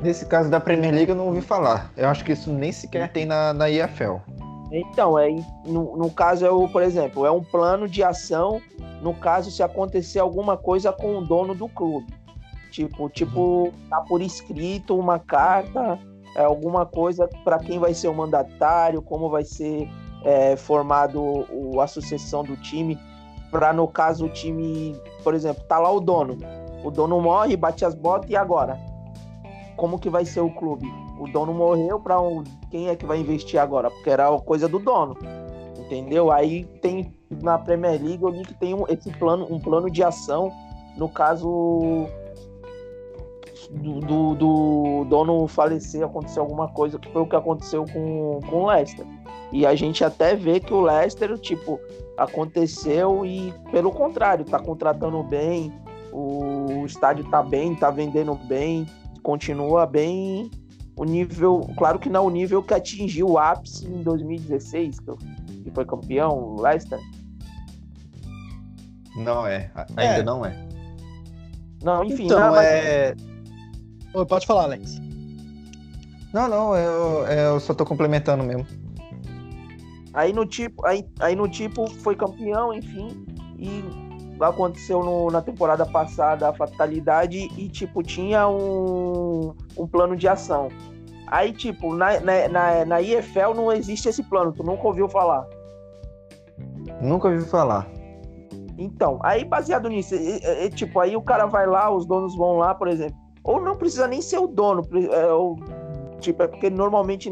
Nesse 0.00 0.26
caso 0.26 0.50
da 0.50 0.60
Premier 0.60 0.92
League 0.92 1.10
eu 1.10 1.16
não 1.16 1.26
ouvi 1.26 1.40
falar. 1.40 1.92
Eu 1.96 2.08
acho 2.08 2.24
que 2.24 2.32
isso 2.32 2.52
nem 2.52 2.70
sequer 2.70 3.10
tem 3.12 3.24
na, 3.24 3.52
na 3.52 3.70
IFL. 3.70 4.18
Então, 4.72 5.18
é, 5.18 5.28
no, 5.64 5.96
no 5.96 6.10
caso, 6.10 6.44
é 6.44 6.50
o, 6.50 6.68
por 6.68 6.82
exemplo, 6.82 7.24
é 7.24 7.30
um 7.30 7.42
plano 7.42 7.88
de 7.88 8.02
ação 8.02 8.60
no 9.00 9.14
caso 9.14 9.50
se 9.50 9.62
acontecer 9.62 10.18
alguma 10.18 10.56
coisa 10.56 10.92
com 10.92 11.18
o 11.18 11.24
dono 11.24 11.54
do 11.54 11.68
clube. 11.68 12.12
Tipo, 12.70 13.08
tipo, 13.08 13.72
tá 13.88 14.00
por 14.00 14.20
escrito 14.20 14.98
uma 14.98 15.18
carta, 15.18 15.98
é, 16.34 16.42
alguma 16.42 16.84
coisa 16.84 17.28
para 17.44 17.58
quem 17.58 17.78
vai 17.78 17.94
ser 17.94 18.08
o 18.08 18.14
mandatário, 18.14 19.00
como 19.00 19.30
vai 19.30 19.44
ser 19.44 19.88
é, 20.24 20.56
formado 20.56 21.22
o, 21.22 21.80
a 21.80 21.86
sucessão 21.86 22.42
do 22.42 22.56
time, 22.56 22.98
para 23.50 23.72
no 23.72 23.86
caso 23.86 24.26
o 24.26 24.28
time, 24.28 25.00
por 25.22 25.34
exemplo, 25.34 25.62
tá 25.64 25.78
lá 25.78 25.90
o 25.90 26.00
dono. 26.00 26.36
O 26.84 26.90
dono 26.90 27.20
morre, 27.20 27.56
bate 27.56 27.84
as 27.84 27.94
botas 27.94 28.30
e 28.30 28.36
agora? 28.36 28.78
Como 29.76 29.98
que 29.98 30.10
vai 30.10 30.24
ser 30.24 30.40
o 30.40 30.50
clube? 30.50 30.86
O 31.18 31.26
dono 31.26 31.52
morreu, 31.52 31.98
para 31.98 32.20
um, 32.20 32.44
quem 32.70 32.88
é 32.88 32.96
que 32.96 33.06
vai 33.06 33.18
investir 33.18 33.58
agora? 33.60 33.90
Porque 33.90 34.10
era 34.10 34.30
coisa 34.40 34.68
do 34.68 34.78
dono. 34.78 35.16
Entendeu? 35.78 36.30
Aí 36.30 36.64
tem 36.82 37.14
na 37.30 37.58
Premier 37.58 38.00
League 38.00 38.22
eu 38.22 38.30
li 38.30 38.42
que 38.42 38.54
tem 38.54 38.74
um, 38.74 38.84
esse 38.88 39.10
plano, 39.18 39.46
um 39.50 39.58
plano 39.58 39.90
de 39.90 40.02
ação 40.02 40.52
no 40.96 41.08
caso 41.08 42.06
do, 43.70 44.00
do, 44.00 44.34
do, 44.34 45.04
dono 45.08 45.46
falecer, 45.46 46.04
acontecer 46.04 46.40
alguma 46.40 46.68
coisa, 46.68 46.98
que 46.98 47.10
foi 47.10 47.22
o 47.22 47.26
que 47.26 47.36
aconteceu 47.36 47.84
com, 47.92 48.40
com 48.48 48.62
o 48.62 48.66
Leicester. 48.66 49.06
E 49.52 49.66
a 49.66 49.74
gente 49.74 50.04
até 50.04 50.34
vê 50.34 50.58
que 50.58 50.72
o 50.72 50.80
Leicester, 50.80 51.36
tipo, 51.38 51.78
aconteceu 52.16 53.24
e, 53.24 53.52
pelo 53.70 53.90
contrário, 53.90 54.44
tá 54.44 54.58
contratando 54.58 55.22
bem, 55.22 55.72
o 56.12 56.84
estádio 56.86 57.28
tá 57.30 57.42
bem, 57.42 57.74
tá 57.74 57.90
vendendo 57.90 58.34
bem, 58.34 58.86
continua 59.22 59.86
bem. 59.86 60.50
O 60.96 61.04
nível, 61.04 61.68
claro 61.76 61.98
que 61.98 62.08
não 62.08 62.24
é 62.24 62.26
o 62.26 62.30
nível 62.30 62.62
que 62.62 62.72
atingiu 62.72 63.28
o 63.28 63.38
ápice 63.38 63.86
em 63.86 64.02
2016, 64.02 64.98
que 65.62 65.70
foi 65.70 65.84
campeão, 65.84 66.30
o 66.30 66.62
Leicester. 66.62 66.98
Não 69.16 69.46
é, 69.46 69.70
ainda 69.96 70.20
é. 70.20 70.22
não 70.22 70.44
é. 70.44 70.66
Não, 71.82 72.02
enfim. 72.02 72.24
Então, 72.24 72.40
não, 72.40 72.50
mas... 72.52 72.66
é... 72.66 73.14
Oi, 74.14 74.26
pode 74.26 74.46
falar, 74.46 74.64
Alex. 74.64 74.98
Não, 76.32 76.48
não, 76.48 76.74
eu, 76.74 77.26
eu 77.26 77.60
só 77.60 77.74
tô 77.74 77.84
complementando 77.84 78.42
mesmo. 78.42 78.66
Aí 80.12 80.32
no 80.32 80.46
tipo, 80.46 80.84
aí, 80.86 81.06
aí 81.20 81.36
no 81.36 81.46
tipo 81.46 81.90
foi 81.90 82.16
campeão, 82.16 82.72
enfim, 82.72 83.26
e 83.58 84.05
aconteceu 84.40 85.02
no, 85.02 85.30
na 85.30 85.42
temporada 85.42 85.86
passada 85.86 86.48
a 86.48 86.52
fatalidade 86.52 87.48
e 87.56 87.68
tipo 87.68 88.02
tinha 88.02 88.48
um, 88.48 89.54
um 89.76 89.86
plano 89.86 90.16
de 90.16 90.28
ação. 90.28 90.68
Aí 91.26 91.52
tipo 91.52 91.94
na, 91.94 92.20
na, 92.20 92.48
na, 92.48 92.84
na 92.84 93.00
IFL 93.00 93.54
não 93.54 93.72
existe 93.72 94.08
esse 94.08 94.22
plano, 94.22 94.52
tu 94.52 94.62
nunca 94.62 94.86
ouviu 94.86 95.08
falar? 95.08 95.46
Nunca 97.00 97.28
ouvi 97.28 97.44
falar. 97.44 97.88
Então, 98.78 99.18
aí 99.22 99.44
baseado 99.44 99.88
nisso, 99.88 100.14
tipo, 100.74 101.00
aí 101.00 101.16
o 101.16 101.22
cara 101.22 101.46
vai 101.46 101.66
lá, 101.66 101.90
os 101.90 102.04
donos 102.04 102.36
vão 102.36 102.58
lá, 102.58 102.74
por 102.74 102.88
exemplo. 102.88 103.16
Ou 103.42 103.60
não 103.60 103.76
precisa 103.76 104.06
nem 104.06 104.20
ser 104.20 104.38
o 104.38 104.46
dono, 104.46 104.82
é, 105.10 105.32
ou, 105.32 105.56
tipo, 106.20 106.42
é 106.42 106.48
porque 106.48 106.68
normalmente 106.68 107.30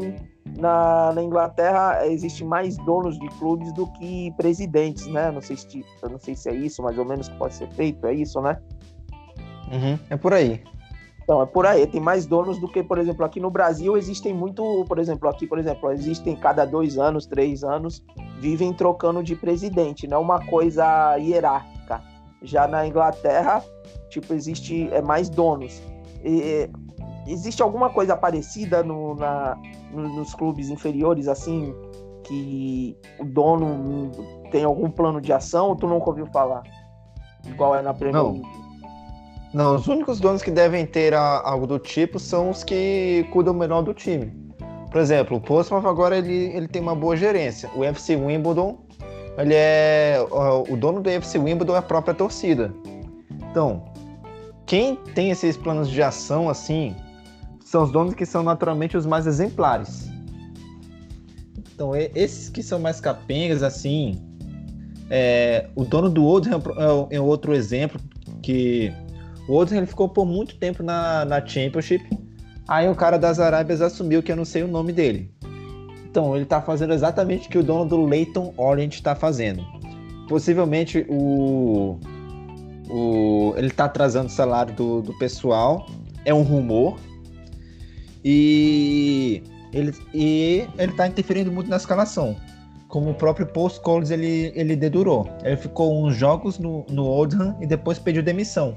na, 0.57 1.11
na 1.13 1.21
Inglaterra 1.21 2.05
existe 2.07 2.43
mais 2.43 2.77
donos 2.77 3.19
de 3.19 3.27
clubes 3.39 3.73
do 3.73 3.87
que 3.93 4.31
presidentes, 4.37 5.07
né? 5.07 5.31
Não 5.31 5.41
sei 5.41 5.57
se, 5.57 5.85
não 6.09 6.17
sei 6.17 6.35
se 6.35 6.49
é 6.49 6.53
isso, 6.53 6.81
mais 6.81 6.97
ou 6.97 7.05
menos 7.05 7.27
que 7.27 7.35
pode 7.37 7.55
ser 7.55 7.69
feito, 7.71 8.05
é 8.05 8.13
isso, 8.13 8.39
né? 8.41 8.57
Uhum, 9.71 9.99
é 10.09 10.17
por 10.17 10.33
aí. 10.33 10.63
Então, 11.23 11.41
é 11.41 11.45
por 11.45 11.65
aí. 11.65 11.87
Tem 11.87 11.99
mais 11.99 12.25
donos 12.25 12.59
do 12.59 12.67
que, 12.67 12.83
por 12.83 12.99
exemplo, 12.99 13.25
aqui 13.25 13.39
no 13.39 13.49
Brasil 13.49 13.97
existem 13.97 14.33
muito, 14.33 14.85
por 14.87 14.99
exemplo, 14.99 15.27
aqui, 15.27 15.47
por 15.47 15.57
exemplo, 15.57 15.91
existem 15.91 16.35
cada 16.35 16.65
dois 16.65 16.97
anos, 16.97 17.25
três 17.25 17.63
anos, 17.63 18.03
vivem 18.39 18.71
trocando 18.71 19.23
de 19.23 19.35
presidente, 19.35 20.07
não 20.07 20.17
é 20.17 20.19
uma 20.19 20.45
coisa 20.45 21.17
hierárquica. 21.17 22.01
Já 22.43 22.67
na 22.67 22.85
Inglaterra, 22.85 23.63
tipo, 24.09 24.33
existe 24.33 24.87
é 24.91 25.01
mais 25.01 25.27
donos. 25.27 25.81
E, 26.23 26.69
existe 27.27 27.61
alguma 27.61 27.89
coisa 27.89 28.15
parecida 28.15 28.83
no, 28.83 29.15
na, 29.15 29.57
nos 29.91 30.33
clubes 30.33 30.69
inferiores, 30.69 31.27
assim, 31.27 31.73
que 32.23 32.97
o 33.19 33.25
dono 33.25 34.11
tem 34.51 34.63
algum 34.63 34.89
plano 34.89 35.21
de 35.21 35.31
ação 35.31 35.69
ou 35.69 35.75
tu 35.75 35.87
nunca 35.87 36.09
ouviu 36.09 36.25
falar? 36.27 36.63
Igual 37.47 37.75
é 37.75 37.81
na 37.81 37.93
Premier 37.93 38.23
League? 38.23 38.65
Não, 39.53 39.75
os 39.75 39.87
únicos 39.87 40.19
donos 40.19 40.41
que 40.41 40.51
devem 40.51 40.85
ter 40.85 41.13
algo 41.13 41.65
do 41.65 41.79
tipo 41.79 42.19
são 42.19 42.49
os 42.49 42.63
que 42.63 43.25
cuidam 43.31 43.53
melhor 43.53 43.83
do 43.83 43.93
time. 43.93 44.33
Por 44.91 44.99
exemplo, 44.99 45.37
o 45.37 45.41
Portsmouth 45.41 45.85
agora 45.87 46.17
ele, 46.17 46.55
ele 46.55 46.67
tem 46.67 46.81
uma 46.81 46.95
boa 46.95 47.15
gerência. 47.15 47.69
O 47.75 47.83
FC 47.83 48.15
Wimbledon, 48.15 48.77
ele 49.37 49.53
é 49.53 50.25
o 50.69 50.75
dono 50.75 51.01
do 51.01 51.09
FC 51.09 51.37
Wimbledon 51.37 51.75
é 51.75 51.77
a 51.77 51.81
própria 51.81 52.13
torcida. 52.13 52.73
Então, 53.49 53.83
quem 54.65 54.95
tem 55.13 55.29
esses 55.29 55.55
planos 55.55 55.89
de 55.89 56.01
ação 56.01 56.49
assim, 56.49 56.95
são 57.65 57.83
os 57.83 57.91
donos 57.91 58.13
que 58.13 58.25
são 58.25 58.43
naturalmente 58.43 58.95
os 58.95 59.05
mais 59.05 59.27
exemplares. 59.27 60.09
Então, 61.73 61.93
esses 61.93 62.47
que 62.47 62.63
são 62.63 62.79
mais 62.79 63.01
capengas 63.01 63.61
assim, 63.61 64.23
é, 65.09 65.67
o 65.75 65.83
dono 65.83 66.09
do 66.09 66.23
Oldham 66.23 66.61
é, 67.11 67.17
é 67.17 67.19
outro 67.19 67.53
exemplo 67.53 67.99
que 68.41 68.93
o 69.49 69.53
Oldham 69.53 69.79
ele 69.79 69.85
ficou 69.85 70.07
por 70.07 70.25
muito 70.25 70.55
tempo 70.57 70.81
na, 70.81 71.25
na 71.25 71.45
Championship 71.45 72.07
Aí 72.67 72.89
o 72.89 72.95
cara 72.95 73.17
das 73.17 73.39
Arábias 73.39 73.81
assumiu 73.81 74.23
que 74.23 74.31
eu 74.31 74.35
não 74.35 74.45
sei 74.45 74.63
o 74.63 74.67
nome 74.67 74.91
dele. 74.91 75.31
Então, 76.09 76.33
ele 76.33 76.43
está 76.43 76.61
fazendo 76.61 76.93
exatamente 76.93 77.47
o 77.47 77.51
que 77.51 77.57
o 77.57 77.63
dono 77.63 77.85
do 77.85 78.03
Leighton 78.05 78.53
Orient 78.57 78.93
está 78.93 79.13
fazendo. 79.13 79.63
Possivelmente 80.27 81.05
o, 81.07 81.99
o 82.89 83.53
ele 83.55 83.67
está 83.67 83.85
atrasando 83.85 84.27
o 84.27 84.31
salário 84.31 84.73
do, 84.73 85.01
do 85.01 85.17
pessoal. 85.19 85.85
É 86.23 86.33
um 86.33 86.41
rumor. 86.41 86.97
E 88.25 89.43
ele 89.71 89.93
e 90.13 90.67
ele 90.77 90.91
está 90.91 91.07
interferindo 91.07 91.51
muito 91.51 91.69
na 91.69 91.77
escalação. 91.77 92.35
Como 92.87 93.11
o 93.11 93.13
próprio 93.13 93.45
Paul 93.45 93.69
Scholes 93.69 94.09
ele, 94.09 94.51
ele 94.55 94.75
dedurou. 94.75 95.29
Ele 95.43 95.57
ficou 95.57 96.03
uns 96.03 96.15
jogos 96.15 96.59
no, 96.59 96.85
no 96.89 97.05
Oldham 97.05 97.57
e 97.61 97.67
depois 97.67 97.99
pediu 97.99 98.23
demissão. 98.23 98.75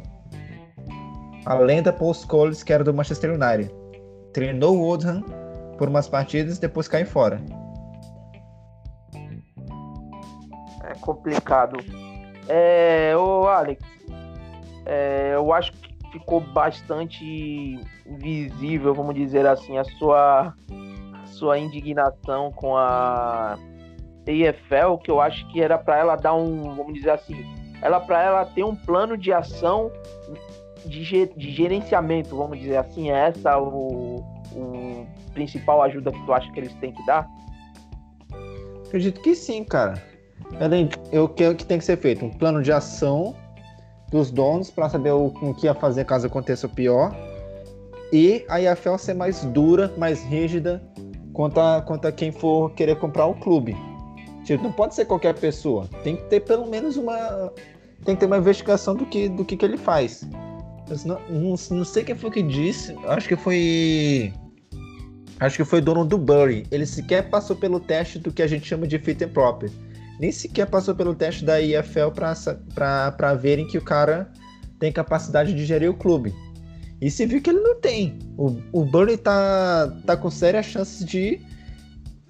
A 1.46 1.54
lenda 1.54 1.92
Paul 1.92 2.14
Scholes, 2.14 2.62
que 2.62 2.72
era 2.72 2.84
do 2.84 2.92
Manchester 2.92 3.32
United 3.32 3.72
treinou 4.32 4.76
o 4.76 4.82
Oldham 4.82 5.24
por 5.76 5.88
umas 5.88 6.08
partidas 6.08 6.58
e 6.58 6.60
depois 6.60 6.86
cai 6.86 7.04
fora. 7.04 7.40
É 10.84 10.94
complicado. 11.00 11.78
É, 12.48 13.16
ô 13.16 13.46
Alex, 13.46 13.82
é, 14.86 15.32
eu 15.34 15.52
acho 15.52 15.72
ficou 16.12 16.40
bastante 16.40 17.80
visível, 18.18 18.94
vamos 18.94 19.14
dizer 19.14 19.46
assim, 19.46 19.78
a 19.78 19.84
sua, 19.84 20.54
sua 21.26 21.58
indignação 21.58 22.52
com 22.52 22.76
a 22.76 23.58
EFL, 24.26 24.96
que 25.02 25.10
eu 25.10 25.20
acho 25.20 25.46
que 25.48 25.60
era 25.60 25.78
para 25.78 25.98
ela 25.98 26.16
dar 26.16 26.34
um, 26.34 26.74
vamos 26.74 26.94
dizer 26.94 27.10
assim, 27.10 27.34
ela 27.80 28.00
para 28.00 28.22
ela 28.22 28.44
ter 28.44 28.64
um 28.64 28.74
plano 28.74 29.16
de 29.16 29.32
ação 29.32 29.90
de, 30.84 31.26
de 31.26 31.50
gerenciamento, 31.50 32.36
vamos 32.36 32.58
dizer 32.58 32.76
assim, 32.76 33.10
é 33.10 33.28
essa 33.28 33.58
o, 33.58 34.16
o 34.52 35.06
principal 35.32 35.82
ajuda 35.82 36.12
que 36.12 36.26
tu 36.26 36.32
acha 36.32 36.50
que 36.52 36.60
eles 36.60 36.74
têm 36.74 36.92
que 36.92 37.04
dar? 37.06 37.28
Acredito 38.86 39.20
que 39.20 39.34
sim, 39.34 39.64
cara. 39.64 40.02
O 41.12 41.28
que, 41.28 41.54
que 41.54 41.66
tem 41.66 41.78
que 41.78 41.84
ser 41.84 41.98
feito? 41.98 42.24
Um 42.24 42.30
plano 42.30 42.62
de 42.62 42.72
ação 42.72 43.34
dos 44.10 44.30
donos 44.30 44.70
para 44.70 44.88
saber 44.88 45.12
o, 45.12 45.26
o 45.26 45.54
que 45.54 45.66
ia 45.66 45.74
fazer 45.74 46.04
caso 46.04 46.26
aconteça 46.26 46.66
o 46.66 46.70
pior. 46.70 47.14
E 48.12 48.44
a 48.48 48.60
IFL 48.60 48.96
ser 48.96 49.14
mais 49.14 49.44
dura, 49.44 49.92
mais 49.98 50.22
rígida 50.24 50.82
quanto 51.32 51.60
a, 51.60 51.82
quanto 51.82 52.06
a 52.06 52.12
quem 52.12 52.32
for 52.32 52.72
querer 52.72 52.96
comprar 52.96 53.26
o 53.26 53.34
clube. 53.34 53.76
Tipo, 54.44 54.64
não 54.64 54.72
pode 54.72 54.94
ser 54.94 55.04
qualquer 55.04 55.34
pessoa. 55.34 55.86
Tem 56.02 56.16
que 56.16 56.22
ter 56.24 56.40
pelo 56.40 56.66
menos 56.66 56.96
uma. 56.96 57.52
Tem 58.04 58.14
que 58.14 58.20
ter 58.20 58.26
uma 58.26 58.38
investigação 58.38 58.94
do 58.94 59.04
que, 59.04 59.28
do 59.28 59.44
que, 59.44 59.56
que 59.56 59.64
ele 59.64 59.76
faz. 59.76 60.26
Não, 61.04 61.20
não, 61.28 61.54
não, 61.70 61.84
sei 61.84 62.02
quem 62.02 62.16
foi 62.16 62.30
que 62.30 62.42
disse. 62.42 62.96
Acho 63.06 63.28
que 63.28 63.36
foi. 63.36 64.32
Acho 65.38 65.58
que 65.58 65.64
foi 65.64 65.82
dono 65.82 66.04
do 66.04 66.16
Bury. 66.16 66.66
Ele 66.70 66.86
sequer 66.86 67.28
passou 67.28 67.54
pelo 67.54 67.78
teste 67.78 68.18
do 68.18 68.32
que 68.32 68.42
a 68.42 68.46
gente 68.46 68.66
chama 68.66 68.86
de 68.86 68.98
fit 68.98 69.22
and 69.22 69.28
proper. 69.28 69.70
Nem 70.18 70.32
sequer 70.32 70.66
passou 70.66 70.94
pelo 70.94 71.14
teste 71.14 71.44
da 71.44 71.60
IFL 71.60 72.10
para 72.74 73.34
verem 73.34 73.66
que 73.66 73.78
o 73.78 73.82
cara 73.82 74.30
tem 74.78 74.92
capacidade 74.92 75.54
de 75.54 75.64
gerir 75.64 75.90
o 75.90 75.94
clube. 75.94 76.34
E 77.00 77.10
se 77.10 77.26
viu 77.26 77.40
que 77.40 77.50
ele 77.50 77.60
não 77.60 77.76
tem. 77.76 78.18
O, 78.36 78.56
o 78.72 78.84
Burley 78.84 79.16
tá, 79.16 79.92
tá 80.04 80.16
com 80.16 80.30
sérias 80.30 80.66
chances 80.66 81.04
de 81.04 81.40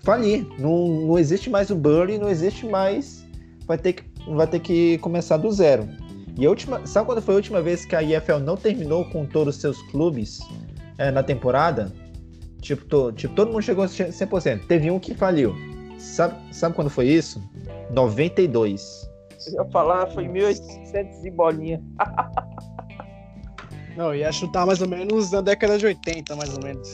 falir. 0.00 0.46
Não, 0.58 1.06
não 1.06 1.18
existe 1.18 1.48
mais 1.48 1.70
o 1.70 1.76
Burley, 1.76 2.18
não 2.18 2.28
existe 2.28 2.66
mais. 2.66 3.24
Vai 3.66 3.78
ter, 3.78 3.94
que, 3.94 4.04
vai 4.30 4.46
ter 4.46 4.60
que 4.60 4.98
começar 4.98 5.38
do 5.38 5.50
zero. 5.50 5.88
E 6.38 6.46
a 6.46 6.50
última, 6.50 6.86
sabe 6.86 7.06
quando 7.06 7.22
foi 7.22 7.34
a 7.34 7.36
última 7.36 7.62
vez 7.62 7.84
que 7.84 7.96
a 7.96 8.02
IFL 8.02 8.38
não 8.38 8.56
terminou 8.56 9.04
com 9.06 9.26
todos 9.26 9.56
os 9.56 9.60
seus 9.60 9.80
clubes 9.90 10.38
é, 10.98 11.10
na 11.10 11.22
temporada? 11.22 11.92
Tipo, 12.60 12.84
to, 12.84 13.12
tipo, 13.12 13.34
todo 13.34 13.50
mundo 13.50 13.62
chegou 13.62 13.84
a 13.84 13.88
100%. 13.88 14.66
Teve 14.66 14.90
um 14.90 14.98
que 14.98 15.14
faliu. 15.14 15.54
Sabe, 15.98 16.54
sabe 16.54 16.74
quando 16.74 16.90
foi 16.90 17.06
isso? 17.08 17.42
92. 17.90 19.08
Eu 19.46 19.64
ia 19.64 19.70
falar, 19.70 20.06
foi 20.08 20.28
1800 20.28 21.24
e 21.24 21.30
bolinha. 21.30 21.82
Não, 23.96 24.14
ia 24.14 24.30
chutar 24.30 24.64
mais 24.64 24.80
ou 24.80 24.88
menos 24.88 25.32
na 25.32 25.40
década 25.40 25.76
de 25.76 25.86
80, 25.86 26.36
mais 26.36 26.56
ou 26.56 26.62
menos. 26.62 26.88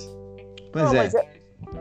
Pois 0.73 0.93
Não, 0.93 1.01
é. 1.01 1.07
é. 1.07 1.29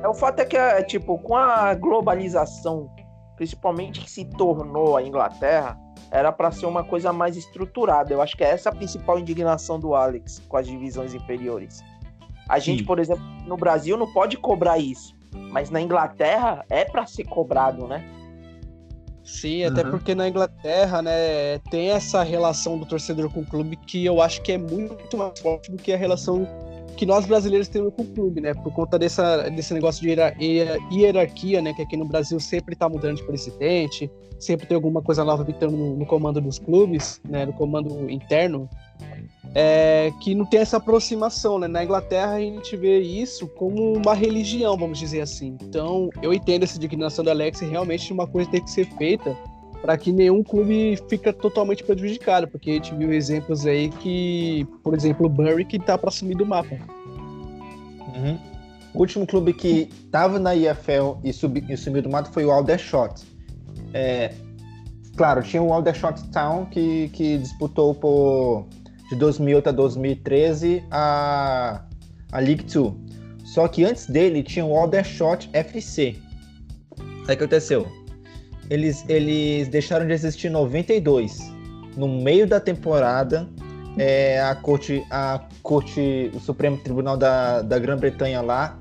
é. 0.03 0.07
O 0.07 0.13
fato 0.13 0.41
é 0.41 0.45
que, 0.45 0.57
é, 0.57 0.83
tipo, 0.83 1.17
com 1.19 1.35
a 1.35 1.73
globalização 1.73 2.89
principalmente 3.35 4.01
que 4.01 4.09
se 4.09 4.25
tornou 4.25 4.95
a 4.95 5.03
Inglaterra, 5.03 5.77
era 6.11 6.31
para 6.31 6.51
ser 6.51 6.65
uma 6.65 6.83
coisa 6.83 7.11
mais 7.11 7.35
estruturada. 7.35 8.13
Eu 8.13 8.21
acho 8.21 8.37
que 8.37 8.43
é 8.43 8.49
essa 8.49 8.69
a 8.69 8.75
principal 8.75 9.19
indignação 9.19 9.79
do 9.79 9.95
Alex 9.95 10.41
com 10.47 10.57
as 10.57 10.67
divisões 10.67 11.13
inferiores. 11.13 11.83
A 12.47 12.59
gente, 12.59 12.79
Sim. 12.79 12.85
por 12.85 12.99
exemplo, 12.99 13.23
no 13.45 13.57
Brasil 13.57 13.97
não 13.97 14.11
pode 14.11 14.37
cobrar 14.37 14.77
isso, 14.77 15.15
mas 15.35 15.69
na 15.69 15.81
Inglaterra 15.81 16.65
é 16.69 16.85
para 16.85 17.05
ser 17.05 17.23
cobrado, 17.25 17.87
né? 17.87 18.03
Sim, 19.23 19.63
até 19.63 19.83
Uhum. 19.83 19.91
porque 19.91 20.13
na 20.13 20.27
Inglaterra, 20.27 21.01
né, 21.01 21.57
tem 21.71 21.89
essa 21.91 22.23
relação 22.23 22.77
do 22.77 22.85
torcedor 22.85 23.31
com 23.31 23.39
o 23.39 23.45
clube 23.45 23.77
que 23.77 24.03
eu 24.05 24.21
acho 24.21 24.41
que 24.41 24.51
é 24.51 24.57
muito 24.57 25.15
mais 25.17 25.39
forte 25.39 25.71
do 25.71 25.77
que 25.77 25.93
a 25.93 25.97
relação 25.97 26.45
que 26.97 27.05
nós 27.05 27.25
brasileiros 27.25 27.67
temos 27.69 27.91
com 27.95 28.03
o 28.03 28.05
clube, 28.05 28.39
né? 28.41 28.53
Por 28.53 28.71
conta 28.71 28.99
dessa, 28.99 29.49
desse 29.49 29.73
negócio 29.73 30.01
de 30.01 30.09
hierar- 30.09 30.39
hierar- 30.39 30.77
hierarquia, 30.93 31.61
né? 31.61 31.73
Que 31.73 31.81
aqui 31.81 31.97
no 31.97 32.05
Brasil 32.05 32.39
sempre 32.39 32.75
tá 32.75 32.87
mudando 32.87 33.15
de 33.17 33.23
presidente, 33.23 34.11
sempre 34.39 34.67
tem 34.67 34.75
alguma 34.75 35.01
coisa 35.01 35.23
nova 35.25 35.43
vindo 35.43 35.71
no, 35.71 35.95
no 35.95 36.05
comando 36.05 36.39
dos 36.39 36.59
clubes, 36.59 37.19
né? 37.27 37.45
No 37.47 37.53
comando 37.53 38.07
interno. 38.11 38.69
É, 39.55 40.11
que 40.19 40.33
não 40.33 40.45
tem 40.45 40.61
essa 40.61 40.77
aproximação, 40.77 41.59
né? 41.59 41.67
Na 41.67 41.83
Inglaterra 41.83 42.33
a 42.33 42.39
gente 42.39 42.75
vê 42.75 42.99
isso 42.99 43.47
como 43.47 43.93
uma 43.93 44.15
religião, 44.15 44.75
vamos 44.75 44.97
dizer 44.97 45.21
assim. 45.21 45.55
Então, 45.61 46.09
eu 46.23 46.33
entendo 46.33 46.63
essa 46.63 46.77
indignação 46.77 47.23
do 47.23 47.29
Alex 47.29 47.59
realmente 47.59 48.11
uma 48.11 48.25
coisa 48.25 48.49
tem 48.49 48.63
que 48.63 48.71
ser 48.71 48.85
feita 48.97 49.37
para 49.83 49.97
que 49.97 50.13
nenhum 50.13 50.41
clube 50.41 50.97
fica 51.09 51.33
totalmente 51.33 51.83
prejudicado, 51.83 52.47
porque 52.47 52.71
a 52.71 52.73
gente 52.75 52.95
viu 52.95 53.11
exemplos 53.11 53.65
aí 53.65 53.89
que, 53.89 54.65
por 54.81 54.95
exemplo, 54.95 55.25
o 55.25 55.29
Bury 55.29 55.65
que 55.65 55.77
tá 55.77 55.97
para 55.97 56.09
sumir 56.09 56.37
do 56.37 56.45
mapa. 56.45 56.77
Uhum. 58.15 58.39
O 58.93 58.99
último 58.99 59.27
clube 59.27 59.51
que 59.53 59.89
estava 60.05 60.39
na 60.39 60.55
IFL 60.55 61.17
e, 61.21 61.33
subi, 61.33 61.65
e 61.67 61.75
sumiu 61.75 62.01
do 62.01 62.09
mato 62.09 62.31
foi 62.31 62.45
o 62.45 62.51
Aldershot. 62.51 63.25
É, 63.93 64.33
claro, 65.17 65.43
tinha 65.43 65.61
o 65.61 65.73
Aldershot 65.73 66.29
Town 66.31 66.65
que, 66.65 67.09
que 67.09 67.37
disputou 67.39 67.93
por, 67.93 68.65
de 69.13 69.19
2008 69.19 69.69
a 69.69 69.71
2013 69.71 70.83
a, 70.91 71.81
a 72.31 72.39
League 72.39 72.65
Two. 72.65 72.99
Só 73.45 73.67
que 73.67 73.83
antes 73.83 74.07
dele 74.07 74.41
tinha 74.41 74.65
o 74.65 74.75
Aldershot 74.75 75.49
FC. 75.53 76.15
Aí 76.99 77.23
o 77.23 77.25
que 77.25 77.31
aconteceu? 77.31 77.87
Eles, 78.69 79.05
eles 79.07 79.67
deixaram 79.67 80.07
de 80.07 80.13
existir 80.13 80.47
em 80.47 80.51
92. 80.51 81.37
No 81.95 82.07
meio 82.07 82.47
da 82.47 82.59
temporada, 82.59 83.47
é, 83.97 84.41
a 84.41 84.55
corte, 84.55 85.05
a 85.11 85.39
corte, 85.61 86.31
o 86.33 86.39
Supremo 86.39 86.77
Tribunal 86.77 87.15
da, 87.15 87.61
da 87.61 87.77
Grã-Bretanha 87.77 88.41
lá 88.41 88.79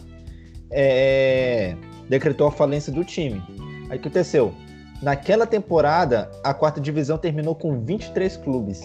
é, 0.70 1.76
decretou 2.08 2.46
a 2.46 2.50
falência 2.52 2.92
do 2.92 3.04
time. 3.04 3.42
Aí 3.90 3.98
o 3.98 4.00
que 4.00 4.08
aconteceu? 4.08 4.54
Naquela 5.02 5.46
temporada, 5.46 6.30
a 6.42 6.54
quarta 6.54 6.80
divisão 6.80 7.18
terminou 7.18 7.54
com 7.54 7.84
23 7.84 8.36
clubes, 8.38 8.80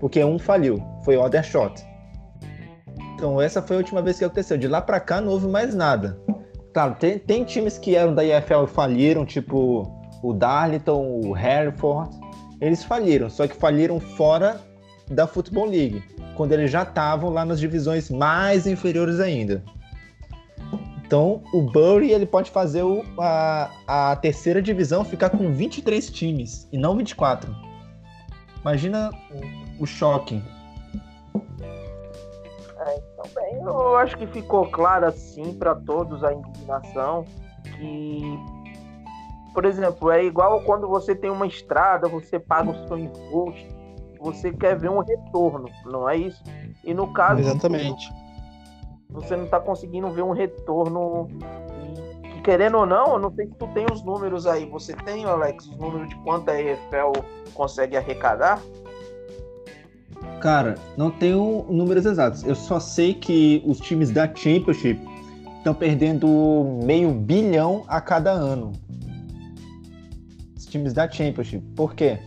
porque 0.00 0.24
um 0.24 0.38
faliu, 0.38 0.82
foi 1.04 1.16
o 1.16 1.20
Aldershot. 1.22 1.84
Então 3.14 3.40
essa 3.40 3.60
foi 3.62 3.76
a 3.76 3.78
última 3.80 4.00
vez 4.02 4.18
que 4.18 4.24
aconteceu. 4.24 4.56
De 4.56 4.66
lá 4.66 4.80
pra 4.80 4.98
cá 4.98 5.20
não 5.20 5.30
houve 5.32 5.46
mais 5.46 5.74
nada. 5.74 6.18
Claro, 6.72 6.94
tem, 6.98 7.18
tem 7.18 7.44
times 7.44 7.76
que 7.78 7.94
eram 7.94 8.14
da 8.14 8.24
IFL 8.24 8.64
e 8.64 8.66
faliram, 8.68 9.26
tipo 9.26 9.92
o 10.22 10.32
Darlington, 10.32 11.20
o 11.24 11.36
Hereford. 11.36 12.10
Eles 12.60 12.82
faliram, 12.84 13.28
só 13.30 13.46
que 13.46 13.54
faliram 13.54 13.98
fora 14.00 14.60
da 15.10 15.26
Football 15.26 15.66
League, 15.66 16.02
quando 16.36 16.52
eles 16.52 16.70
já 16.70 16.82
estavam 16.82 17.30
lá 17.30 17.44
nas 17.44 17.58
divisões 17.58 18.08
mais 18.10 18.66
inferiores 18.66 19.18
ainda. 19.18 19.62
Então, 21.04 21.42
o 21.52 21.62
Bury 21.62 22.12
ele 22.12 22.24
pode 22.26 22.50
fazer 22.52 22.82
o- 22.84 23.02
a, 23.18 23.68
a 24.12 24.16
terceira 24.16 24.62
divisão 24.62 25.04
ficar 25.04 25.30
com 25.30 25.52
23 25.52 26.08
times 26.10 26.68
e 26.72 26.78
não 26.78 26.96
24. 26.96 27.52
Imagina 28.60 29.10
o, 29.80 29.86
choque. 29.86 30.42
Também 33.16 33.62
eu 33.62 33.96
acho 33.96 34.16
que 34.16 34.26
ficou 34.26 34.66
claro 34.70 35.06
assim 35.06 35.52
para 35.54 35.74
todos 35.74 36.24
a 36.24 36.32
indignação 36.32 37.24
que, 37.76 38.22
por 39.52 39.64
exemplo, 39.64 40.10
é 40.10 40.24
igual 40.24 40.62
quando 40.62 40.88
você 40.88 41.14
tem 41.14 41.30
uma 41.30 41.46
estrada, 41.46 42.08
você 42.08 42.38
paga 42.38 42.70
o 42.70 42.88
seu 42.88 42.98
imposto, 42.98 43.68
você 44.20 44.52
quer 44.52 44.76
ver 44.76 44.90
um 44.90 45.00
retorno, 45.00 45.68
não 45.84 46.08
é 46.08 46.16
isso? 46.16 46.42
E 46.84 46.94
no 46.94 47.12
caso, 47.12 47.40
Exatamente. 47.40 48.10
você 49.10 49.36
não 49.36 49.44
está 49.44 49.60
conseguindo 49.60 50.10
ver 50.10 50.22
um 50.22 50.32
retorno. 50.32 51.28
E, 52.22 52.28
que, 52.28 52.42
querendo 52.42 52.78
ou 52.78 52.86
não, 52.86 53.14
eu 53.14 53.18
não 53.18 53.34
sei 53.34 53.46
se 53.46 53.54
tu 53.54 53.66
tem 53.68 53.86
os 53.92 54.02
números 54.02 54.46
aí. 54.46 54.66
Você 54.66 54.94
tem, 54.94 55.24
Alex, 55.24 55.66
os 55.66 55.76
números 55.76 56.08
de 56.08 56.16
quanto 56.16 56.50
a 56.50 56.60
EFL 56.60 57.12
consegue 57.54 57.96
arrecadar? 57.96 58.60
Cara, 60.40 60.74
não 60.96 61.10
tenho 61.10 61.66
números 61.68 62.06
exatos. 62.06 62.42
Eu 62.44 62.54
só 62.54 62.80
sei 62.80 63.12
que 63.14 63.62
os 63.66 63.78
times 63.78 64.10
da 64.10 64.26
Championship 64.26 64.98
estão 65.58 65.74
perdendo 65.74 66.80
meio 66.84 67.12
bilhão 67.12 67.84
a 67.86 68.00
cada 68.00 68.30
ano. 68.30 68.72
Os 70.56 70.64
times 70.64 70.94
da 70.94 71.10
Championship. 71.10 71.62
Por 71.76 71.94
quê? 71.94 72.18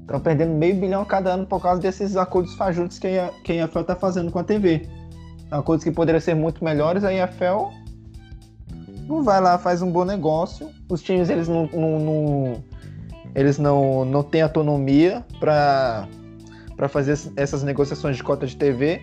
Estão 0.00 0.20
perdendo 0.20 0.52
meio 0.54 0.74
bilhão 0.74 1.02
a 1.02 1.06
cada 1.06 1.34
ano 1.34 1.46
por 1.46 1.62
causa 1.62 1.80
desses 1.80 2.16
acordos 2.16 2.54
fajutos 2.54 2.98
que 2.98 3.06
a, 3.06 3.30
que 3.44 3.52
a 3.52 3.64
EFL 3.64 3.80
está 3.80 3.94
fazendo 3.94 4.30
com 4.32 4.38
a 4.40 4.44
TV. 4.44 4.88
Acordos 5.50 5.84
que 5.84 5.92
poderiam 5.92 6.20
ser 6.20 6.34
muito 6.34 6.64
melhores, 6.64 7.04
a 7.04 7.12
EFL 7.14 7.70
não 9.06 9.22
vai 9.22 9.40
lá, 9.40 9.56
faz 9.56 9.82
um 9.82 9.90
bom 9.90 10.04
negócio. 10.04 10.68
Os 10.90 11.00
times 11.02 11.30
eles 11.30 11.46
não, 11.46 11.68
não, 11.72 11.98
não- 12.00 12.64
eles 13.34 13.58
não, 13.58 14.04
não 14.04 14.22
têm 14.22 14.42
autonomia 14.42 15.24
para 15.38 16.08
para 16.76 16.88
fazer 16.88 17.12
es- 17.12 17.32
essas 17.36 17.62
negociações 17.62 18.16
de 18.16 18.22
cota 18.22 18.46
de 18.46 18.56
TV. 18.56 19.02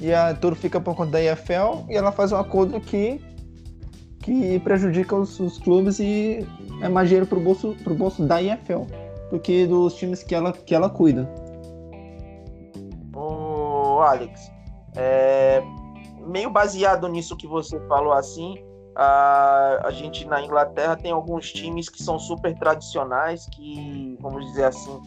E 0.00 0.12
a, 0.12 0.34
tudo 0.34 0.56
fica 0.56 0.80
por 0.80 0.94
conta 0.94 1.12
da 1.12 1.22
EFL 1.22 1.88
e 1.88 1.94
ela 1.96 2.10
faz 2.10 2.32
um 2.32 2.36
acordo 2.36 2.80
que, 2.80 3.20
que 4.20 4.58
prejudica 4.60 5.14
os, 5.14 5.38
os 5.38 5.58
clubes 5.58 6.00
e 6.00 6.46
é 6.82 6.88
mais 6.88 7.08
dinheiro 7.08 7.26
pro 7.26 7.40
bolso, 7.40 7.76
pro 7.84 7.94
bolso 7.94 8.24
da 8.24 8.42
EFL 8.42 8.82
do 9.30 9.38
que 9.38 9.66
dos 9.66 9.94
times 9.94 10.22
que 10.22 10.34
ela, 10.34 10.52
que 10.52 10.74
ela 10.74 10.90
cuida. 10.90 11.28
Ô, 13.14 14.00
Alex, 14.00 14.50
é, 14.96 15.62
meio 16.26 16.50
baseado 16.50 17.08
nisso 17.08 17.36
que 17.36 17.46
você 17.46 17.78
falou 17.86 18.12
assim, 18.12 18.56
a, 18.96 19.80
a 19.84 19.90
gente 19.90 20.26
na 20.26 20.42
Inglaterra 20.42 20.96
tem 20.96 21.12
alguns 21.12 21.52
times 21.52 21.88
que 21.88 22.02
são 22.02 22.18
super 22.18 22.54
tradicionais, 22.58 23.46
que, 23.46 24.16
vamos 24.20 24.44
dizer 24.46 24.64
assim, 24.64 25.00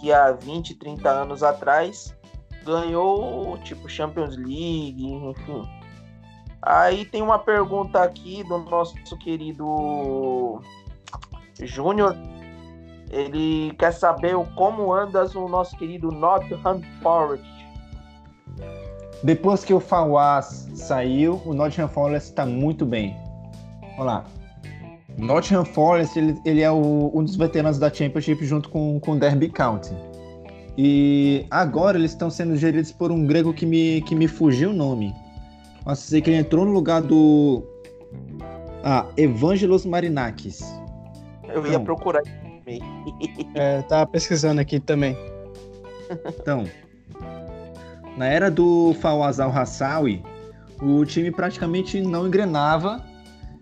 que 0.00 0.12
há 0.12 0.32
20, 0.32 0.74
30 0.74 1.08
anos 1.08 1.42
atrás 1.42 2.16
ganhou 2.64 3.56
tipo 3.58 3.88
Champions 3.88 4.36
League, 4.36 5.04
enfim. 5.04 5.68
Aí 6.62 7.04
tem 7.04 7.22
uma 7.22 7.38
pergunta 7.38 8.02
aqui 8.02 8.44
do 8.44 8.58
nosso 8.58 8.94
querido 9.18 10.60
Júnior. 11.62 12.16
Ele 13.10 13.74
quer 13.78 13.92
saber 13.92 14.36
como 14.54 14.92
andas 14.92 15.34
o 15.34 15.48
nosso 15.48 15.76
querido 15.76 16.12
Nottingham 16.12 16.80
Forest. 17.02 17.44
Depois 19.22 19.64
que 19.64 19.74
o 19.74 19.80
Fawaz 19.80 20.68
saiu, 20.74 21.40
o 21.44 21.52
Nottingham 21.52 21.88
Forest 21.88 22.30
está 22.30 22.46
muito 22.46 22.86
bem. 22.86 23.16
Vamos 23.82 24.06
lá. 24.06 24.24
Nottingham 25.20 25.64
Forest 25.64 26.18
ele, 26.18 26.36
ele 26.44 26.60
é 26.62 26.70
o- 26.70 27.10
um 27.14 27.22
dos 27.22 27.36
veteranos 27.36 27.78
da 27.78 27.92
Championship 27.92 28.44
junto 28.44 28.68
com, 28.68 28.98
o 29.06 29.16
Derby 29.18 29.48
County. 29.48 29.94
E 30.78 31.46
agora 31.50 31.98
eles 31.98 32.12
estão 32.12 32.30
sendo 32.30 32.56
geridos 32.56 32.90
por 32.92 33.10
um 33.12 33.26
grego 33.26 33.52
que 33.52 33.66
me, 33.66 34.00
que 34.02 34.14
me 34.14 34.26
fugiu 34.26 34.70
o 34.70 34.72
nome. 34.72 35.14
Posso 35.84 36.02
dizer 36.04 36.20
que 36.22 36.30
ele 36.30 36.38
entrou 36.38 36.64
no 36.64 36.72
lugar 36.72 37.02
do. 37.02 37.62
Ah, 38.82 39.06
Evangelos 39.16 39.84
Marinakis. 39.84 40.62
Eu 41.48 41.62
ia 41.64 41.70
Então. 41.70 41.84
procurar. 41.84 42.22
É, 43.54 43.82
tava 43.82 44.06
pesquisando 44.06 44.60
aqui 44.60 44.78
também. 44.78 45.16
Então, 46.40 46.64
na 48.16 48.26
era 48.26 48.48
do 48.48 48.94
Fawaz 49.00 49.40
Al-Hassawi, 49.40 50.22
o 50.80 51.04
time 51.04 51.32
praticamente 51.32 52.00
não 52.00 52.28
engrenava 52.28 53.04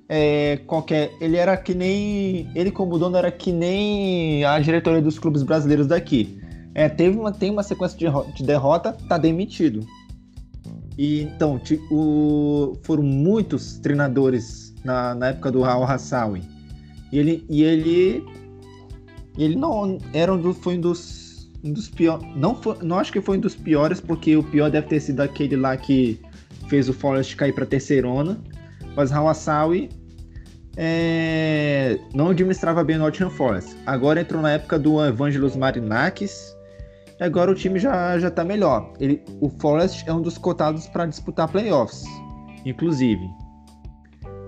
é, 0.09 0.57
qualquer. 0.67 1.13
Ele 1.21 1.37
era 1.37 1.57
que 1.57 1.75
nem. 1.75 2.51
Ele, 2.55 2.71
como 2.71 2.99
dono, 2.99 3.17
era 3.17 3.31
que 3.31 3.53
nem 3.53 4.45
a 4.45 4.59
diretoria 4.59 5.03
dos 5.03 5.19
clubes 5.19 5.43
brasileiros 5.43 5.87
daqui. 5.87 6.41
É, 6.75 6.89
teve 6.89 7.19
uma, 7.19 7.33
tem 7.33 7.51
uma 7.51 7.63
sequência 7.63 7.99
de, 7.99 8.33
de 8.35 8.45
derrota, 8.45 8.93
tá 9.09 9.19
demitido. 9.19 9.81
E, 10.97 11.23
então, 11.23 11.61
o- 11.91 12.73
foram 12.83 13.03
muitos 13.03 13.79
treinadores 13.79 14.75
na, 14.85 15.15
na 15.15 15.29
época 15.29 15.51
do 15.53 15.65
Al-Hassawi. 15.65 16.43
E 17.13 17.19
ele, 17.19 17.45
e 17.49 17.63
ele 17.63 18.25
ele 19.37 19.55
não 19.57 19.99
era 20.13 20.33
um 20.35 20.41
dos, 20.41 20.57
foi 20.59 20.77
um 20.77 20.81
dos, 20.81 21.49
um 21.65 21.73
dos 21.73 21.89
piores. 21.89 22.27
Não, 22.37 22.59
não 22.83 22.99
acho 22.99 23.13
que 23.13 23.21
foi 23.21 23.39
um 23.39 23.41
dos 23.41 23.55
piores, 23.55 24.01
porque 24.01 24.37
o 24.37 24.43
pior 24.43 24.71
deve 24.71 24.89
ter 24.89 25.01
sido 25.01 25.21
aquele 25.21 25.57
lá 25.57 25.77
que 25.77 26.21
fez 26.69 26.89
o 26.89 26.93
Forest 26.93 27.37
cair 27.37 27.53
para 27.55 27.65
terceirona. 27.65 28.39
Mas 28.99 29.13
Hawasawi 29.13 29.91
é, 30.77 32.01
não 32.13 32.31
administrava 32.31 32.83
bem 32.83 32.97
o 32.97 32.99
Nottingham 32.99 33.31
Forest. 33.31 33.77
Agora 33.87 34.21
entrou 34.21 34.43
na 34.43 34.51
época 34.51 34.77
do 34.77 35.01
Evangelos 35.07 35.55
Marinakis. 35.55 36.53
E 37.21 37.23
agora 37.23 37.49
o 37.49 37.55
time 37.55 37.79
já, 37.79 38.19
já 38.19 38.29
tá 38.29 38.43
melhor. 38.43 38.93
Ele, 38.99 39.23
o 39.41 39.51
Forest 39.61 40.03
é 40.09 40.13
um 40.13 40.21
dos 40.21 40.37
cotados 40.37 40.89
para 40.89 41.07
disputar 41.07 41.47
playoffs, 41.47 42.03
inclusive. 42.67 43.25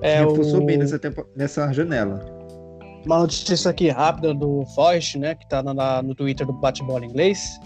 É, 0.03 0.24
Reforçou 0.24 0.62
o... 0.62 0.66
bem 0.66 0.78
nessa, 0.78 0.98
tempo, 0.98 1.24
nessa 1.36 1.72
janela. 1.72 2.18
Uma 3.07 3.20
notícia 3.20 3.70
aqui 3.70 3.88
rápida 3.88 4.34
do 4.34 4.66
Forest, 4.74 5.16
né, 5.16 5.36
que 5.36 5.48
tá 5.48 5.62
na, 5.62 6.03
no 6.03 6.12
Twitter 6.12 6.44
do 6.44 6.55
Bate-Bola 6.55 7.07
Inglês, 7.07 7.61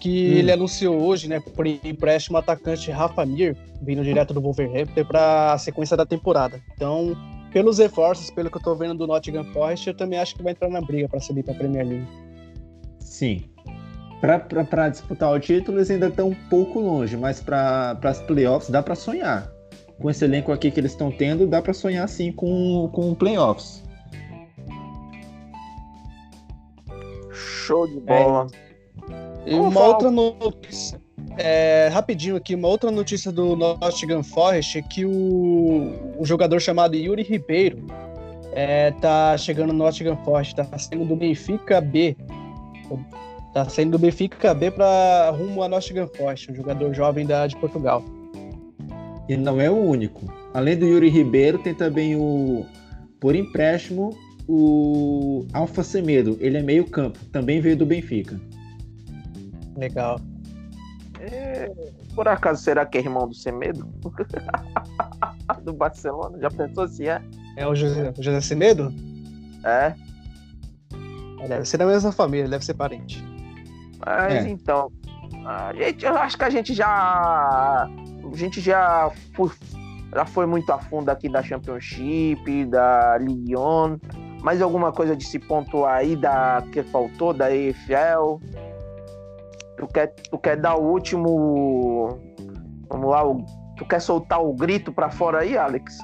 que 0.00 0.30
hum. 0.30 0.38
ele 0.38 0.50
anunciou 0.50 1.00
hoje, 1.00 1.28
né, 1.28 1.40
por 1.54 1.66
empréstimo 1.66 2.36
o 2.36 2.40
atacante 2.40 2.90
Rafa 2.90 3.24
Mir, 3.24 3.56
vindo 3.82 4.02
direto 4.02 4.32
do 4.32 4.40
Wolverhampton 4.40 5.04
para 5.04 5.52
a 5.52 5.58
sequência 5.58 5.96
da 5.96 6.06
temporada. 6.06 6.60
Então, 6.74 7.16
pelos 7.52 7.78
reforços, 7.78 8.30
pelo 8.30 8.50
que 8.50 8.56
eu 8.56 8.62
tô 8.62 8.74
vendo 8.74 8.94
do 8.94 9.06
Nottingham 9.06 9.44
Forest, 9.52 9.88
eu 9.88 9.94
também 9.94 10.18
acho 10.18 10.34
que 10.34 10.42
vai 10.42 10.52
entrar 10.52 10.68
na 10.68 10.80
briga 10.80 11.08
para 11.08 11.20
subir 11.20 11.44
para 11.44 11.52
a 11.52 11.56
Premier 11.56 11.86
League. 11.86 12.08
Sim. 12.98 13.44
Para 14.20 14.88
disputar 14.88 15.32
o 15.32 15.40
título, 15.40 15.78
eles 15.78 15.90
ainda 15.90 16.08
estão 16.08 16.28
um 16.28 16.34
pouco 16.48 16.78
longe, 16.78 17.16
mas 17.16 17.40
para 17.40 17.98
as 18.02 18.20
playoffs 18.20 18.70
dá 18.70 18.82
para 18.82 18.94
sonhar. 18.94 19.50
Com 19.98 20.10
esse 20.10 20.24
elenco 20.24 20.52
aqui 20.52 20.70
que 20.70 20.80
eles 20.80 20.92
estão 20.92 21.10
tendo, 21.10 21.46
dá 21.46 21.60
para 21.60 21.72
sonhar 21.72 22.08
sim 22.08 22.32
com, 22.32 22.88
com 22.92 23.14
playoffs. 23.14 23.82
Show 27.32 27.86
de 27.86 28.00
bola. 28.00 28.46
É. 28.66 28.69
E 29.50 29.54
uma 29.54 29.80
outra 29.80 30.10
notícia 30.10 31.00
é, 31.36 31.88
rapidinho 31.92 32.36
aqui, 32.36 32.54
uma 32.54 32.68
outra 32.68 32.90
notícia 32.90 33.30
do 33.30 33.56
Nottingham 33.56 34.22
Forest 34.22 34.78
é 34.78 34.82
que 34.82 35.04
o, 35.04 36.14
o 36.18 36.24
jogador 36.24 36.60
chamado 36.60 36.94
Yuri 36.96 37.22
Ribeiro 37.22 37.86
é, 38.52 38.90
tá 38.92 39.36
chegando 39.38 39.72
no 39.72 39.84
Nottingham 39.84 40.16
Forest, 40.24 40.54
tá 40.54 40.64
saindo 40.78 41.04
do 41.04 41.16
Benfica 41.16 41.80
B. 41.80 42.16
Tá 43.54 43.68
saindo 43.68 43.92
do 43.92 43.98
Benfica 43.98 44.54
B 44.54 44.70
para 44.70 45.30
rumo 45.30 45.62
a 45.62 45.68
Nottingham 45.68 46.08
Forest, 46.08 46.52
um 46.52 46.54
jogador 46.54 46.92
jovem 46.94 47.26
da, 47.26 47.46
de 47.46 47.56
Portugal. 47.56 48.04
E 49.28 49.36
não 49.36 49.60
é 49.60 49.70
o 49.70 49.76
único. 49.76 50.32
Além 50.52 50.76
do 50.76 50.86
Yuri 50.86 51.08
Ribeiro, 51.08 51.58
tem 51.58 51.74
também 51.74 52.16
o, 52.16 52.66
por 53.20 53.34
empréstimo, 53.34 54.16
o 54.48 55.46
Alfa 55.52 55.82
Semedo. 55.82 56.36
Ele 56.40 56.58
é 56.58 56.62
meio 56.62 56.84
campo, 56.84 57.18
também 57.32 57.60
veio 57.60 57.76
do 57.76 57.86
Benfica. 57.86 58.40
Legal. 59.80 60.20
É, 61.20 61.70
por 62.14 62.28
acaso 62.28 62.62
será 62.62 62.84
que 62.84 62.98
é 62.98 63.00
irmão 63.00 63.26
do 63.26 63.34
Semedo? 63.34 63.88
do 65.64 65.72
Barcelona? 65.72 66.38
Já 66.38 66.50
pensou 66.50 66.86
se 66.86 67.08
é? 67.08 67.22
É 67.56 67.66
o 67.66 67.74
José, 67.74 68.12
o 68.16 68.22
José 68.22 68.40
Semedo? 68.42 68.92
É. 69.64 69.94
Deve 71.48 71.64
ser 71.64 71.78
da 71.78 71.86
mesma 71.86 72.12
família, 72.12 72.46
deve 72.46 72.64
ser 72.64 72.74
parente. 72.74 73.24
Mas 74.04 74.46
é. 74.46 74.48
então, 74.48 74.92
a 75.46 75.72
gente, 75.72 76.04
eu 76.04 76.16
acho 76.16 76.36
que 76.36 76.44
a 76.44 76.50
gente 76.50 76.74
já. 76.74 76.86
A 76.86 78.36
gente 78.36 78.60
já 78.60 79.10
foi, 79.34 79.50
já 80.14 80.26
foi 80.26 80.46
muito 80.46 80.70
a 80.70 80.78
fundo 80.78 81.08
aqui 81.08 81.28
da 81.28 81.42
Championship, 81.42 82.66
da 82.66 83.16
Lyon. 83.18 83.96
Mais 84.42 84.60
alguma 84.60 84.92
coisa 84.92 85.16
de 85.16 85.24
se 85.24 85.38
pontuar 85.38 85.96
aí 85.96 86.16
da 86.16 86.62
que 86.70 86.82
faltou, 86.82 87.32
da 87.32 87.54
EFL? 87.54 88.40
Tu 89.80 89.86
quer, 89.86 90.08
tu 90.30 90.38
quer 90.38 90.56
dar 90.58 90.76
o 90.76 90.92
último. 90.92 92.20
Vamos 92.90 93.10
lá, 93.10 93.26
o, 93.26 93.42
tu 93.78 93.86
quer 93.86 94.00
soltar 94.00 94.44
o 94.44 94.52
grito 94.52 94.92
pra 94.92 95.10
fora 95.10 95.38
aí, 95.38 95.56
Alex? 95.56 95.96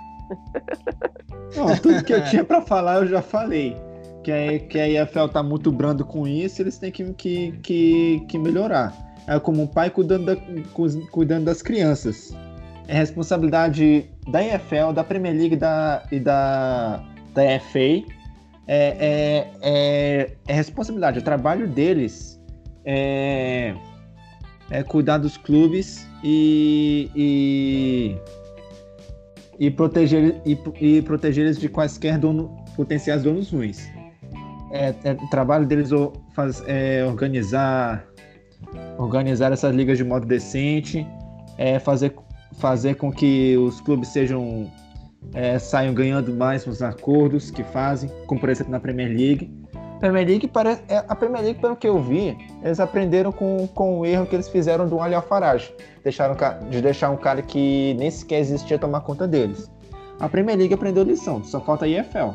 Não, 1.55 1.77
tudo 1.77 2.03
que 2.03 2.15
eu 2.15 2.25
tinha 2.25 2.43
para 2.43 2.63
falar 2.63 2.97
eu 2.97 3.07
já 3.07 3.21
falei. 3.21 3.77
Que 4.25 4.33
a, 4.33 4.59
que 4.59 4.81
a 4.81 4.89
EFL 4.89 5.29
tá 5.29 5.43
muito 5.43 5.71
brando 5.71 6.05
com 6.07 6.27
isso, 6.27 6.63
eles 6.63 6.79
têm 6.79 6.91
que, 6.91 7.13
que, 7.13 7.53
que, 7.63 8.25
que 8.27 8.39
melhorar. 8.39 8.95
É 9.29 9.39
como 9.39 9.63
um 9.63 9.67
pai 9.67 9.91
cuidando, 9.91 10.25
da, 10.25 10.37
cuidando 11.11 11.45
das 11.45 11.61
crianças. 11.61 12.35
É 12.89 12.95
responsabilidade 12.95 14.09
da 14.27 14.43
EFL, 14.43 14.93
da 14.95 15.05
Premier 15.05 15.35
League 15.35 15.57
da, 15.57 16.03
e 16.11 16.19
da, 16.19 17.05
da 17.35 17.61
FA. 17.61 17.79
É, 18.69 18.97
é, 18.99 19.51
é, 19.63 20.37
é 20.49 20.53
responsabilidade, 20.53 21.19
é 21.19 21.21
trabalho 21.21 21.69
deles 21.69 22.36
é, 22.87 23.75
é 24.71 24.83
cuidar 24.83 25.19
dos 25.19 25.37
clubes 25.37 26.07
e, 26.23 27.11
e, 27.15 28.17
e 29.59 29.71
proteger, 29.71 30.41
e, 30.47 30.59
e 30.81 31.03
proteger 31.03 31.45
eles 31.45 31.59
de 31.59 31.69
quaisquer 31.69 32.19
dono, 32.19 32.57
potenciais 32.77 33.25
donos 33.25 33.51
ruins. 33.51 33.89
É, 34.73 34.95
é 35.05 35.15
trabalho 35.31 35.67
deles 35.67 35.91
faz, 36.35 36.63
é, 36.67 37.05
organizar 37.05 38.07
organizar 38.99 39.53
essas 39.53 39.75
ligas 39.75 39.99
de 39.99 40.05
modo 40.05 40.27
decente, 40.27 41.07
é, 41.59 41.79
fazer, 41.79 42.15
fazer 42.59 42.95
com 42.95 43.13
que 43.13 43.57
os 43.57 43.81
clubes 43.81 44.09
sejam 44.09 44.71
é, 45.35 45.59
saiam 45.59 45.93
ganhando 45.93 46.33
mais 46.35 46.65
nos 46.67 46.83
acordos 46.83 47.51
que 47.51 47.65
fazem, 47.65 48.11
como 48.27 48.41
por 48.41 48.49
exemplo 48.49 48.73
na 48.73 48.81
Premier 48.81 49.09
League. 49.09 49.51
Premier 49.99 50.27
League 50.27 50.49
parece. 50.49 50.83
É, 50.89 51.05
a 51.09 51.15
Premier 51.15 51.43
League, 51.43 51.61
pelo 51.61 51.77
que 51.77 51.89
eu 51.89 52.01
vi, 52.01 52.37
eles 52.63 52.79
aprenderam 52.81 53.33
com, 53.33 53.67
com 53.69 54.01
o 54.01 54.07
erro 54.07 54.27
que 54.27 54.37
eles 54.37 54.49
fizeram 54.49 54.87
do 54.87 55.01
Ali 55.01 55.15
Alfarage. 55.15 55.73
Deixaram, 56.03 56.37
de 56.71 56.81
deixar 56.81 57.11
um 57.11 57.17
cara 57.17 57.43
que 57.43 57.95
nem 57.95 58.11
sequer 58.11 58.41
existia 58.41 58.79
tomar 58.79 59.01
conta 59.01 59.27
deles. 59.27 59.71
A 60.21 60.29
Premier 60.29 60.57
League 60.57 60.73
aprendeu 60.73 61.03
lição, 61.03 61.43
só 61.45 61.61
falta 61.61 61.85
a 61.85 61.89
EFL. 61.89 62.35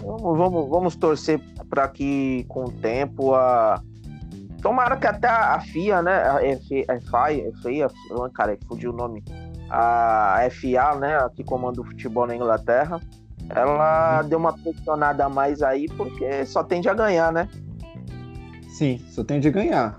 Vamos, 0.00 0.38
vamos, 0.38 0.68
vamos 0.68 0.96
torcer 0.96 1.40
para 1.68 1.88
que 1.88 2.44
com 2.48 2.64
o 2.64 2.72
tempo 2.72 3.34
a. 3.34 3.82
Tomara 4.62 4.96
que 4.96 5.06
até 5.06 5.28
a 5.28 5.60
FIA, 5.60 6.02
né? 6.02 6.24
A 6.24 6.38
FIA, 7.00 7.52
FIA, 7.62 7.88
cara, 8.34 8.58
fugiu 8.66 8.90
o 8.90 8.96
nome. 8.96 9.22
A 9.70 10.40
FA, 10.50 10.98
né? 10.98 11.28
Que 11.34 11.44
comanda 11.44 11.80
o 11.80 11.84
futebol 11.84 12.26
na 12.26 12.34
Inglaterra 12.34 13.00
ela 13.50 14.22
deu 14.22 14.38
uma 14.38 14.52
pressionada 14.52 15.24
a 15.24 15.28
mais 15.28 15.62
aí 15.62 15.86
porque 15.96 16.44
só 16.46 16.62
tende 16.62 16.88
a 16.88 16.94
ganhar, 16.94 17.32
né? 17.32 17.48
Sim, 18.68 19.00
só 19.10 19.24
tende 19.24 19.48
a 19.48 19.50
ganhar. 19.50 19.98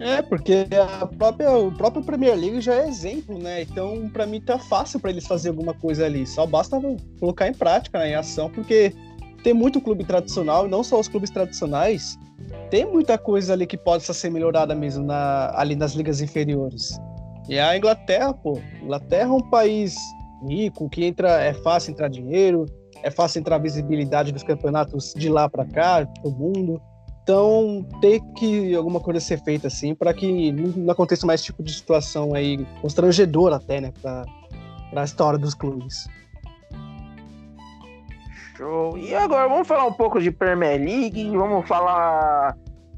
É, 0.00 0.22
porque 0.22 0.66
a 1.00 1.06
própria, 1.06 1.50
o 1.50 1.72
próprio 1.72 2.04
Premier 2.04 2.36
League 2.36 2.60
já 2.60 2.74
é 2.74 2.88
exemplo, 2.88 3.36
né? 3.36 3.62
Então, 3.62 4.08
para 4.12 4.26
mim, 4.26 4.40
tá 4.40 4.58
fácil 4.58 5.00
para 5.00 5.10
eles 5.10 5.26
fazer 5.26 5.48
alguma 5.48 5.74
coisa 5.74 6.06
ali. 6.06 6.24
Só 6.24 6.46
basta 6.46 6.80
colocar 7.18 7.48
em 7.48 7.54
prática, 7.54 7.98
né, 7.98 8.10
em 8.10 8.14
ação, 8.14 8.48
porque 8.48 8.94
tem 9.42 9.52
muito 9.52 9.80
clube 9.80 10.04
tradicional, 10.04 10.66
e 10.66 10.70
não 10.70 10.84
só 10.84 11.00
os 11.00 11.08
clubes 11.08 11.30
tradicionais, 11.30 12.16
tem 12.70 12.86
muita 12.86 13.18
coisa 13.18 13.52
ali 13.52 13.66
que 13.66 13.76
pode 13.76 14.04
ser 14.04 14.30
melhorada 14.30 14.74
mesmo 14.74 15.04
na, 15.04 15.52
ali 15.56 15.74
nas 15.74 15.92
ligas 15.92 16.20
inferiores. 16.20 16.98
E 17.48 17.58
a 17.58 17.76
Inglaterra, 17.76 18.32
pô, 18.32 18.60
Inglaterra 18.82 19.30
é 19.30 19.32
um 19.32 19.50
país 19.50 19.96
rico, 20.46 20.88
que 20.88 21.04
entra 21.04 21.40
é 21.42 21.52
fácil 21.52 21.92
entrar 21.92 22.08
dinheiro, 22.08 22.66
é 23.02 23.10
fácil 23.10 23.40
entrar 23.40 23.58
visibilidade 23.58 24.32
dos 24.32 24.42
campeonatos 24.42 25.14
de 25.14 25.28
lá 25.28 25.48
para 25.48 25.64
cá, 25.64 26.02
do 26.02 26.30
mundo. 26.30 26.80
Então, 27.22 27.86
tem 28.00 28.20
que 28.34 28.74
alguma 28.74 29.00
coisa 29.00 29.20
ser 29.20 29.42
feita 29.42 29.66
assim 29.66 29.94
para 29.94 30.14
que 30.14 30.50
não 30.50 30.90
aconteça 30.90 31.26
mais 31.26 31.42
tipo 31.42 31.62
de 31.62 31.72
situação 31.72 32.34
aí 32.34 32.64
constrangedora 32.80 33.56
até, 33.56 33.80
né, 33.80 33.92
para 34.00 34.24
a 34.94 35.04
história 35.04 35.38
dos 35.38 35.54
clubes. 35.54 36.08
Show. 38.56 38.96
E 38.96 39.14
agora 39.14 39.46
vamos 39.46 39.68
falar 39.68 39.86
um 39.86 39.92
pouco 39.92 40.20
de 40.20 40.30
Premier 40.30 40.80
League, 40.80 41.30
vamos 41.36 41.68
falar 41.68 42.56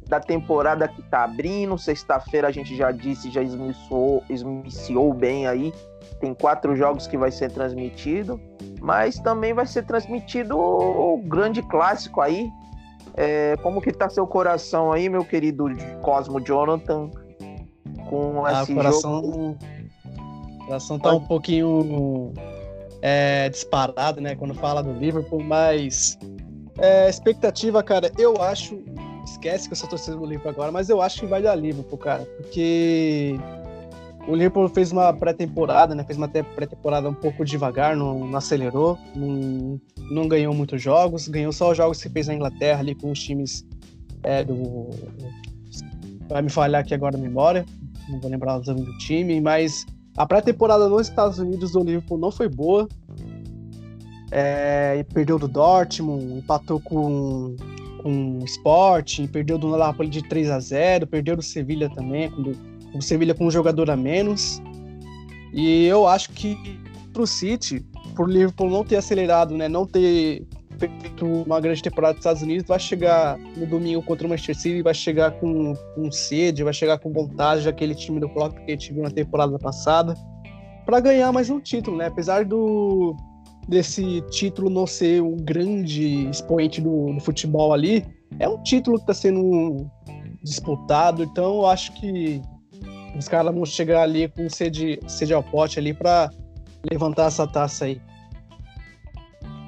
da 0.09 0.20
temporada 0.20 0.88
que 0.88 1.03
tá 1.03 1.24
abrindo. 1.24 1.76
Sexta-feira 1.76 2.49
a 2.49 2.51
gente 2.53 2.74
já 2.76 2.91
disse, 2.93 3.30
já 3.30 3.43
esmiciou, 3.43 4.22
esmiciou 4.30 5.12
bem 5.12 5.47
aí 5.47 5.72
tem 6.20 6.34
quatro 6.34 6.76
jogos 6.76 7.07
que 7.07 7.16
vai 7.16 7.30
ser 7.30 7.51
transmitido, 7.51 8.40
mas 8.80 9.18
também 9.18 9.53
vai 9.53 9.66
ser 9.66 9.84
transmitido 9.84 10.59
o 10.59 11.18
grande 11.24 11.62
clássico 11.62 12.20
aí. 12.20 12.51
É, 13.16 13.57
como 13.62 13.80
que 13.80 13.92
tá 13.92 14.09
seu 14.09 14.26
coração 14.26 14.92
aí, 14.92 15.09
meu 15.09 15.24
querido 15.24 15.66
Cosmo 16.03 16.40
Jonathan? 16.40 17.11
Com 18.09 18.44
ah, 18.44 18.62
esse 18.62 18.74
coração, 18.74 19.22
jogo. 19.22 19.59
O 20.61 20.66
coração 20.66 20.98
tá 20.98 21.12
um 21.12 21.20
pouquinho 21.20 22.32
é, 23.03 23.48
disparado, 23.48 24.20
né? 24.20 24.34
Quando 24.34 24.55
fala 24.55 24.82
do 24.82 24.92
Liverpool, 24.92 25.42
mas 25.42 26.18
é, 26.78 27.09
expectativa, 27.09 27.82
cara, 27.82 28.11
eu 28.18 28.40
acho. 28.40 28.82
Esquece 29.24 29.68
que 29.68 29.74
eu 29.74 29.76
sou 29.76 29.88
torcedor 29.88 30.20
do 30.20 30.26
Liverpool 30.26 30.51
agora, 30.51 30.72
mas 30.72 30.88
eu 30.88 31.01
acho 31.01 31.20
que 31.20 31.26
vai 31.26 31.42
dar 31.42 31.55
Liverpool, 31.55 31.98
cara. 31.98 32.24
Porque 32.36 33.38
o 34.26 34.34
Liverpool 34.34 34.68
fez 34.68 34.92
uma 34.92 35.12
pré-temporada, 35.12 35.94
né? 35.94 36.04
Fez 36.04 36.18
uma 36.18 36.28
pré-temporada 36.28 37.08
um 37.08 37.14
pouco 37.14 37.44
devagar, 37.44 37.96
não, 37.96 38.26
não 38.26 38.38
acelerou, 38.38 38.98
não, 39.14 39.80
não, 40.10 40.28
ganhou 40.28 40.54
muitos 40.54 40.80
jogos, 40.80 41.26
ganhou 41.28 41.52
só 41.52 41.70
os 41.70 41.76
jogos 41.76 42.02
que 42.02 42.08
fez 42.08 42.28
na 42.28 42.34
Inglaterra 42.34 42.80
ali 42.80 42.94
com 42.94 43.10
os 43.10 43.22
times 43.22 43.64
é, 44.22 44.44
do. 44.44 44.90
Vai 46.28 46.42
me 46.42 46.50
falhar 46.50 46.82
aqui 46.82 46.94
agora 46.94 47.16
a 47.16 47.20
memória, 47.20 47.64
não 48.08 48.20
vou 48.20 48.30
lembrar 48.30 48.58
os 48.58 48.66
nomes 48.66 48.84
do 48.84 48.96
time, 48.98 49.40
mas 49.40 49.86
a 50.16 50.26
pré-temporada 50.26 50.88
nos 50.88 51.08
Estados 51.08 51.38
Unidos 51.38 51.72
do 51.72 51.82
Liverpool 51.82 52.18
não 52.18 52.30
foi 52.30 52.48
boa. 52.48 52.88
é, 54.30 55.04
perdeu 55.14 55.38
do 55.38 55.48
Dortmund, 55.48 56.38
empatou 56.38 56.78
com, 56.78 57.56
com 58.02 58.38
o 58.38 58.44
Sport, 58.44 59.26
perdeu 59.32 59.58
do 59.58 59.76
Napoli 59.76 60.08
de 60.08 60.22
3 60.22 60.50
a 60.50 60.60
0 60.60 61.06
perdeu 61.06 61.36
do 61.36 61.42
Sevilha 61.42 61.88
também, 61.88 62.30
com 62.30 62.69
o 62.95 63.03
Sevilha 63.03 63.34
com 63.34 63.47
um 63.47 63.51
jogador 63.51 63.91
a 63.91 63.97
menos. 63.97 64.61
E 65.53 65.86
eu 65.86 66.07
acho 66.07 66.30
que 66.30 66.57
pro 67.12 67.26
City, 67.26 67.84
por 68.14 68.30
Liverpool 68.30 68.70
não 68.70 68.84
ter 68.84 68.97
acelerado, 68.97 69.57
né, 69.57 69.68
não 69.68 69.86
ter 69.86 70.47
feito 70.78 71.26
uma 71.26 71.61
grande 71.61 71.82
temporada 71.82 72.14
dos 72.14 72.20
Estados 72.20 72.43
Unidos, 72.43 72.66
vai 72.66 72.78
chegar 72.78 73.38
no 73.57 73.66
domingo 73.66 74.03
contra 74.03 74.26
o 74.26 74.30
Manchester 74.30 74.57
City, 74.57 74.82
vai 74.82 74.95
chegar 74.95 75.32
com, 75.32 75.74
com 75.95 76.11
sede, 76.11 76.64
vai 76.64 76.72
chegar 76.72 76.99
com 76.99 77.12
vontade 77.12 77.64
daquele 77.64 77.95
time 77.95 78.18
do 78.18 78.28
Klopp 78.28 78.55
que 78.55 78.64
a 78.64 78.70
gente 78.70 78.93
viu 78.93 79.03
na 79.03 79.11
temporada 79.11 79.59
passada, 79.59 80.14
para 80.86 81.01
ganhar 81.01 81.30
mais 81.32 81.51
um 81.51 81.61
título, 81.61 81.99
né? 81.99 82.07
Apesar 82.07 82.45
do 82.45 83.14
desse 83.68 84.22
título 84.30 84.68
não 84.68 84.86
ser 84.86 85.22
um 85.22 85.36
grande 85.36 86.28
expoente 86.28 86.80
do, 86.80 87.12
do 87.12 87.20
futebol 87.20 87.72
ali, 87.72 88.05
é 88.38 88.49
um 88.49 88.61
título 88.62 88.97
que 88.97 89.03
está 89.03 89.14
sendo 89.14 89.86
disputado, 90.43 91.22
então 91.22 91.57
eu 91.57 91.66
acho 91.66 91.93
que 91.93 92.41
os 93.18 93.28
caras 93.28 93.54
vão 93.54 93.64
chegar 93.64 94.02
ali 94.02 94.28
com 94.28 94.48
sede, 94.48 95.00
sede 95.06 95.32
ao 95.32 95.42
pote 95.42 95.78
ali 95.78 95.92
para 95.92 96.30
levantar 96.90 97.26
essa 97.26 97.46
taça 97.46 97.86
aí. 97.86 98.00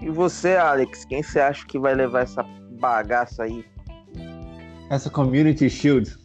E 0.01 0.11
você, 0.11 0.57
Alex, 0.57 1.05
quem 1.05 1.22
você 1.22 1.40
acha 1.40 1.64
que 1.66 1.78
vai 1.78 1.95
levar 1.95 2.22
essa 2.22 2.43
bagaça 2.80 3.45
aí? 3.45 3.64
Essa 4.90 5.09
Community 5.09 5.70
Shield. 5.70 6.16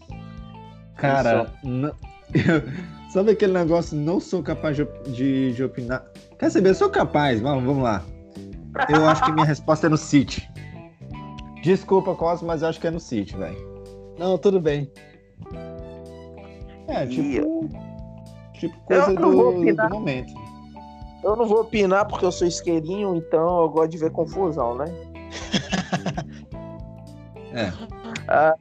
Cara, 0.96 1.54
não... 1.64 1.94
sabe 3.14 3.32
aquele 3.32 3.54
negócio? 3.54 3.96
Não 3.96 4.20
sou 4.20 4.42
capaz 4.42 4.76
de, 4.76 4.88
de, 5.12 5.54
de, 5.54 5.64
opinar. 5.64 6.04
Quer 6.40 6.50
saber? 6.50 6.70
Eu 6.70 6.76
sou 6.76 6.90
capaz. 6.90 7.40
Vamos, 7.40 7.64
vamos 7.64 7.84
lá. 7.84 8.04
Eu 8.90 9.08
acho 9.08 9.24
que 9.24 9.32
minha 9.32 9.46
resposta 9.46 9.88
é 9.88 9.90
no 9.90 9.98
City. 9.98 10.50
Desculpa, 11.62 12.16
Cosmo, 12.16 12.48
mas 12.48 12.62
eu 12.62 12.70
acho 12.70 12.80
que 12.80 12.88
é 12.88 12.92
no 12.92 13.00
City, 13.00 13.36
velho. 13.38 13.58
Não, 14.18 14.38
tudo 14.38 14.60
bem. 14.60 14.92
É, 16.88 17.06
tipo. 17.06 17.70
Tipo 18.54 18.80
coisa 18.82 19.14
do, 19.14 19.76
do 19.76 19.90
momento. 19.90 20.34
Eu 21.24 21.36
não 21.36 21.46
vou 21.46 21.62
opinar 21.62 22.08
porque 22.08 22.26
eu 22.26 22.32
sou 22.32 22.48
isqueirinho, 22.48 23.16
então 23.16 23.62
eu 23.62 23.70
gosto 23.70 23.92
de 23.92 23.98
ver 23.98 24.12
confusão, 24.12 24.76
né? 24.76 24.86
é. 27.54 27.72
Ah, 28.28 28.56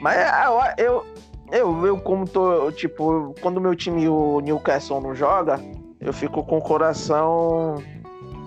mas 0.00 0.18
ah, 0.18 0.74
eu, 0.78 1.04
eu, 1.50 1.86
eu, 1.86 2.00
como 2.00 2.26
tô, 2.26 2.70
tipo, 2.72 3.34
quando 3.40 3.60
meu 3.60 3.74
time, 3.74 4.08
o 4.08 4.40
Newcastle, 4.40 5.00
não 5.00 5.14
joga, 5.14 5.60
eu 6.00 6.12
fico 6.12 6.44
com 6.44 6.58
o 6.58 6.62
coração, 6.62 7.82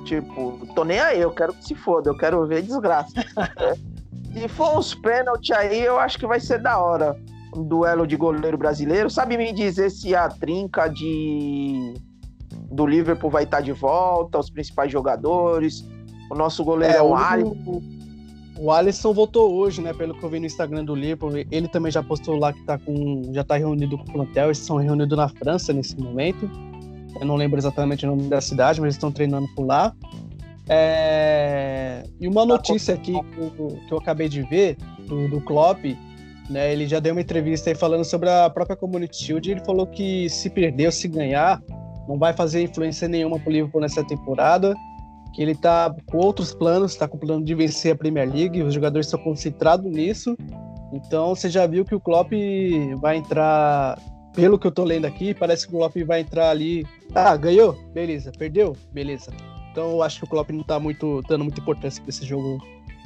tipo, 0.05 0.65
tô 0.75 0.83
nem 0.83 0.99
aí, 0.99 1.19
eu 1.19 1.31
quero 1.31 1.53
que 1.53 1.65
se 1.65 1.75
foda, 1.75 2.09
eu 2.09 2.17
quero 2.17 2.45
ver 2.45 2.61
desgraça. 2.61 3.13
se 4.33 4.47
for 4.47 4.77
uns 4.77 4.93
pênaltis 4.95 5.51
aí, 5.51 5.81
eu 5.81 5.97
acho 5.99 6.19
que 6.19 6.27
vai 6.27 6.39
ser 6.39 6.59
da 6.59 6.79
hora. 6.79 7.19
Duelo 7.63 8.05
de 8.05 8.15
goleiro 8.15 8.57
brasileiro. 8.57 9.09
Sabe 9.09 9.37
me 9.37 9.51
dizer 9.51 9.89
se 9.89 10.15
a 10.15 10.27
trinca 10.29 10.87
de 10.87 11.93
do 12.71 12.85
Liverpool 12.85 13.29
vai 13.29 13.43
estar 13.43 13.61
de 13.61 13.71
volta, 13.71 14.39
os 14.39 14.49
principais 14.49 14.91
jogadores. 14.91 15.85
O 16.29 16.35
nosso 16.35 16.63
goleiro 16.63 16.93
é, 16.93 16.97
é 16.97 17.01
o 17.01 17.15
Alisson. 17.15 17.81
O 18.57 18.71
Alisson 18.71 19.13
voltou 19.13 19.53
hoje, 19.53 19.81
né? 19.81 19.93
Pelo 19.93 20.13
que 20.13 20.23
eu 20.23 20.29
vi 20.29 20.39
no 20.39 20.45
Instagram 20.45 20.83
do 20.83 20.93
Liverpool. 20.93 21.31
Ele 21.49 21.67
também 21.67 21.91
já 21.91 22.03
postou 22.03 22.37
lá 22.37 22.51
que 22.53 22.61
tá 22.63 22.77
com. 22.77 23.31
já 23.33 23.43
tá 23.43 23.57
reunido 23.57 23.97
com 23.97 24.03
o 24.03 24.11
plantel. 24.11 24.47
Eles 24.47 24.57
são 24.57 24.77
reunidos 24.77 25.17
na 25.17 25.29
França 25.29 25.73
nesse 25.73 25.97
momento. 25.99 26.49
Eu 27.19 27.25
não 27.25 27.35
lembro 27.35 27.57
exatamente 27.57 28.05
o 28.05 28.09
nome 28.09 28.23
da 28.23 28.41
cidade, 28.41 28.79
mas 28.79 28.87
eles 28.87 28.95
estão 28.95 29.11
treinando 29.11 29.47
por 29.55 29.65
lá. 29.65 29.93
É... 30.67 32.03
E 32.19 32.27
uma 32.27 32.45
notícia 32.45 32.93
aqui 32.93 33.13
que 33.13 33.91
eu 33.91 33.97
acabei 33.97 34.29
de 34.29 34.43
ver 34.43 34.77
do, 35.07 35.27
do 35.27 35.41
Klopp, 35.41 35.83
né? 36.49 36.73
Ele 36.73 36.87
já 36.87 36.99
deu 36.99 37.13
uma 37.13 37.21
entrevista 37.21 37.69
aí 37.69 37.75
falando 37.75 38.03
sobre 38.03 38.29
a 38.29 38.49
própria 38.49 38.75
Community 38.75 39.23
Shield. 39.23 39.51
Ele 39.51 39.63
falou 39.63 39.85
que 39.85 40.29
se 40.29 40.49
perder 40.49 40.91
se 40.91 41.07
ganhar, 41.07 41.61
não 42.07 42.17
vai 42.17 42.33
fazer 42.33 42.63
influência 42.63 43.07
nenhuma 43.07 43.39
pro 43.39 43.51
Liverpool 43.51 43.81
nessa 43.81 44.03
temporada, 44.03 44.73
que 45.33 45.41
ele 45.41 45.55
tá 45.55 45.93
com 46.07 46.17
outros 46.17 46.53
planos, 46.53 46.95
tá 46.95 47.07
com 47.07 47.17
o 47.17 47.19
plano 47.19 47.45
de 47.45 47.53
vencer 47.53 47.93
a 47.93 47.95
Premier 47.95 48.27
League, 48.27 48.63
os 48.63 48.73
jogadores 48.73 49.05
estão 49.05 49.19
concentrados 49.19 49.89
nisso. 49.91 50.35
Então 50.91 51.35
você 51.35 51.49
já 51.49 51.67
viu 51.67 51.85
que 51.85 51.93
o 51.93 51.99
Klopp 51.99 52.31
vai 52.99 53.17
entrar, 53.17 53.99
pelo 54.33 54.57
que 54.57 54.65
eu 54.65 54.71
tô 54.71 54.83
lendo 54.83 55.05
aqui, 55.05 55.35
parece 55.35 55.67
que 55.67 55.75
o 55.75 55.77
Klopp 55.77 55.95
vai 56.05 56.21
entrar 56.21 56.49
ali. 56.49 56.83
Ah, 57.13 57.37
ganhou? 57.37 57.77
Beleza. 57.93 58.31
Perdeu? 58.37 58.75
Beleza. 58.91 59.31
Então 59.71 59.91
eu 59.91 60.01
acho 60.01 60.19
que 60.19 60.25
o 60.25 60.27
Klopp 60.27 60.49
não 60.49 60.63
tá 60.63 60.79
muito 60.79 61.21
dando 61.29 61.43
muita 61.43 61.61
importância 61.61 62.01
para 62.01 62.09
esse 62.09 62.25
jogo 62.25 62.57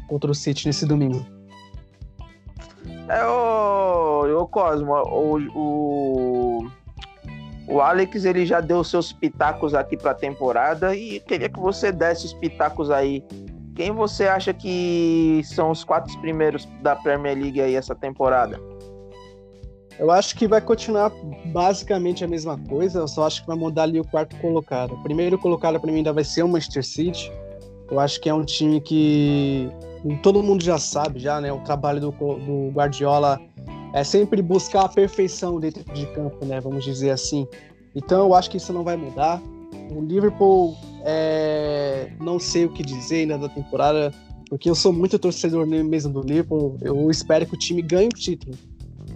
contra 0.07 0.31
o 0.31 0.35
City 0.35 0.65
nesse 0.65 0.85
domingo. 0.85 1.42
É 3.09 3.25
o, 3.25 4.41
o 4.41 4.47
Cosmo, 4.47 4.93
o, 4.93 5.37
o 5.55 6.71
o 7.67 7.79
Alex 7.79 8.25
ele 8.25 8.45
já 8.45 8.59
deu 8.59 8.83
seus 8.83 9.13
pitacos 9.13 9.73
aqui 9.73 9.95
para 9.95 10.11
a 10.11 10.15
temporada 10.15 10.95
e 10.95 11.19
queria 11.21 11.49
que 11.49 11.59
você 11.59 11.91
desse 11.91 12.25
os 12.25 12.33
pitacos 12.33 12.91
aí. 12.91 13.23
Quem 13.75 13.91
você 13.91 14.27
acha 14.27 14.53
que 14.53 15.41
são 15.45 15.71
os 15.71 15.83
quatro 15.83 16.15
primeiros 16.19 16.67
da 16.81 16.95
Premier 16.95 17.37
League 17.37 17.61
aí 17.61 17.75
essa 17.75 17.95
temporada? 17.95 18.59
Eu 19.97 20.11
acho 20.11 20.35
que 20.35 20.47
vai 20.47 20.59
continuar 20.59 21.11
basicamente 21.45 22.23
a 22.23 22.27
mesma 22.27 22.57
coisa, 22.67 22.99
eu 22.99 23.07
só 23.07 23.25
acho 23.25 23.41
que 23.41 23.47
vai 23.47 23.55
mudar 23.55 23.83
ali 23.83 23.99
o 23.99 24.07
quarto 24.07 24.35
colocado. 24.37 24.93
O 24.93 25.03
primeiro 25.03 25.37
colocado 25.37 25.79
para 25.79 25.91
mim 25.91 25.97
ainda 25.97 26.13
vai 26.13 26.23
ser 26.23 26.43
o 26.43 26.47
Manchester 26.47 26.85
City. 26.85 27.31
Eu 27.89 27.99
acho 27.99 28.19
que 28.19 28.27
é 28.27 28.33
um 28.33 28.43
time 28.43 28.81
que 28.81 29.69
todo 30.21 30.43
mundo 30.43 30.63
já 30.63 30.77
sabe 30.77 31.19
já, 31.19 31.39
né? 31.39 31.51
O 31.51 31.59
trabalho 31.59 31.99
do, 31.99 32.11
do 32.11 32.71
Guardiola 32.73 33.39
é 33.93 34.03
sempre 34.03 34.41
buscar 34.41 34.85
a 34.85 34.89
perfeição 34.89 35.59
dentro 35.59 35.83
de 35.93 36.05
campo, 36.07 36.45
né? 36.45 36.59
Vamos 36.59 36.83
dizer 36.83 37.11
assim. 37.11 37.47
Então 37.95 38.25
eu 38.25 38.33
acho 38.33 38.49
que 38.49 38.57
isso 38.57 38.73
não 38.73 38.83
vai 38.83 38.97
mudar. 38.97 39.41
O 39.91 40.01
Liverpool, 40.01 40.75
é... 41.03 42.11
não 42.19 42.39
sei 42.39 42.65
o 42.65 42.69
que 42.69 42.83
dizer 42.83 43.21
ainda 43.21 43.37
da 43.37 43.49
temporada, 43.49 44.11
porque 44.49 44.69
eu 44.69 44.75
sou 44.75 44.91
muito 44.91 45.17
torcedor 45.19 45.65
mesmo 45.65 46.11
do 46.11 46.21
Liverpool. 46.21 46.77
Eu 46.81 47.09
espero 47.09 47.45
que 47.45 47.55
o 47.55 47.57
time 47.57 47.81
ganhe 47.81 48.07
o 48.07 48.17
título, 48.17 48.55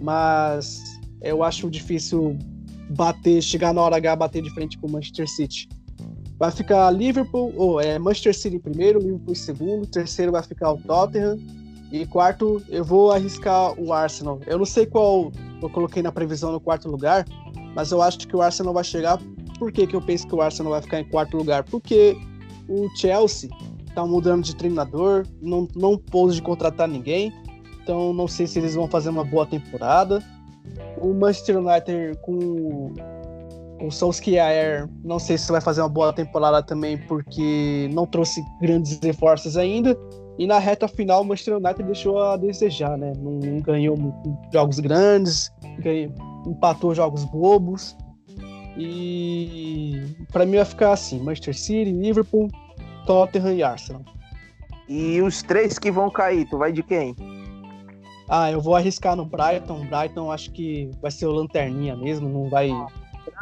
mas 0.00 0.82
eu 1.20 1.42
acho 1.42 1.68
difícil 1.70 2.38
bater, 2.90 3.42
chegar 3.42 3.74
na 3.74 3.82
hora 3.82 3.96
H, 3.96 4.16
bater 4.16 4.42
de 4.42 4.50
frente 4.50 4.78
com 4.78 4.86
o 4.86 4.90
Manchester 4.90 5.28
City. 5.28 5.68
Vai 6.38 6.50
ficar 6.50 6.90
Liverpool, 6.90 7.52
ou 7.56 7.80
é 7.80 7.98
Manchester 7.98 8.36
City 8.36 8.58
primeiro, 8.58 9.00
Liverpool 9.00 9.34
segundo, 9.34 9.86
terceiro 9.86 10.30
vai 10.30 10.42
ficar 10.42 10.72
o 10.72 10.78
Tottenham, 10.78 11.36
e 11.90 12.06
quarto, 12.06 12.62
eu 12.68 12.84
vou 12.84 13.10
arriscar 13.10 13.72
o 13.80 13.92
Arsenal. 13.92 14.40
Eu 14.46 14.58
não 14.58 14.66
sei 14.66 14.86
qual 14.86 15.32
eu 15.62 15.70
coloquei 15.70 16.02
na 16.02 16.12
previsão 16.12 16.52
no 16.52 16.60
quarto 16.60 16.88
lugar, 16.88 17.24
mas 17.74 17.90
eu 17.90 18.02
acho 18.02 18.18
que 18.18 18.36
o 18.36 18.42
Arsenal 18.42 18.74
vai 18.74 18.84
chegar. 18.84 19.18
Por 19.58 19.72
que, 19.72 19.86
que 19.86 19.96
eu 19.96 20.02
penso 20.02 20.26
que 20.26 20.34
o 20.34 20.40
Arsenal 20.42 20.72
vai 20.72 20.82
ficar 20.82 21.00
em 21.00 21.08
quarto 21.08 21.36
lugar? 21.36 21.64
Porque 21.64 22.16
o 22.68 22.88
Chelsea 22.96 23.48
tá 23.94 24.04
mudando 24.06 24.44
de 24.44 24.54
treinador, 24.54 25.26
não, 25.40 25.66
não 25.74 25.96
pôs 25.96 26.34
de 26.34 26.42
contratar 26.42 26.86
ninguém, 26.86 27.32
então 27.82 28.12
não 28.12 28.28
sei 28.28 28.46
se 28.46 28.58
eles 28.58 28.74
vão 28.74 28.86
fazer 28.86 29.08
uma 29.08 29.24
boa 29.24 29.46
temporada. 29.46 30.22
O 31.00 31.14
Manchester 31.14 31.58
United 31.58 32.18
com 32.20 32.92
o 33.80 33.90
Solskjaer, 33.90 34.88
não 35.04 35.18
sei 35.18 35.38
se 35.38 35.50
vai 35.50 35.60
fazer 35.60 35.80
uma 35.80 35.88
boa 35.88 36.12
temporada 36.12 36.62
também, 36.62 36.98
porque 37.06 37.88
não 37.92 38.06
trouxe 38.06 38.42
grandes 38.60 38.98
reforços 39.02 39.56
ainda. 39.56 39.96
E 40.38 40.46
na 40.46 40.58
reta 40.58 40.86
final, 40.86 41.22
o 41.22 41.24
Manchester 41.24 41.56
United 41.56 41.82
deixou 41.82 42.22
a 42.22 42.36
desejar, 42.36 42.96
né? 42.96 43.12
Não 43.18 43.60
ganhou 43.60 43.96
jogos 44.52 44.78
grandes, 44.78 45.52
ganhou, 45.80 46.12
empatou 46.46 46.94
jogos 46.94 47.24
bobos. 47.24 47.96
E 48.76 50.00
para 50.32 50.46
mim 50.46 50.56
vai 50.56 50.64
ficar 50.64 50.92
assim: 50.92 51.18
Manchester 51.18 51.58
City, 51.58 51.90
Liverpool, 51.90 52.48
Tottenham 53.04 53.52
e 53.52 53.62
Arsenal. 53.62 54.02
E 54.88 55.20
os 55.20 55.42
três 55.42 55.78
que 55.78 55.90
vão 55.90 56.08
cair, 56.08 56.48
tu 56.48 56.56
vai 56.56 56.72
de 56.72 56.82
quem? 56.82 57.16
Ah, 58.28 58.50
eu 58.50 58.60
vou 58.60 58.76
arriscar 58.76 59.16
no 59.16 59.24
Brighton. 59.24 59.86
Brighton 59.86 60.30
acho 60.30 60.52
que 60.52 60.90
vai 61.02 61.10
ser 61.10 61.26
o 61.26 61.32
lanterninha 61.32 61.96
mesmo, 61.96 62.28
não 62.28 62.48
vai. 62.48 62.70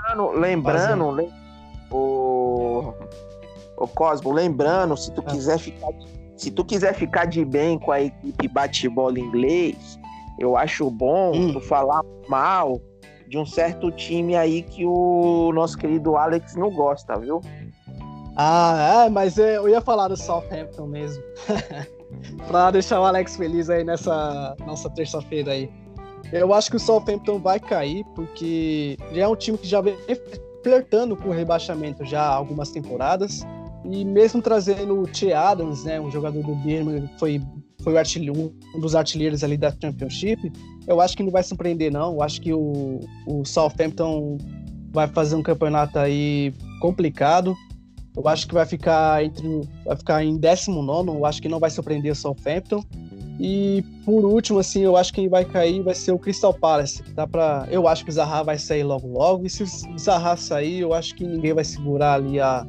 Lembrando, 0.09 0.31
lembrando 0.39 1.33
o, 1.91 2.93
o 3.77 3.89
Cosmo, 3.89 4.33
lembrando, 4.33 4.97
se 4.97 5.11
tu 5.13 5.23
ah. 5.27 5.31
quiser 5.31 5.59
ficar 5.59 5.89
se 6.37 6.51
tu 6.51 6.65
quiser 6.65 6.95
ficar 6.95 7.25
de 7.25 7.45
bem 7.45 7.79
com 7.79 7.91
a 7.91 8.03
equipe 8.03 8.47
bate-bola 8.47 9.19
inglês, 9.19 9.99
eu 10.39 10.57
acho 10.57 10.91
bom 10.91 11.33
hum. 11.35 11.53
tu 11.55 11.61
falar 11.61 12.03
mal 12.29 12.81
de 13.27 13.39
um 13.39 13.47
certo 13.47 13.91
time 13.91 14.37
aí 14.37 14.63
que 14.63 14.85
o 14.85 15.51
nosso 15.53 15.79
querido 15.79 16.17
Alex 16.17 16.55
não 16.55 16.71
gosta, 16.71 17.19
viu? 17.19 17.41
Ah, 18.37 19.05
é, 19.07 19.09
mas 19.09 19.39
eu 19.39 19.67
ia 19.69 19.81
falar 19.81 20.09
do 20.09 20.17
Southampton 20.17 20.87
mesmo. 20.87 21.23
pra 22.47 22.71
deixar 22.71 23.01
o 23.01 23.05
Alex 23.05 23.37
feliz 23.37 23.71
aí 23.71 23.83
nessa 23.83 24.55
nossa 24.67 24.91
terça-feira 24.91 25.53
aí. 25.53 25.71
Eu 26.33 26.53
acho 26.53 26.71
que 26.71 26.77
o 26.77 26.81
Southampton 26.81 27.39
vai 27.39 27.61
cair, 27.61 28.05
porque 28.15 28.97
já 29.13 29.23
é 29.23 29.29
um 29.29 29.37
time 29.37 29.57
que 29.57 29.67
já 29.67 29.81
vem 29.81 29.97
flertando 30.63 31.17
com 31.17 31.29
o 31.29 31.33
rebaixamento 31.33 32.05
já 32.05 32.23
há 32.23 32.35
algumas 32.35 32.71
temporadas. 32.71 33.47
E 33.85 34.05
mesmo 34.05 34.43
trazendo 34.43 35.01
o 35.01 35.15
Che 35.15 35.33
Adams, 35.33 35.85
né, 35.85 36.01
um 36.01 36.11
jogador 36.11 36.43
do 36.43 36.55
Birmingham 36.57 37.07
que 37.07 37.19
foi, 37.19 37.41
foi 37.83 37.93
o 37.93 37.99
artilheiro, 37.99 38.53
um 38.75 38.81
dos 38.81 38.97
artilheiros 38.97 39.45
ali 39.45 39.57
da 39.57 39.71
Championship, 39.71 40.53
eu 40.87 41.01
acho 41.01 41.17
que 41.17 41.23
não 41.23 41.31
vai 41.31 41.43
surpreender, 41.43 41.93
não. 41.93 42.15
Eu 42.15 42.23
acho 42.23 42.41
que 42.41 42.53
o, 42.53 43.01
o 43.27 43.45
Southampton 43.45 44.39
vai 44.93 45.07
fazer 45.07 45.37
um 45.37 45.43
campeonato 45.43 45.99
aí 45.99 46.53
complicado. 46.81 47.55
Eu 48.17 48.27
acho 48.29 48.49
que 48.49 48.55
vai 48.55 48.65
ficar 48.65 49.23
entre 49.23 49.61
vai 49.85 49.97
ficar 49.97 50.25
em 50.25 50.37
19, 50.39 51.11
eu 51.11 51.27
acho 51.27 51.43
que 51.43 51.49
não 51.49 51.61
vai 51.61 51.71
surpreender 51.71 52.13
o 52.13 52.15
Southampton. 52.15 52.83
E 53.39 53.85
por 54.05 54.25
último, 54.25 54.59
assim, 54.59 54.83
eu 54.83 54.97
acho 54.97 55.13
que 55.13 55.21
quem 55.21 55.29
vai 55.29 55.45
cair 55.45 55.83
vai 55.83 55.95
ser 55.95 56.13
o 56.13 56.19
Crystal 56.19 56.55
Palace. 56.55 57.03
Dá 57.15 57.27
para, 57.27 57.67
eu 57.71 57.87
acho 57.87 58.05
que 58.05 58.11
o 58.11 58.13
Zaha 58.13 58.43
vai 58.43 58.59
sair 58.59 58.83
logo 58.83 59.07
logo. 59.07 59.45
E 59.45 59.51
se 59.51 59.63
o 59.63 59.99
Zaha 59.99 60.37
sair, 60.37 60.81
eu 60.81 60.95
acho 60.95 61.15
que 61.15 61.25
ninguém 61.25 61.53
vai 61.53 61.65
segurar 61.65 62.15
ali 62.15 62.41
a, 62.41 62.67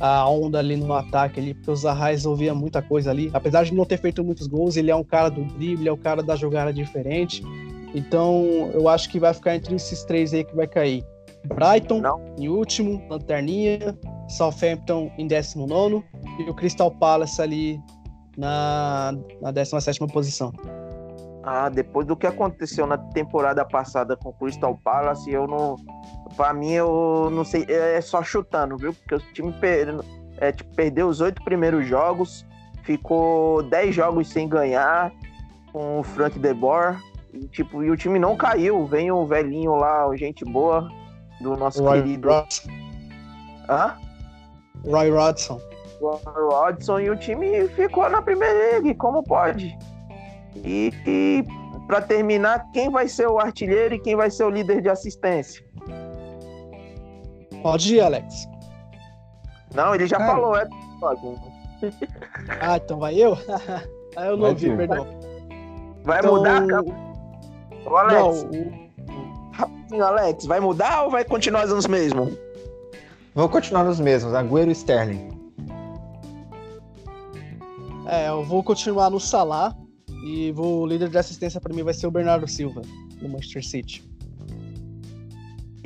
a 0.00 0.28
onda 0.28 0.58
ali 0.58 0.76
no 0.76 0.92
ataque 0.92 1.40
ali, 1.40 1.54
porque 1.54 1.70
o 1.70 1.76
Zaha 1.76 2.08
resolvia 2.08 2.54
muita 2.54 2.82
coisa 2.82 3.10
ali. 3.10 3.30
Apesar 3.32 3.64
de 3.64 3.74
não 3.74 3.84
ter 3.84 3.98
feito 3.98 4.22
muitos 4.22 4.46
gols, 4.46 4.76
ele 4.76 4.90
é 4.90 4.96
um 4.96 5.04
cara 5.04 5.30
do 5.30 5.44
drible, 5.44 5.88
é 5.88 5.92
um 5.92 5.96
cara 5.96 6.22
da 6.22 6.36
jogada 6.36 6.72
diferente. 6.72 7.42
Então, 7.94 8.70
eu 8.74 8.88
acho 8.88 9.08
que 9.08 9.18
vai 9.18 9.32
ficar 9.32 9.56
entre 9.56 9.74
esses 9.74 10.04
três 10.04 10.34
aí 10.34 10.44
que 10.44 10.54
vai 10.54 10.66
cair. 10.66 11.02
Brighton 11.46 12.00
não. 12.00 12.20
em 12.36 12.48
último, 12.48 13.02
Lanterninha, 13.08 13.96
Southampton 14.28 15.10
em 15.16 15.26
19 15.26 16.02
e 16.40 16.50
o 16.50 16.54
Crystal 16.54 16.90
Palace 16.90 17.40
ali 17.40 17.80
na, 18.36 19.12
na 19.40 19.50
17 19.50 19.98
posição. 20.12 20.52
Ah, 21.42 21.68
depois 21.68 22.04
do 22.04 22.16
que 22.16 22.26
aconteceu 22.26 22.88
na 22.88 22.98
temporada 22.98 23.64
passada 23.64 24.16
com 24.16 24.30
o 24.30 24.32
Crystal 24.32 24.76
Palace, 24.82 25.30
eu 25.30 25.46
não. 25.46 25.76
Pra 26.36 26.52
mim, 26.52 26.72
eu 26.72 27.28
não 27.30 27.44
sei. 27.44 27.64
É 27.68 28.00
só 28.00 28.20
chutando, 28.22 28.76
viu? 28.76 28.92
Porque 28.92 29.14
o 29.14 29.32
time 29.32 29.52
per, 29.52 29.94
é, 30.38 30.50
tipo, 30.50 30.74
perdeu 30.74 31.06
os 31.08 31.20
oito 31.20 31.42
primeiros 31.44 31.86
jogos, 31.86 32.44
ficou 32.82 33.62
dez 33.62 33.94
jogos 33.94 34.28
sem 34.28 34.48
ganhar 34.48 35.12
com 35.72 36.00
o 36.00 36.02
Frank 36.02 36.36
De 36.36 36.52
Boer. 36.52 36.98
E, 37.32 37.46
tipo, 37.46 37.84
e 37.84 37.90
o 37.92 37.96
time 37.96 38.18
não 38.18 38.36
caiu. 38.36 38.84
Vem 38.86 39.12
o 39.12 39.24
velhinho 39.24 39.76
lá, 39.76 40.04
gente 40.16 40.44
boa, 40.44 40.88
do 41.40 41.56
nosso 41.56 41.80
Roy 41.80 42.02
querido. 42.02 42.28
Rodson. 42.28 42.70
Hã? 43.68 43.96
Roy 44.84 45.10
Rodson. 45.10 45.60
Roy 46.00 46.18
Rodson 46.50 47.00
e 47.00 47.10
o 47.10 47.16
time 47.16 47.68
ficou 47.68 48.08
na 48.08 48.22
primeira 48.22 48.78
liga, 48.78 48.94
como 48.98 49.22
pode? 49.22 49.76
E, 50.56 50.92
e 51.06 51.44
para 51.86 52.00
terminar, 52.00 52.70
quem 52.72 52.90
vai 52.90 53.08
ser 53.08 53.28
o 53.28 53.38
artilheiro 53.38 53.94
e 53.94 53.98
quem 53.98 54.16
vai 54.16 54.30
ser 54.30 54.44
o 54.44 54.50
líder 54.50 54.82
de 54.82 54.88
assistência? 54.88 55.64
Pode 57.62 57.94
ir, 57.94 58.00
Alex. 58.00 58.48
Não, 59.74 59.94
ele 59.94 60.06
já 60.06 60.18
Cara. 60.18 60.32
falou, 60.32 60.56
é. 60.56 60.66
ah, 62.60 62.76
então 62.76 62.98
vai 62.98 63.14
eu? 63.14 63.36
ah, 64.16 64.26
eu 64.26 64.36
não 64.36 64.48
ouvi, 64.48 64.76
perdão. 64.76 65.06
Vai 66.04 66.18
então... 66.20 66.36
mudar, 66.36 66.66
cara? 66.66 66.84
Ô, 67.84 67.96
Alex. 67.96 68.42
Não, 68.42 68.50
o... 68.50 68.86
Rapidinho, 69.52 70.04
Alex, 70.04 70.46
vai 70.46 70.60
mudar 70.60 71.04
ou 71.04 71.10
vai 71.10 71.24
continuar 71.24 71.66
nos 71.66 71.86
mesmos? 71.86 72.36
Vou 73.34 73.48
continuar 73.48 73.84
nos 73.84 74.00
mesmos, 74.00 74.32
Agüero 74.34 74.70
e 74.70 74.72
Sterling. 74.72 75.35
É, 78.06 78.28
eu 78.28 78.44
vou 78.44 78.62
continuar 78.62 79.10
no 79.10 79.18
Salah 79.18 79.76
e 80.24 80.52
vou, 80.52 80.82
o 80.82 80.86
líder 80.86 81.08
de 81.08 81.18
assistência 81.18 81.60
para 81.60 81.74
mim 81.74 81.82
vai 81.82 81.92
ser 81.92 82.06
o 82.06 82.10
Bernardo 82.10 82.46
Silva, 82.46 82.82
do 83.20 83.28
Manchester 83.28 83.66
City. 83.66 84.04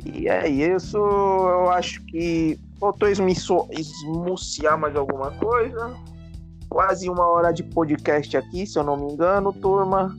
E 0.05 0.27
é 0.27 0.47
isso, 0.47 0.97
eu 0.97 1.69
acho 1.69 2.03
que 2.05 2.59
faltou 2.79 3.07
esmuciar 3.07 4.77
mais 4.77 4.95
alguma 4.95 5.31
coisa. 5.31 5.95
Quase 6.69 7.09
uma 7.09 7.27
hora 7.27 7.51
de 7.51 7.63
podcast 7.63 8.35
aqui, 8.37 8.65
se 8.65 8.79
eu 8.79 8.83
não 8.83 8.97
me 8.97 9.13
engano, 9.13 9.51
turma. 9.51 10.15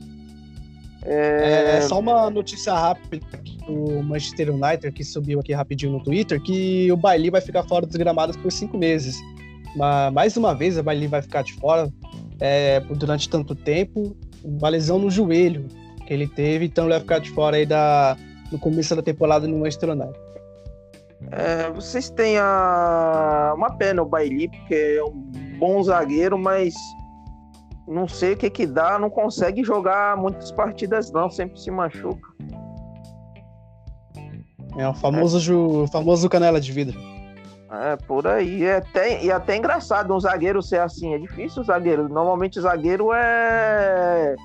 É, 1.05 1.77
é 1.77 1.81
só 1.81 1.99
uma 1.99 2.29
notícia 2.29 2.73
rápida 2.73 3.25
do 3.67 4.03
Manchester 4.03 4.53
United, 4.53 4.91
que 4.91 5.03
subiu 5.03 5.39
aqui 5.39 5.51
rapidinho 5.51 5.93
no 5.93 6.03
Twitter, 6.03 6.41
que 6.41 6.89
o 6.91 6.95
Bailey 6.95 7.29
vai 7.29 7.41
ficar 7.41 7.63
fora 7.63 7.85
dos 7.85 7.95
gramados 7.95 8.37
por 8.37 8.51
cinco 8.51 8.77
meses. 8.77 9.17
Mais 9.75 10.37
uma 10.37 10.53
vez, 10.53 10.77
a 10.77 10.83
Bailey 10.83 11.07
vai 11.07 11.21
ficar 11.21 11.43
de 11.43 11.53
fora 11.53 11.91
é, 12.39 12.79
durante 12.79 13.29
tanto 13.29 13.55
tempo. 13.55 14.15
Uma 14.43 14.69
lesão 14.69 14.99
no 14.99 15.09
joelho 15.09 15.67
que 16.05 16.13
ele 16.13 16.27
teve, 16.27 16.65
então 16.65 16.85
ele 16.85 16.93
vai 16.93 17.01
ficar 17.01 17.19
de 17.19 17.31
fora 17.31 17.57
aí 17.57 17.65
da, 17.65 18.17
no 18.51 18.59
começo 18.59 18.95
da 18.95 19.01
temporada 19.01 19.47
no 19.47 19.57
Manchester 19.57 19.91
United. 19.91 20.19
É, 21.31 21.69
vocês 21.71 22.09
têm 22.09 22.37
a... 22.37 23.53
uma 23.55 23.75
pena 23.77 24.01
o 24.01 24.05
Bailey, 24.05 24.49
porque 24.49 24.75
é 24.75 25.03
um 25.03 25.57
bom 25.57 25.81
zagueiro, 25.81 26.37
mas 26.37 26.73
não 27.87 28.07
sei 28.07 28.33
o 28.33 28.37
que 28.37 28.49
que 28.49 28.67
dá, 28.67 28.99
não 28.99 29.09
consegue 29.09 29.63
jogar 29.63 30.17
muitas 30.17 30.51
partidas 30.51 31.11
não, 31.11 31.29
sempre 31.29 31.59
se 31.59 31.71
machuca. 31.71 32.27
É 34.77 34.87
o 34.87 34.93
famoso, 34.93 35.37
é. 35.37 35.39
Ju, 35.39 35.87
famoso 35.91 36.29
canela 36.29 36.59
de 36.59 36.71
vida. 36.71 36.93
É, 37.73 37.95
por 37.95 38.27
aí. 38.27 38.63
É 38.63 38.77
até, 38.77 39.23
e 39.23 39.31
até 39.31 39.57
engraçado 39.57 40.13
um 40.13 40.19
zagueiro 40.19 40.61
ser 40.61 40.79
assim. 40.79 41.15
É 41.15 41.17
difícil 41.17 41.63
o 41.63 41.65
zagueiro. 41.65 42.07
Normalmente 42.07 42.59
o 42.59 42.61
zagueiro 42.61 43.11
é 43.11 44.35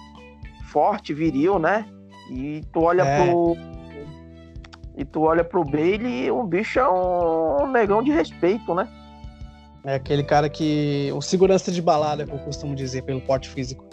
forte, 0.72 1.12
viril, 1.12 1.58
né? 1.58 1.86
E 2.30 2.62
tu 2.72 2.82
olha 2.82 3.02
é. 3.02 3.26
pro. 3.26 3.56
E 4.96 5.04
tu 5.04 5.22
olha 5.22 5.44
pro 5.44 5.64
Bailey 5.64 6.24
e 6.24 6.30
o 6.30 6.42
bicho 6.42 6.80
é 6.80 6.88
um, 6.88 7.62
um 7.62 7.70
negão 7.70 8.02
de 8.02 8.10
respeito, 8.10 8.74
né? 8.74 8.88
É 9.84 9.94
aquele 9.94 10.24
cara 10.24 10.48
que. 10.48 11.10
O 11.14 11.20
segurança 11.20 11.70
de 11.70 11.82
balada, 11.82 12.24
que 12.24 12.32
eu 12.32 12.38
costumo 12.38 12.74
dizer, 12.74 13.02
pelo 13.02 13.20
porte 13.20 13.48
físico. 13.48 13.84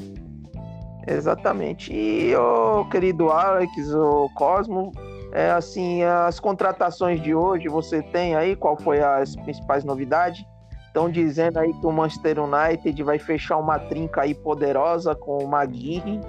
Exatamente. 1.05 1.93
E 1.93 2.35
o 2.35 2.85
querido 2.85 3.29
Alex, 3.29 3.93
o 3.93 4.29
Cosmo, 4.33 4.91
é 5.35 5.51
assim, 5.51 6.01
as 6.01 6.39
contratações 6.39 7.21
de 7.21 7.35
hoje, 7.35 7.67
você 7.67 8.01
tem 8.01 8.35
aí 8.35 8.55
qual 8.55 8.77
foi 8.77 9.01
as 9.01 9.35
principais 9.35 9.83
novidades? 9.83 10.45
Estão 10.87 11.09
dizendo 11.09 11.59
aí 11.59 11.73
que 11.73 11.85
o 11.85 11.91
Manchester 11.91 12.37
United 12.39 13.03
vai 13.03 13.19
fechar 13.19 13.57
uma 13.57 13.77
trinca 13.77 14.21
aí 14.21 14.33
poderosa 14.33 15.13
com 15.13 15.39
o 15.39 15.47
Maguire, 15.47 16.21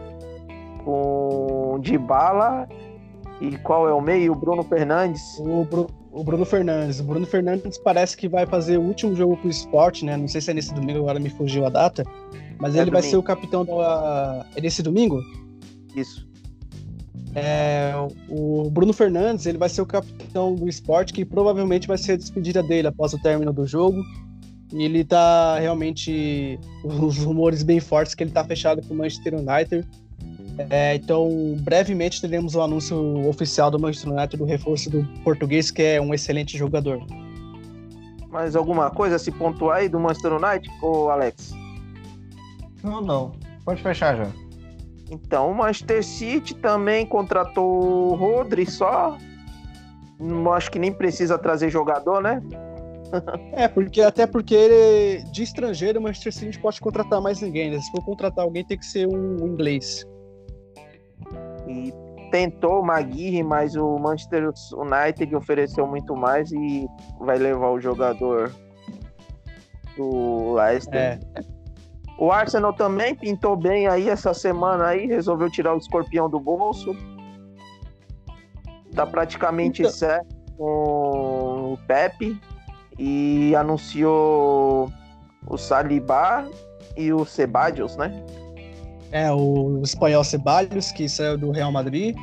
com 0.85 1.75
o 1.75 1.79
Dybala 1.79 2.67
e 3.41 3.57
qual 3.59 3.89
é 3.89 3.95
o 3.95 4.01
meio? 4.01 4.33
O 4.33 4.35
Bruno 4.35 4.65
Fernandes. 4.65 5.39
O, 5.39 5.65
Bru 5.65 5.87
o 6.11 6.25
Bruno 6.25 6.45
Fernandes. 6.45 6.99
O 6.99 7.05
Bruno 7.05 7.27
Fernandes 7.27 7.79
parece 7.79 8.17
que 8.17 8.29
vai 8.29 8.45
fazer 8.45 8.77
o 8.77 8.83
último 8.83 9.15
jogo 9.15 9.37
com 9.37 9.47
o 9.47 9.51
Sport, 9.53 10.03
né? 10.03 10.17
Não 10.17 10.27
sei 10.27 10.41
se 10.41 10.51
é 10.51 10.55
nesse 10.55 10.75
domingo, 10.75 10.99
agora 10.99 11.21
me 11.21 11.31
fugiu 11.31 11.65
a 11.65 11.69
data. 11.69 12.03
Mas 12.59 12.75
é 12.75 12.79
ele 12.79 12.87
domingo. 12.87 12.91
vai 12.91 13.03
ser 13.03 13.17
o 13.17 13.23
capitão 13.23 13.65
da. 13.65 14.45
É 14.57 14.61
nesse 14.61 14.83
domingo? 14.83 15.21
Isso. 15.95 16.26
É, 17.39 17.93
o 18.31 18.71
Bruno 18.71 18.95
Fernandes 18.95 19.45
ele 19.45 19.59
vai 19.59 19.69
ser 19.69 19.83
o 19.83 19.87
capitão 19.87 20.55
do 20.55 20.67
esporte, 20.67 21.13
que 21.13 21.23
provavelmente 21.23 21.87
vai 21.87 21.99
ser 21.99 22.13
a 22.13 22.17
despedida 22.17 22.63
dele 22.63 22.89
após 22.89 23.13
o 23.13 23.19
término 23.19 23.53
do 23.53 23.67
jogo. 23.67 24.03
E 24.73 24.83
ele 24.83 25.05
tá 25.05 25.59
realmente. 25.59 26.59
Os 26.83 27.19
rumores 27.19 27.63
bem 27.63 27.79
fortes 27.79 28.15
que 28.15 28.25
ele 28.25 28.31
tá 28.31 28.43
fechado 28.43 28.81
com 28.87 28.95
o 28.95 28.97
Manchester 28.97 29.35
United. 29.35 29.87
É, 30.71 30.95
então, 30.95 31.55
brevemente 31.61 32.23
teremos 32.23 32.55
o 32.55 32.63
anúncio 32.63 33.29
oficial 33.29 33.71
do 33.71 33.79
Manchester 33.79 34.11
United 34.11 34.39
do 34.39 34.47
reforço 34.47 34.89
do 34.89 35.05
português, 35.23 35.71
que 35.71 35.83
é 35.83 36.01
um 36.01 36.15
excelente 36.15 36.57
jogador. 36.57 36.99
Mais 38.31 38.57
alguma 38.57 38.91
coisa 38.91 39.17
a 39.17 39.19
se 39.19 39.31
pontuar 39.31 39.79
aí 39.79 39.89
do 39.91 40.01
Manchester 40.01 40.33
United, 40.33 40.71
ou 40.81 41.11
Alex? 41.11 41.53
Não, 42.83 43.03
não. 43.03 43.33
Pode 43.67 43.83
fechar 43.83 44.17
já. 44.17 44.46
Então, 45.11 45.51
o 45.51 45.55
Manchester 45.55 46.05
City 46.05 46.55
também 46.55 47.07
contratou 47.07 48.11
o 48.11 48.15
Rodri 48.15 48.67
só. 48.67 49.17
Não 50.19 50.53
acho 50.53 50.71
que 50.71 50.79
nem 50.79 50.93
precisa 50.93 51.39
trazer 51.39 51.71
jogador, 51.71 52.23
né? 52.23 52.41
é, 53.53 53.69
porque 53.69 54.03
até 54.03 54.27
porque 54.27 55.23
de 55.31 55.43
estrangeiro 55.43 56.01
o 56.01 56.03
Manchester 56.03 56.33
City 56.33 56.59
pode 56.59 56.81
contratar 56.81 57.21
mais 57.21 57.41
ninguém, 57.41 57.71
né? 57.71 57.81
Se 57.81 57.91
for 57.93 58.05
contratar 58.05 58.45
alguém, 58.45 58.65
tem 58.65 58.79
que 58.79 58.87
ser 58.87 59.07
um 59.07 59.47
inglês. 59.47 60.05
E 61.69 61.93
tentou 62.31 62.81
o 62.81 62.85
Maguire, 62.85 63.43
mas 63.43 63.77
o 63.77 63.99
Manchester 63.99 64.51
United 64.75 65.35
ofereceu 65.37 65.87
muito 65.87 66.17
mais 66.17 66.51
e 66.51 66.87
vai 67.21 67.39
levar 67.39 67.71
o 67.71 67.81
jogador 67.81 68.53
do 69.97 70.55
Leicester. 70.55 71.21
É. 71.35 71.56
O 72.19 72.33
Arsenal 72.33 72.73
também 72.73 73.15
pintou 73.15 73.57
bem 73.57 73.87
aí 73.87 74.09
essa 74.09 74.33
semana 74.33 74.87
aí, 74.87 75.07
resolveu 75.07 75.51
tirar 75.51 75.75
o 75.75 75.79
escorpião 75.79 76.31
do 76.31 76.41
bolso. 76.41 76.97
Tá 78.95 79.07
praticamente 79.07 79.83
então... 79.83 79.93
certo 79.93 80.35
com 80.57 81.75
o 81.75 81.79
Pepe 81.87 82.41
e 82.99 83.55
anunciou 83.55 84.91
o 85.47 85.59
Saliba 85.59 86.49
e 86.97 87.13
o 87.13 87.25
Sebadios, 87.25 87.97
né? 87.97 88.25
É, 89.13 89.31
o 89.31 89.81
espanhol 89.83 90.25
Sebadios, 90.25 90.91
que 90.91 91.09
saiu 91.09 91.37
do 91.37 91.51
Real 91.51 91.71
Madrid, 91.71 92.17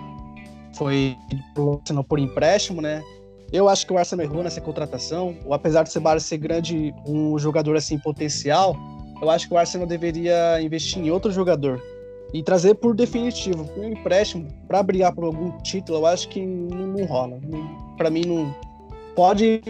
foi 0.74 1.16
pro 1.54 1.80
Arsenal 1.80 2.04
por 2.04 2.20
empréstimo, 2.20 2.82
né? 2.82 3.04
Eu 3.52 3.70
acho 3.70 3.86
que 3.86 3.94
o 3.94 3.98
Arsenal 4.00 4.26
errou 4.26 4.44
nessa 4.44 4.60
contratação. 4.60 5.38
Apesar 5.52 5.84
do 5.84 5.90
Ceballos 5.90 6.24
ser 6.24 6.38
grande, 6.38 6.94
um 7.06 7.38
jogador 7.38 7.76
assim 7.78 8.00
potencial, 8.00 8.76
eu 9.24 9.30
acho 9.30 9.48
que 9.48 9.54
o 9.54 9.58
Arsenal 9.58 9.88
deveria 9.88 10.62
investir 10.62 11.02
em 11.02 11.10
outro 11.10 11.32
jogador 11.32 11.82
e 12.34 12.44
trazer 12.44 12.76
por 12.76 12.94
definitivo, 12.94 13.70
um 13.78 13.90
empréstimo 13.90 14.48
para 14.68 14.84
brigar 14.84 15.14
por 15.14 15.24
algum 15.24 15.58
título. 15.60 16.00
Eu 16.00 16.06
acho 16.06 16.28
que 16.28 16.46
não, 16.46 16.88
não 16.88 17.06
rola. 17.06 17.40
Para 17.98 18.10
mim 18.10 18.26
não 18.26 18.54
pode 19.16 19.62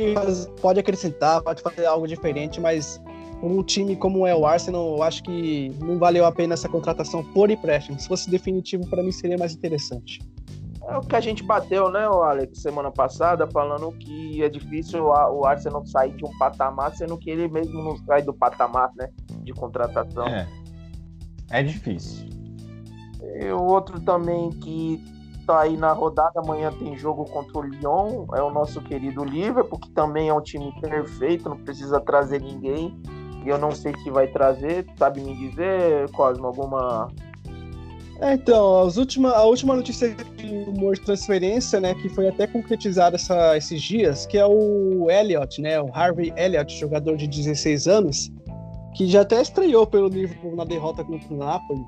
pode 0.59 0.79
acrescentar, 0.79 1.41
pode 1.41 1.61
fazer 1.61 1.85
algo 1.85 2.07
diferente, 2.07 2.59
mas 2.59 2.99
um 3.43 3.61
time 3.61 3.95
como 3.95 4.25
é 4.25 4.33
o 4.33 4.45
Arsenal, 4.45 4.95
eu 4.95 5.03
acho 5.03 5.21
que 5.21 5.71
não 5.81 5.99
valeu 5.99 6.25
a 6.25 6.31
pena 6.31 6.53
essa 6.53 6.69
contratação 6.69 7.23
por 7.23 7.51
empréstimo. 7.51 7.99
Se 7.99 8.07
fosse 8.07 8.29
definitivo, 8.29 8.89
para 8.89 9.03
mim 9.03 9.11
seria 9.11 9.37
mais 9.37 9.53
interessante. 9.53 10.19
É 10.87 10.97
o 10.97 11.01
que 11.01 11.15
a 11.15 11.21
gente 11.21 11.43
bateu, 11.43 11.89
né, 11.89 12.05
Alex, 12.05 12.61
semana 12.61 12.91
passada, 12.91 13.47
falando 13.47 13.91
que 13.93 14.43
é 14.43 14.49
difícil 14.49 15.05
o 15.05 15.45
Arsenal 15.45 15.85
sair 15.85 16.13
de 16.13 16.25
um 16.25 16.37
patamar, 16.37 16.93
sendo 16.93 17.17
que 17.17 17.29
ele 17.29 17.47
mesmo 17.47 17.81
não 17.81 17.97
sai 17.97 18.21
do 18.21 18.33
patamar, 18.33 18.91
né, 18.95 19.09
de 19.43 19.53
contratação. 19.53 20.27
É, 20.27 20.47
é 21.49 21.63
difícil. 21.63 22.27
E 23.39 23.49
o 23.51 23.63
outro 23.63 23.99
também 24.01 24.49
que 24.49 25.01
tá 25.47 25.61
aí 25.61 25.77
na 25.77 25.93
rodada, 25.93 26.39
amanhã 26.39 26.71
tem 26.71 26.97
jogo 26.97 27.25
contra 27.25 27.59
o 27.59 27.61
Lyon, 27.61 28.25
é 28.33 28.41
o 28.41 28.51
nosso 28.51 28.81
querido 28.81 29.23
Liverpool, 29.23 29.79
que 29.79 29.91
também 29.91 30.29
é 30.29 30.33
um 30.33 30.41
time 30.41 30.73
perfeito, 30.81 31.49
não 31.49 31.57
precisa 31.57 31.99
trazer 32.01 32.41
ninguém. 32.41 33.01
E 33.45 33.49
eu 33.49 33.57
não 33.57 33.71
sei 33.71 33.93
se 33.97 34.09
vai 34.09 34.27
trazer, 34.27 34.85
sabe 34.97 35.21
me 35.21 35.35
dizer, 35.35 36.09
Cosmo, 36.11 36.47
alguma 36.47 37.09
é, 38.21 38.33
então, 38.33 38.81
as 38.81 38.97
última, 38.97 39.31
a 39.31 39.43
última 39.43 39.75
notícia 39.75 40.13
de 40.13 40.63
rumor 40.63 40.95
de 40.95 41.01
transferência, 41.01 41.79
né, 41.79 41.93
que 41.95 42.09
foi 42.09 42.27
até 42.27 42.45
concretizada 42.47 43.15
essa, 43.15 43.57
esses 43.57 43.81
dias, 43.81 44.25
que 44.25 44.37
é 44.37 44.45
o 44.45 45.09
Elliot, 45.09 45.61
né, 45.61 45.81
o 45.81 45.89
Harvey 45.93 46.33
Elliott, 46.37 46.77
jogador 46.79 47.17
de 47.17 47.27
16 47.27 47.87
anos, 47.87 48.31
que 48.95 49.07
já 49.07 49.21
até 49.21 49.41
estreou 49.41 49.87
pelo 49.87 50.07
Liverpool 50.07 50.55
na 50.55 50.63
derrota 50.63 51.03
contra 51.03 51.33
o 51.33 51.37
Napoli. 51.37 51.83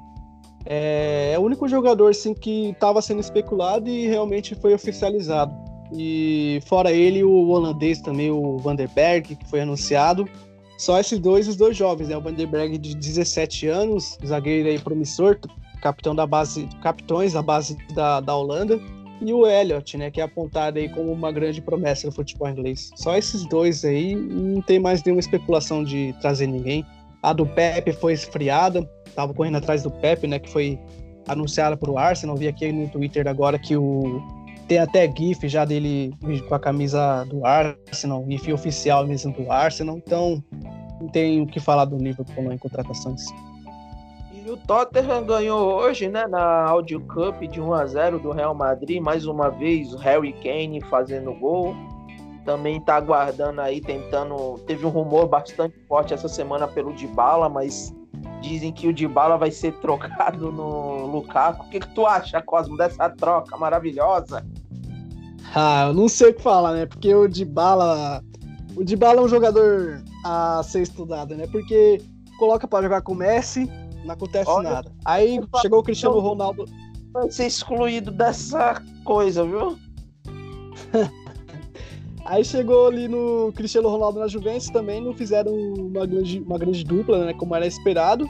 É, 0.66 1.34
é 1.34 1.40
o 1.40 1.44
único 1.44 1.68
jogador 1.68 2.10
assim, 2.10 2.34
que 2.34 2.70
estava 2.70 3.02
sendo 3.02 3.22
especulado 3.22 3.88
e 3.88 4.08
realmente 4.08 4.56
foi 4.56 4.74
oficializado. 4.74 5.54
E 5.94 6.60
fora 6.66 6.92
ele, 6.92 7.24
o 7.24 7.50
holandês 7.50 8.02
também, 8.02 8.32
o 8.32 8.58
Vanderberg, 8.58 9.36
que 9.36 9.46
foi 9.48 9.62
anunciado. 9.62 10.28
Só 10.78 11.00
esses 11.00 11.20
dois, 11.20 11.48
os 11.48 11.56
dois 11.56 11.78
jovens, 11.78 12.10
né? 12.10 12.18
O 12.18 12.22
Vanderberg 12.22 12.78
de 12.80 12.96
17 12.96 13.68
anos, 13.68 14.18
zagueiro 14.26 14.68
aí 14.68 14.80
promissor, 14.80 15.40
capitão 15.82 16.16
da 16.16 16.26
base, 16.26 16.68
capitões 16.82 17.34
da 17.34 17.42
base 17.42 17.78
da, 17.94 18.20
da 18.20 18.36
Holanda, 18.36 18.80
e 19.22 19.34
o 19.34 19.48
Elliot, 19.48 19.98
né, 19.98 20.12
que 20.12 20.20
é 20.20 20.24
apontado 20.24 20.78
aí 20.78 20.90
como 20.90 21.12
uma 21.12 21.32
grande 21.32 21.62
promessa 21.62 22.08
do 22.08 22.14
futebol 22.14 22.50
inglês. 22.50 22.92
Só 22.96 23.16
esses 23.16 23.46
dois 23.48 23.86
aí, 23.86 24.16
não 24.16 24.62
tem 24.62 24.80
mais 24.80 25.04
nenhuma 25.04 25.22
especulação 25.22 25.84
de 25.84 26.14
trazer 26.22 26.48
ninguém. 26.48 26.86
A 27.24 27.32
do 27.32 27.46
Pepe 27.46 27.94
foi 27.94 28.14
esfriada, 28.14 28.88
tava 29.16 29.34
correndo 29.34 29.58
atrás 29.58 29.84
do 29.84 29.90
Pepe, 29.90 30.28
né, 30.28 30.38
que 30.38 30.50
foi 30.50 30.78
anunciada 31.28 31.78
para 31.78 31.90
o 31.90 31.98
Arsenal. 31.98 32.36
Vi 32.36 32.48
aqui 32.48 32.72
no 32.72 32.90
Twitter 32.90 33.28
agora 33.28 33.58
que 33.58 33.76
o 33.76 34.22
tem 34.68 34.80
até 34.80 35.12
GIF 35.16 35.48
já 35.48 35.64
dele 35.64 36.12
com 36.48 36.56
a 36.56 36.60
camisa 36.60 37.24
do 37.26 37.46
Arsenal, 37.46 38.26
GIF 38.28 38.52
oficial 38.52 39.06
mesmo 39.06 39.32
do 39.34 39.52
Arsenal. 39.52 39.98
Então, 39.98 40.44
não 41.00 41.08
tem 41.10 41.42
o 41.42 41.48
que 41.48 41.60
falar 41.60 41.86
do 41.86 41.98
Liverpool 41.98 42.52
em 42.52 42.58
contratações. 42.58 43.24
E 44.46 44.52
o 44.52 44.56
Tottenham 44.56 45.26
ganhou 45.26 45.74
hoje, 45.74 46.08
né, 46.08 46.28
na 46.28 46.70
Audio 46.70 47.02
Cup 47.02 47.42
de 47.50 47.60
1 47.60 47.74
a 47.74 47.86
0 47.88 48.20
do 48.20 48.32
Real 48.32 48.54
Madrid, 48.54 49.02
mais 49.02 49.26
uma 49.26 49.50
vez 49.50 49.92
o 49.92 49.98
Harry 49.98 50.34
Kane 50.34 50.80
fazendo 50.82 51.34
gol. 51.34 51.76
Também 52.46 52.80
tá 52.80 52.98
aguardando 52.98 53.60
aí, 53.60 53.82
tentando. 53.82 54.60
Teve 54.68 54.86
um 54.86 54.90
rumor 54.90 55.28
bastante 55.28 55.76
forte 55.88 56.14
essa 56.14 56.28
semana 56.28 56.68
pelo 56.68 56.94
Dybala, 56.94 57.50
mas 57.50 57.92
dizem 58.40 58.72
que 58.72 58.88
o 58.88 58.94
Dybala 58.94 59.36
vai 59.36 59.50
ser 59.50 59.72
trocado 59.80 60.52
no 60.52 61.08
Lukaku. 61.08 61.66
O 61.66 61.70
que, 61.72 61.80
que 61.80 61.96
tu 61.96 62.06
acha, 62.06 62.40
Cosmo, 62.40 62.78
dessa 62.78 63.10
troca 63.10 63.58
maravilhosa? 63.58 64.46
Ah, 65.56 65.88
eu 65.88 65.94
não 65.96 66.08
sei 66.08 66.30
o 66.30 66.34
que 66.36 66.44
falar, 66.44 66.74
né? 66.74 66.86
Porque 66.86 67.16
o 67.16 67.28
Dybala, 67.28 68.24
o 68.76 68.84
Dybala 68.84 69.22
é 69.22 69.24
um 69.24 69.28
jogador 69.28 70.04
a 70.24 70.62
ser 70.62 70.84
estudado, 70.84 71.34
né? 71.36 71.48
Porque 71.52 72.00
coloca 72.38 72.68
para 72.68 72.84
jogar 72.84 73.02
com 73.02 73.14
o 73.14 73.16
Messi, 73.16 73.68
não 74.06 74.14
acontece 74.14 74.50
Olha, 74.50 74.70
nada. 74.70 74.92
Aí 75.04 75.40
chegou 75.62 75.80
o 75.80 75.84
Cristiano 75.84 76.20
Ronaldo. 76.20 76.66
Vai 77.12 77.32
ser 77.32 77.48
excluído 77.48 78.12
dessa 78.12 78.82
coisa, 79.04 79.44
viu? 79.44 79.78
Aí 82.26 82.44
chegou 82.44 82.88
ali 82.88 83.08
no 83.08 83.54
Cristiano 83.54 83.88
Ronaldo 83.88 84.20
na 84.20 84.28
Juventus 84.28 84.68
também, 84.70 85.00
não 85.00 85.14
fizeram 85.14 85.54
uma 85.54 86.08
grande, 86.08 86.40
uma 86.40 86.58
grande 86.58 86.84
dupla, 86.84 87.26
né? 87.26 87.34
Como 87.34 87.56
era 87.56 87.68
esperado. 87.68 88.28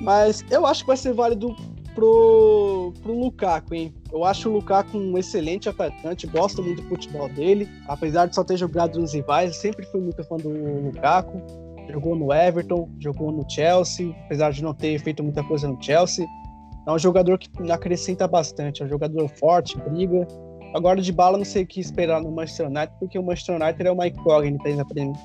Mas 0.00 0.44
eu 0.50 0.64
acho 0.66 0.80
que 0.80 0.86
vai 0.86 0.96
ser 0.96 1.12
válido 1.12 1.54
pro, 1.94 2.92
pro 3.02 3.12
Lukaku, 3.12 3.74
hein? 3.74 3.94
Eu 4.10 4.24
acho 4.24 4.48
o 4.48 4.52
Lukaku 4.54 4.96
um 4.96 5.18
excelente 5.18 5.68
atacante, 5.68 6.26
gosto 6.26 6.62
muito 6.62 6.82
do 6.82 6.88
futebol 6.88 7.28
dele. 7.28 7.68
Apesar 7.86 8.26
de 8.26 8.34
só 8.34 8.42
ter 8.42 8.56
jogado 8.56 8.98
nos 8.98 9.12
rivais, 9.12 9.56
sempre 9.56 9.84
fui 9.86 10.00
muito 10.00 10.24
fã 10.24 10.38
do 10.38 10.48
Lukaku 10.48 11.42
jogou 11.88 12.14
no 12.16 12.32
Everton, 12.32 12.88
jogou 12.98 13.30
no 13.32 13.48
Chelsea, 13.48 14.14
apesar 14.24 14.52
de 14.52 14.62
não 14.62 14.74
ter 14.74 14.98
feito 14.98 15.22
muita 15.22 15.42
coisa 15.44 15.68
no 15.68 15.82
Chelsea. 15.82 16.26
É 16.86 16.90
um 16.90 16.98
jogador 16.98 17.38
que 17.38 17.48
acrescenta 17.70 18.26
bastante, 18.26 18.82
é 18.82 18.86
um 18.86 18.88
jogador 18.88 19.28
forte, 19.28 19.78
briga. 19.78 20.26
Agora 20.74 21.00
de 21.00 21.12
bala 21.12 21.36
não 21.36 21.44
sei 21.44 21.64
o 21.64 21.66
que 21.66 21.80
esperar 21.80 22.22
no 22.22 22.32
Manchester 22.32 22.66
United, 22.66 22.96
porque 22.98 23.18
o 23.18 23.22
Manchester 23.22 23.60
United 23.60 23.86
é 23.86 23.92
uma 23.92 24.08
incógnita 24.08 24.64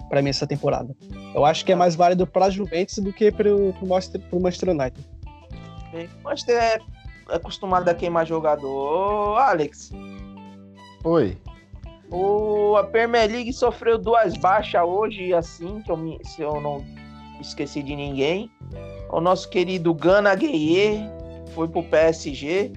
para 0.09 0.21
mim 0.21 0.29
essa 0.29 0.45
temporada. 0.45 0.93
Eu 1.33 1.45
acho 1.45 1.65
que 1.65 1.71
é 1.71 1.75
mais 1.75 1.95
válido 1.95 2.27
para 2.27 2.45
a 2.45 2.49
Juventus 2.49 2.97
do 2.97 3.13
que 3.13 3.31
para 3.31 3.55
o 3.55 3.73
Manchester 3.87 4.69
United. 4.69 5.09
O 6.21 6.23
Manchester 6.23 6.55
é 6.57 6.79
acostumado 7.33 7.87
a 7.87 7.93
queimar 7.93 8.27
jogador. 8.27 9.37
Alex. 9.37 9.91
Oi. 11.03 11.37
O, 12.11 12.75
a 12.77 12.83
Premier 12.83 13.29
League 13.29 13.51
sofreu 13.51 13.97
duas 13.97 14.37
baixas 14.37 14.81
hoje, 14.81 15.33
assim, 15.33 15.81
que 15.81 15.91
eu 15.91 15.97
me, 15.97 16.19
se 16.23 16.41
eu 16.41 16.61
não 16.61 16.83
esqueci 17.41 17.83
de 17.83 17.95
ninguém. 17.95 18.49
O 19.11 19.19
nosso 19.19 19.49
querido 19.49 19.93
Gana 19.93 20.33
Gueye 20.35 21.01
foi 21.53 21.67
pro 21.67 21.83
PSG. 21.83 22.71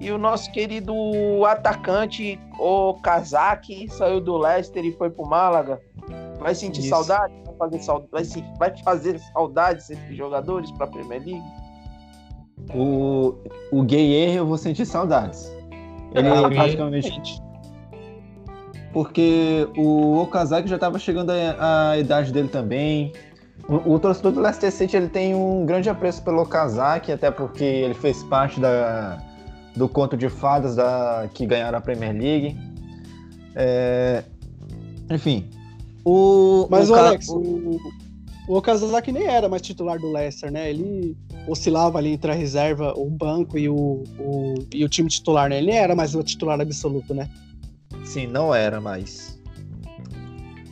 E 0.00 0.10
o 0.10 0.18
nosso 0.18 0.50
querido 0.50 0.92
atacante, 1.46 2.40
o 2.58 2.94
Kazak, 2.94 3.88
saiu 3.88 4.20
do 4.20 4.36
Leicester 4.36 4.84
e 4.84 4.92
foi 4.92 5.10
pro 5.10 5.24
Málaga. 5.24 5.80
Vai 6.40 6.54
sentir 6.56 6.80
Isso. 6.80 6.88
saudade? 6.88 7.32
Vai 7.44 7.54
fazer, 7.56 7.82
saudade, 7.82 8.08
vai, 8.10 8.24
vai 8.58 8.82
fazer 8.82 9.18
saudade 9.32 9.78
esses 9.78 10.16
jogadores 10.16 10.72
pra 10.72 10.88
Premier 10.88 11.22
League? 11.24 11.42
O, 12.74 13.34
o 13.70 13.82
Gueye 13.84 14.34
eu 14.34 14.46
vou 14.46 14.58
sentir 14.58 14.86
saudades. 14.86 15.52
Ele 16.14 16.28
ah, 16.28 16.48
praticamente 16.48 17.40
porque 18.92 19.68
o 19.76 20.18
Okazaki 20.18 20.68
já 20.68 20.76
estava 20.76 20.98
chegando 20.98 21.30
à 21.30 21.96
idade 21.98 22.32
dele 22.32 22.48
também. 22.48 23.12
O, 23.68 23.94
o, 23.94 23.98
torcedor 23.98 24.32
do 24.32 24.40
Leicester 24.40 24.72
City 24.72 24.96
ele 24.96 25.08
tem 25.08 25.34
um 25.34 25.64
grande 25.64 25.88
apreço 25.88 26.22
pelo 26.22 26.42
Okazaki, 26.42 27.12
até 27.12 27.30
porque 27.30 27.64
ele 27.64 27.94
fez 27.94 28.22
parte 28.24 28.60
da, 28.60 29.18
do 29.76 29.88
conto 29.88 30.16
de 30.16 30.28
fadas 30.28 30.76
da, 30.76 31.28
que 31.32 31.46
ganharam 31.46 31.78
a 31.78 31.80
Premier 31.80 32.12
League. 32.12 32.56
É, 33.54 34.24
enfim, 35.10 35.48
o. 36.04 36.66
Mas 36.70 36.90
o, 36.90 36.94
Alex, 36.94 37.28
o, 37.28 37.78
o 38.48 38.56
Okazaki 38.56 39.12
nem 39.12 39.24
era 39.24 39.48
mais 39.48 39.62
titular 39.62 39.98
do 39.98 40.10
Leicester, 40.10 40.50
né? 40.50 40.70
Ele 40.70 41.16
oscilava 41.46 41.98
ali 41.98 42.12
entre 42.12 42.30
a 42.30 42.34
reserva, 42.34 42.92
o 42.96 43.08
banco 43.08 43.56
e 43.56 43.68
o, 43.68 44.02
o, 44.18 44.54
e 44.72 44.84
o 44.84 44.88
time 44.88 45.08
titular, 45.08 45.48
né? 45.48 45.58
Ele 45.58 45.68
nem 45.68 45.76
era 45.76 45.94
mais 45.94 46.14
o 46.14 46.22
titular 46.22 46.60
absoluto, 46.60 47.14
né? 47.14 47.28
Sim, 48.12 48.26
não 48.26 48.54
era 48.54 48.78
mais. 48.78 49.40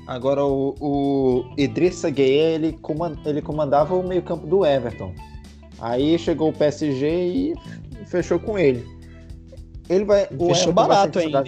Agora 0.06 0.44
o, 0.44 0.74
o 0.78 1.54
Idrissa 1.56 2.10
Gueye, 2.10 2.54
ele, 2.54 2.72
comand, 2.72 3.16
ele 3.24 3.40
comandava 3.40 3.94
o 3.94 4.06
meio-campo 4.06 4.46
do 4.46 4.66
Everton. 4.66 5.14
Aí 5.80 6.18
chegou 6.18 6.50
o 6.50 6.52
PSG 6.52 7.08
e 7.08 7.54
fechou 8.04 8.38
com 8.38 8.58
ele. 8.58 8.86
Ele 9.88 10.04
vai. 10.04 10.26
Fechou 10.26 10.70
barato 10.70 11.18
ainda. 11.18 11.42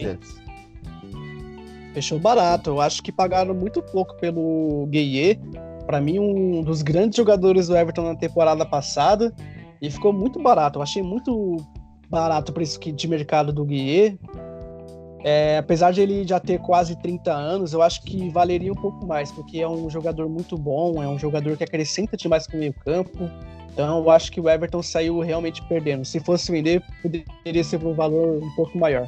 Fechou 1.93 2.19
barato. 2.19 2.70
Eu 2.70 2.81
acho 2.81 3.02
que 3.02 3.12
pagaram 3.12 3.52
muito 3.52 3.82
pouco 3.82 4.16
pelo 4.16 4.86
Gueye. 4.89 5.39
Para 5.85 6.01
mim, 6.01 6.19
um 6.19 6.62
dos 6.62 6.81
grandes 6.81 7.19
jogadores 7.19 7.69
do 7.69 7.77
Everton 7.77 8.05
na 8.05 8.16
temporada 8.16 8.64
passada. 8.64 9.31
E 9.82 9.90
ficou 9.90 10.10
muito 10.10 10.40
barato. 10.40 10.78
Eu 10.78 10.82
achei 10.82 11.02
muito 11.02 11.59
barato 12.09 12.51
o 12.51 12.55
preço 12.55 12.81
de 12.81 13.09
mercado 13.09 13.52
do 13.52 13.62
Gueye. 13.62 14.19
É, 15.24 15.59
apesar 15.59 15.93
de 15.93 16.01
ele 16.01 16.27
já 16.27 16.40
ter 16.40 16.59
quase 16.59 16.97
30 16.97 17.32
anos, 17.32 17.73
eu 17.73 17.81
acho 17.81 18.03
que 18.03 18.28
valeria 18.31 18.73
um 18.73 18.77
pouco 18.77 19.07
mais, 19.07 19.31
porque 19.31 19.61
é 19.61 19.69
um 19.69 19.89
jogador 19.89 20.28
muito 20.28 20.59
bom, 20.59 21.01
é 21.03 21.07
um 21.07 21.19
jogador 21.19 21.57
que 21.57 21.62
acrescenta 21.62 22.16
demais 22.16 22.47
para 22.47 22.57
o 22.57 22.59
meio 22.59 22.74
campo. 22.74 23.31
Então 23.73 23.99
eu 23.99 24.11
acho 24.11 24.32
que 24.32 24.40
o 24.40 24.49
Everton 24.49 24.82
saiu 24.82 25.20
realmente 25.20 25.62
perdendo. 25.66 26.05
Se 26.05 26.19
fosse 26.20 26.51
vender, 26.51 26.82
poderia 27.01 27.65
ser 27.65 27.78
por 27.78 27.89
um 27.89 27.94
valor 27.94 28.43
um 28.43 28.51
pouco 28.55 28.77
maior. 28.77 29.07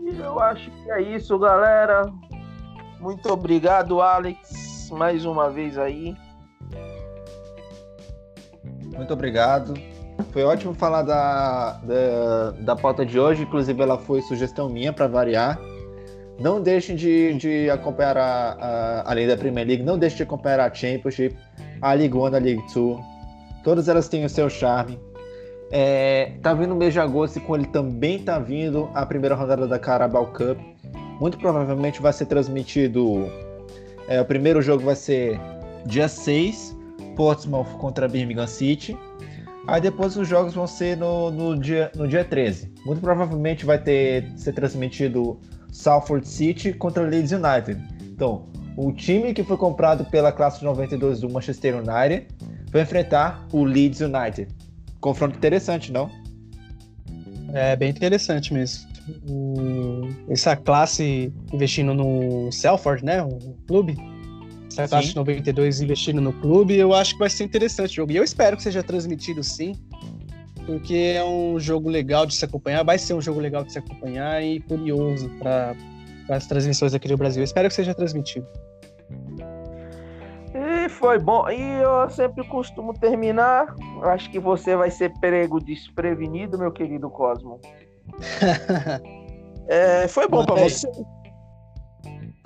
E 0.00 0.18
eu 0.18 0.40
acho 0.40 0.70
que 0.70 0.90
é 0.90 1.00
isso, 1.00 1.38
galera. 1.38 2.12
Muito 3.00 3.32
obrigado, 3.32 4.00
Alex, 4.00 4.90
mais 4.90 5.24
uma 5.24 5.48
vez 5.48 5.78
aí. 5.78 6.16
Muito 8.96 9.12
obrigado. 9.12 9.74
Foi 10.30 10.42
ótimo 10.44 10.74
falar 10.74 11.02
da, 11.02 11.72
da, 11.82 12.50
da 12.60 12.76
pauta 12.76 13.04
de 13.04 13.18
hoje, 13.18 13.42
inclusive 13.42 13.80
ela 13.82 13.98
foi 13.98 14.20
sugestão 14.22 14.68
minha 14.68 14.92
para 14.92 15.06
variar. 15.06 15.58
Não 16.38 16.60
deixem 16.60 16.94
de, 16.94 17.34
de 17.34 17.70
acompanhar 17.70 18.16
a, 18.16 18.52
a, 18.52 19.10
além 19.10 19.26
da 19.26 19.36
Premier 19.36 19.66
League, 19.66 19.82
não 19.82 19.98
deixem 19.98 20.18
de 20.18 20.22
acompanhar 20.22 20.60
a 20.60 20.72
Championship, 20.72 21.36
a 21.80 21.92
League 21.94 22.16
One, 22.16 22.36
a 22.36 22.38
League 22.38 22.62
Two. 22.72 23.00
Todas 23.64 23.88
elas 23.88 24.08
têm 24.08 24.24
o 24.24 24.28
seu 24.28 24.48
charme. 24.48 24.98
É, 25.70 26.32
tá 26.42 26.54
vindo 26.54 26.72
o 26.72 26.76
mês 26.76 26.92
de 26.92 27.00
agosto 27.00 27.36
e 27.36 27.40
com 27.40 27.56
ele 27.56 27.66
também 27.66 28.18
tá 28.20 28.38
vindo 28.38 28.88
a 28.94 29.04
primeira 29.04 29.34
rodada 29.34 29.66
da 29.66 29.78
Carabao 29.78 30.26
Cup. 30.26 30.58
Muito 31.20 31.38
provavelmente 31.38 32.00
vai 32.00 32.12
ser 32.12 32.26
transmitido. 32.26 33.28
É, 34.06 34.20
o 34.20 34.24
primeiro 34.24 34.62
jogo 34.62 34.84
vai 34.84 34.94
ser 34.94 35.38
dia 35.84 36.08
6, 36.08 36.76
Portsmouth 37.16 37.76
contra 37.78 38.06
Birmingham 38.06 38.46
City. 38.46 38.96
Aí 39.68 39.82
depois 39.82 40.16
os 40.16 40.26
jogos 40.26 40.54
vão 40.54 40.66
ser 40.66 40.96
no, 40.96 41.30
no, 41.30 41.54
dia, 41.54 41.92
no 41.94 42.08
dia 42.08 42.24
13. 42.24 42.72
Muito 42.86 43.02
provavelmente 43.02 43.66
vai 43.66 43.78
ter 43.78 44.32
ser 44.34 44.54
transmitido 44.54 45.38
Salford 45.70 46.26
City 46.26 46.72
contra 46.72 47.02
Leeds 47.02 47.32
United. 47.32 47.78
Então, 48.02 48.46
o 48.78 48.90
time 48.92 49.34
que 49.34 49.44
foi 49.44 49.58
comprado 49.58 50.06
pela 50.06 50.32
classe 50.32 50.60
de 50.60 50.64
92 50.64 51.20
do 51.20 51.28
Manchester 51.28 51.76
United 51.76 52.28
vai 52.70 52.80
enfrentar 52.80 53.46
o 53.52 53.62
Leeds 53.62 54.00
United. 54.00 54.48
Confronto 55.02 55.36
interessante, 55.36 55.92
não? 55.92 56.10
É 57.52 57.76
bem 57.76 57.90
interessante 57.90 58.54
mesmo. 58.54 58.88
Essa 60.30 60.56
classe 60.56 61.30
investindo 61.52 61.92
no 61.92 62.50
Salford, 62.50 63.04
né? 63.04 63.22
O 63.22 63.38
clube. 63.66 63.98
Essa 64.68 64.84
sim. 64.84 64.90
classe 64.90 65.08
de 65.08 65.16
92 65.16 65.80
investindo 65.80 66.20
no 66.20 66.32
clube, 66.32 66.76
eu 66.76 66.92
acho 66.94 67.14
que 67.14 67.18
vai 67.18 67.30
ser 67.30 67.44
interessante 67.44 67.92
o 67.92 67.94
jogo. 67.94 68.12
E 68.12 68.16
eu 68.16 68.24
espero 68.24 68.56
que 68.56 68.62
seja 68.62 68.82
transmitido 68.82 69.42
sim, 69.42 69.74
porque 70.66 71.14
é 71.16 71.24
um 71.24 71.58
jogo 71.58 71.88
legal 71.88 72.26
de 72.26 72.34
se 72.34 72.44
acompanhar, 72.44 72.84
vai 72.84 72.98
ser 72.98 73.14
um 73.14 73.20
jogo 73.20 73.40
legal 73.40 73.64
de 73.64 73.72
se 73.72 73.78
acompanhar 73.78 74.42
e 74.42 74.60
curioso 74.60 75.30
para 75.38 75.74
as 76.28 76.46
transmissões 76.46 76.94
aqui 76.94 77.08
do 77.08 77.16
Brasil. 77.16 77.40
Eu 77.40 77.44
espero 77.44 77.68
que 77.68 77.74
seja 77.74 77.94
transmitido. 77.94 78.46
E 80.54 80.88
foi 80.88 81.18
bom. 81.18 81.48
E 81.48 81.60
eu 81.60 82.10
sempre 82.10 82.46
costumo 82.48 82.92
terminar. 82.92 83.74
Acho 84.02 84.30
que 84.30 84.38
você 84.38 84.76
vai 84.76 84.90
ser 84.90 85.12
prego 85.20 85.60
desprevenido, 85.60 86.58
meu 86.58 86.72
querido 86.72 87.08
Cosmo. 87.10 87.60
é, 89.68 90.08
foi 90.08 90.26
bom 90.28 90.44
para 90.44 90.56
você. 90.56 90.90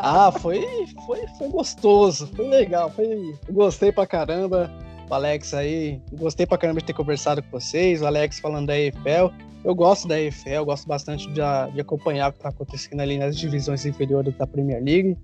Ah, 0.05 0.33
foi, 0.33 0.66
foi, 1.07 1.24
foi 1.39 1.49
gostoso, 1.49 2.27
foi 2.35 2.49
legal, 2.49 2.91
foi, 2.91 3.39
gostei 3.49 3.93
pra 3.93 4.05
caramba. 4.05 4.69
O 5.09 5.15
Alex 5.15 5.55
aí, 5.55 6.01
gostei 6.15 6.45
pra 6.45 6.59
caramba 6.59 6.81
de 6.81 6.87
ter 6.87 6.93
conversado 6.93 7.41
com 7.41 7.51
vocês. 7.53 8.03
O 8.03 8.07
Alex 8.07 8.41
falando 8.41 8.66
da 8.66 8.77
EFL. 8.77 9.31
Eu 9.65 9.77
gosto 9.77 10.09
da 10.09 10.20
EFL, 10.20 10.65
gosto 10.65 10.89
bastante 10.89 11.29
de, 11.29 11.35
de 11.35 11.81
acompanhar 11.81 12.31
o 12.31 12.33
que 12.33 12.41
tá 12.41 12.49
acontecendo 12.49 12.99
ali 12.99 13.16
nas 13.16 13.39
divisões 13.39 13.87
inferiores 13.87 14.37
da 14.37 14.45
Premier 14.45 14.83
League. 14.83 15.16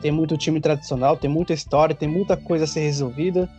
Tem 0.00 0.10
muito 0.10 0.38
time 0.38 0.60
tradicional, 0.62 1.14
tem 1.14 1.28
muita 1.28 1.52
história, 1.52 1.94
tem 1.94 2.08
muita 2.08 2.34
coisa 2.34 2.64
a 2.64 2.66
ser 2.66 2.80
resolvida. 2.80 3.50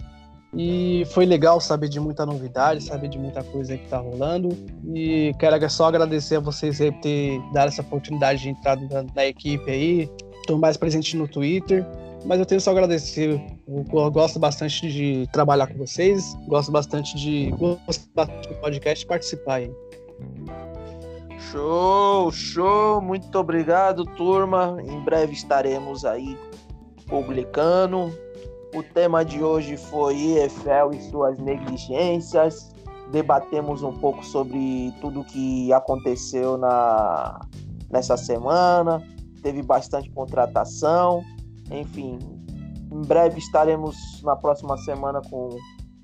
E 0.55 1.03
foi 1.11 1.25
legal 1.25 1.59
saber 1.61 1.89
de 1.89 1.99
muita 1.99 2.25
novidade, 2.25 2.83
saber 2.83 3.09
de 3.09 3.19
muita 3.19 3.43
coisa 3.43 3.77
que 3.77 3.87
tá 3.87 3.99
rolando. 3.99 4.49
E 4.93 5.33
quero 5.37 5.69
só 5.69 5.85
agradecer 5.85 6.37
a 6.37 6.39
vocês 6.39 6.81
aí 6.81 6.91
por 6.91 7.01
ter 7.01 7.39
dado 7.53 7.67
essa 7.67 7.81
oportunidade 7.81 8.41
de 8.41 8.49
entrar 8.49 8.75
na, 8.75 9.03
na 9.15 9.25
equipe 9.25 9.69
aí. 9.69 10.09
Estou 10.43 10.57
mais 10.57 10.75
presente 10.75 11.15
no 11.15 11.25
Twitter, 11.25 11.85
mas 12.25 12.37
eu 12.37 12.45
tenho 12.45 12.59
só 12.59 12.71
agradecer. 12.71 13.41
Eu, 13.65 13.85
eu, 13.93 14.11
gosto 14.11 14.37
bastante 14.37 14.91
de 14.91 15.25
trabalhar 15.31 15.67
com 15.67 15.77
vocês, 15.77 16.37
gosto 16.47 16.69
bastante 16.69 17.15
de 17.15 17.49
gostar 17.51 18.25
do 18.25 18.55
podcast 18.55 19.05
e 19.05 19.07
participar 19.07 19.53
aí. 19.55 19.71
Show, 21.51 22.31
show, 22.31 23.01
muito 23.01 23.33
obrigado, 23.39 24.05
turma. 24.05 24.77
Em 24.85 24.99
breve 25.03 25.33
estaremos 25.33 26.03
aí 26.03 26.37
publicando 27.07 28.11
o 28.73 28.81
tema 28.81 29.23
de 29.23 29.43
hoje 29.43 29.77
foi 29.77 30.15
EFL 30.15 30.93
e 30.93 31.01
suas 31.09 31.37
negligências. 31.37 32.73
Debatemos 33.11 33.83
um 33.83 33.93
pouco 33.93 34.25
sobre 34.25 34.91
tudo 34.99 35.23
que 35.23 35.71
aconteceu 35.71 36.57
na, 36.57 37.39
nessa 37.91 38.17
semana. 38.17 39.01
Teve 39.43 39.61
bastante 39.61 40.09
contratação. 40.09 41.23
Enfim, 41.69 42.17
em 42.91 43.01
breve 43.01 43.37
estaremos 43.37 43.95
na 44.23 44.35
próxima 44.35 44.77
semana 44.77 45.21
com 45.29 45.49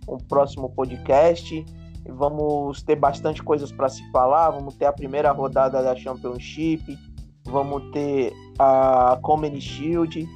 o 0.07 0.17
próximo 0.17 0.69
podcast. 0.69 1.65
Vamos 2.07 2.83
ter 2.83 2.95
bastante 2.95 3.41
coisas 3.41 3.71
para 3.71 3.89
se 3.89 4.03
falar. 4.11 4.51
Vamos 4.51 4.75
ter 4.75 4.85
a 4.85 4.93
primeira 4.93 5.31
rodada 5.31 5.81
da 5.81 5.95
Championship. 5.95 6.97
Vamos 7.45 7.91
ter 7.91 8.33
a 8.59 9.17
Comedy 9.23 9.59
Shield 9.59 10.27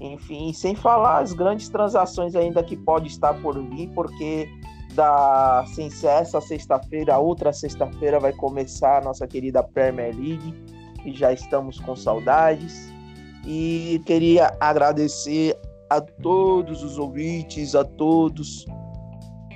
enfim, 0.00 0.52
sem 0.52 0.74
falar 0.74 1.18
as 1.18 1.32
grandes 1.32 1.68
transações 1.68 2.36
ainda 2.36 2.62
que 2.62 2.76
pode 2.76 3.08
estar 3.08 3.34
por 3.42 3.60
vir, 3.60 3.88
porque 3.90 4.48
da 4.94 5.64
sem 5.74 5.90
ser 5.90 6.08
essa 6.08 6.40
sexta-feira, 6.40 7.18
outra 7.18 7.52
sexta-feira 7.52 8.18
vai 8.18 8.32
começar 8.32 8.98
a 8.98 9.04
nossa 9.04 9.26
querida 9.26 9.62
Premier 9.62 10.14
League, 10.14 10.54
e 11.04 11.12
já 11.12 11.32
estamos 11.32 11.78
com 11.80 11.94
saudades. 11.96 12.92
E 13.46 14.00
queria 14.04 14.54
agradecer 14.60 15.58
a 15.90 16.00
todos 16.00 16.82
os 16.82 16.98
ouvintes, 16.98 17.74
a 17.74 17.84
todos 17.84 18.66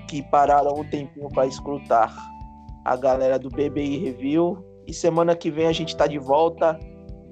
que 0.09 0.23
pararam 0.23 0.74
um 0.74 0.85
tempinho 0.85 1.28
para 1.28 1.47
escutar 1.47 2.14
a 2.85 2.97
galera 2.97 3.39
do 3.39 3.48
BBI 3.48 3.98
Review. 3.98 4.64
E 4.86 4.93
semana 4.93 5.36
que 5.36 5.51
vem 5.51 5.66
a 5.66 5.73
gente 5.73 5.90
está 5.90 6.06
de 6.06 6.19
volta 6.19 6.78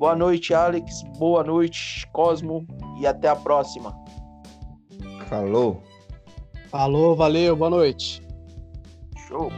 Boa 0.01 0.17
noite, 0.17 0.55
Alex. 0.55 1.03
Boa 1.19 1.45
noite, 1.45 2.09
Cosmo. 2.11 2.67
E 2.99 3.07
até 3.07 3.29
a 3.29 3.37
próxima. 3.37 3.95
Falou. 5.29 5.83
Falou, 6.71 7.15
valeu, 7.15 7.55
boa 7.55 7.69
noite. 7.69 8.27
Show. 9.29 9.51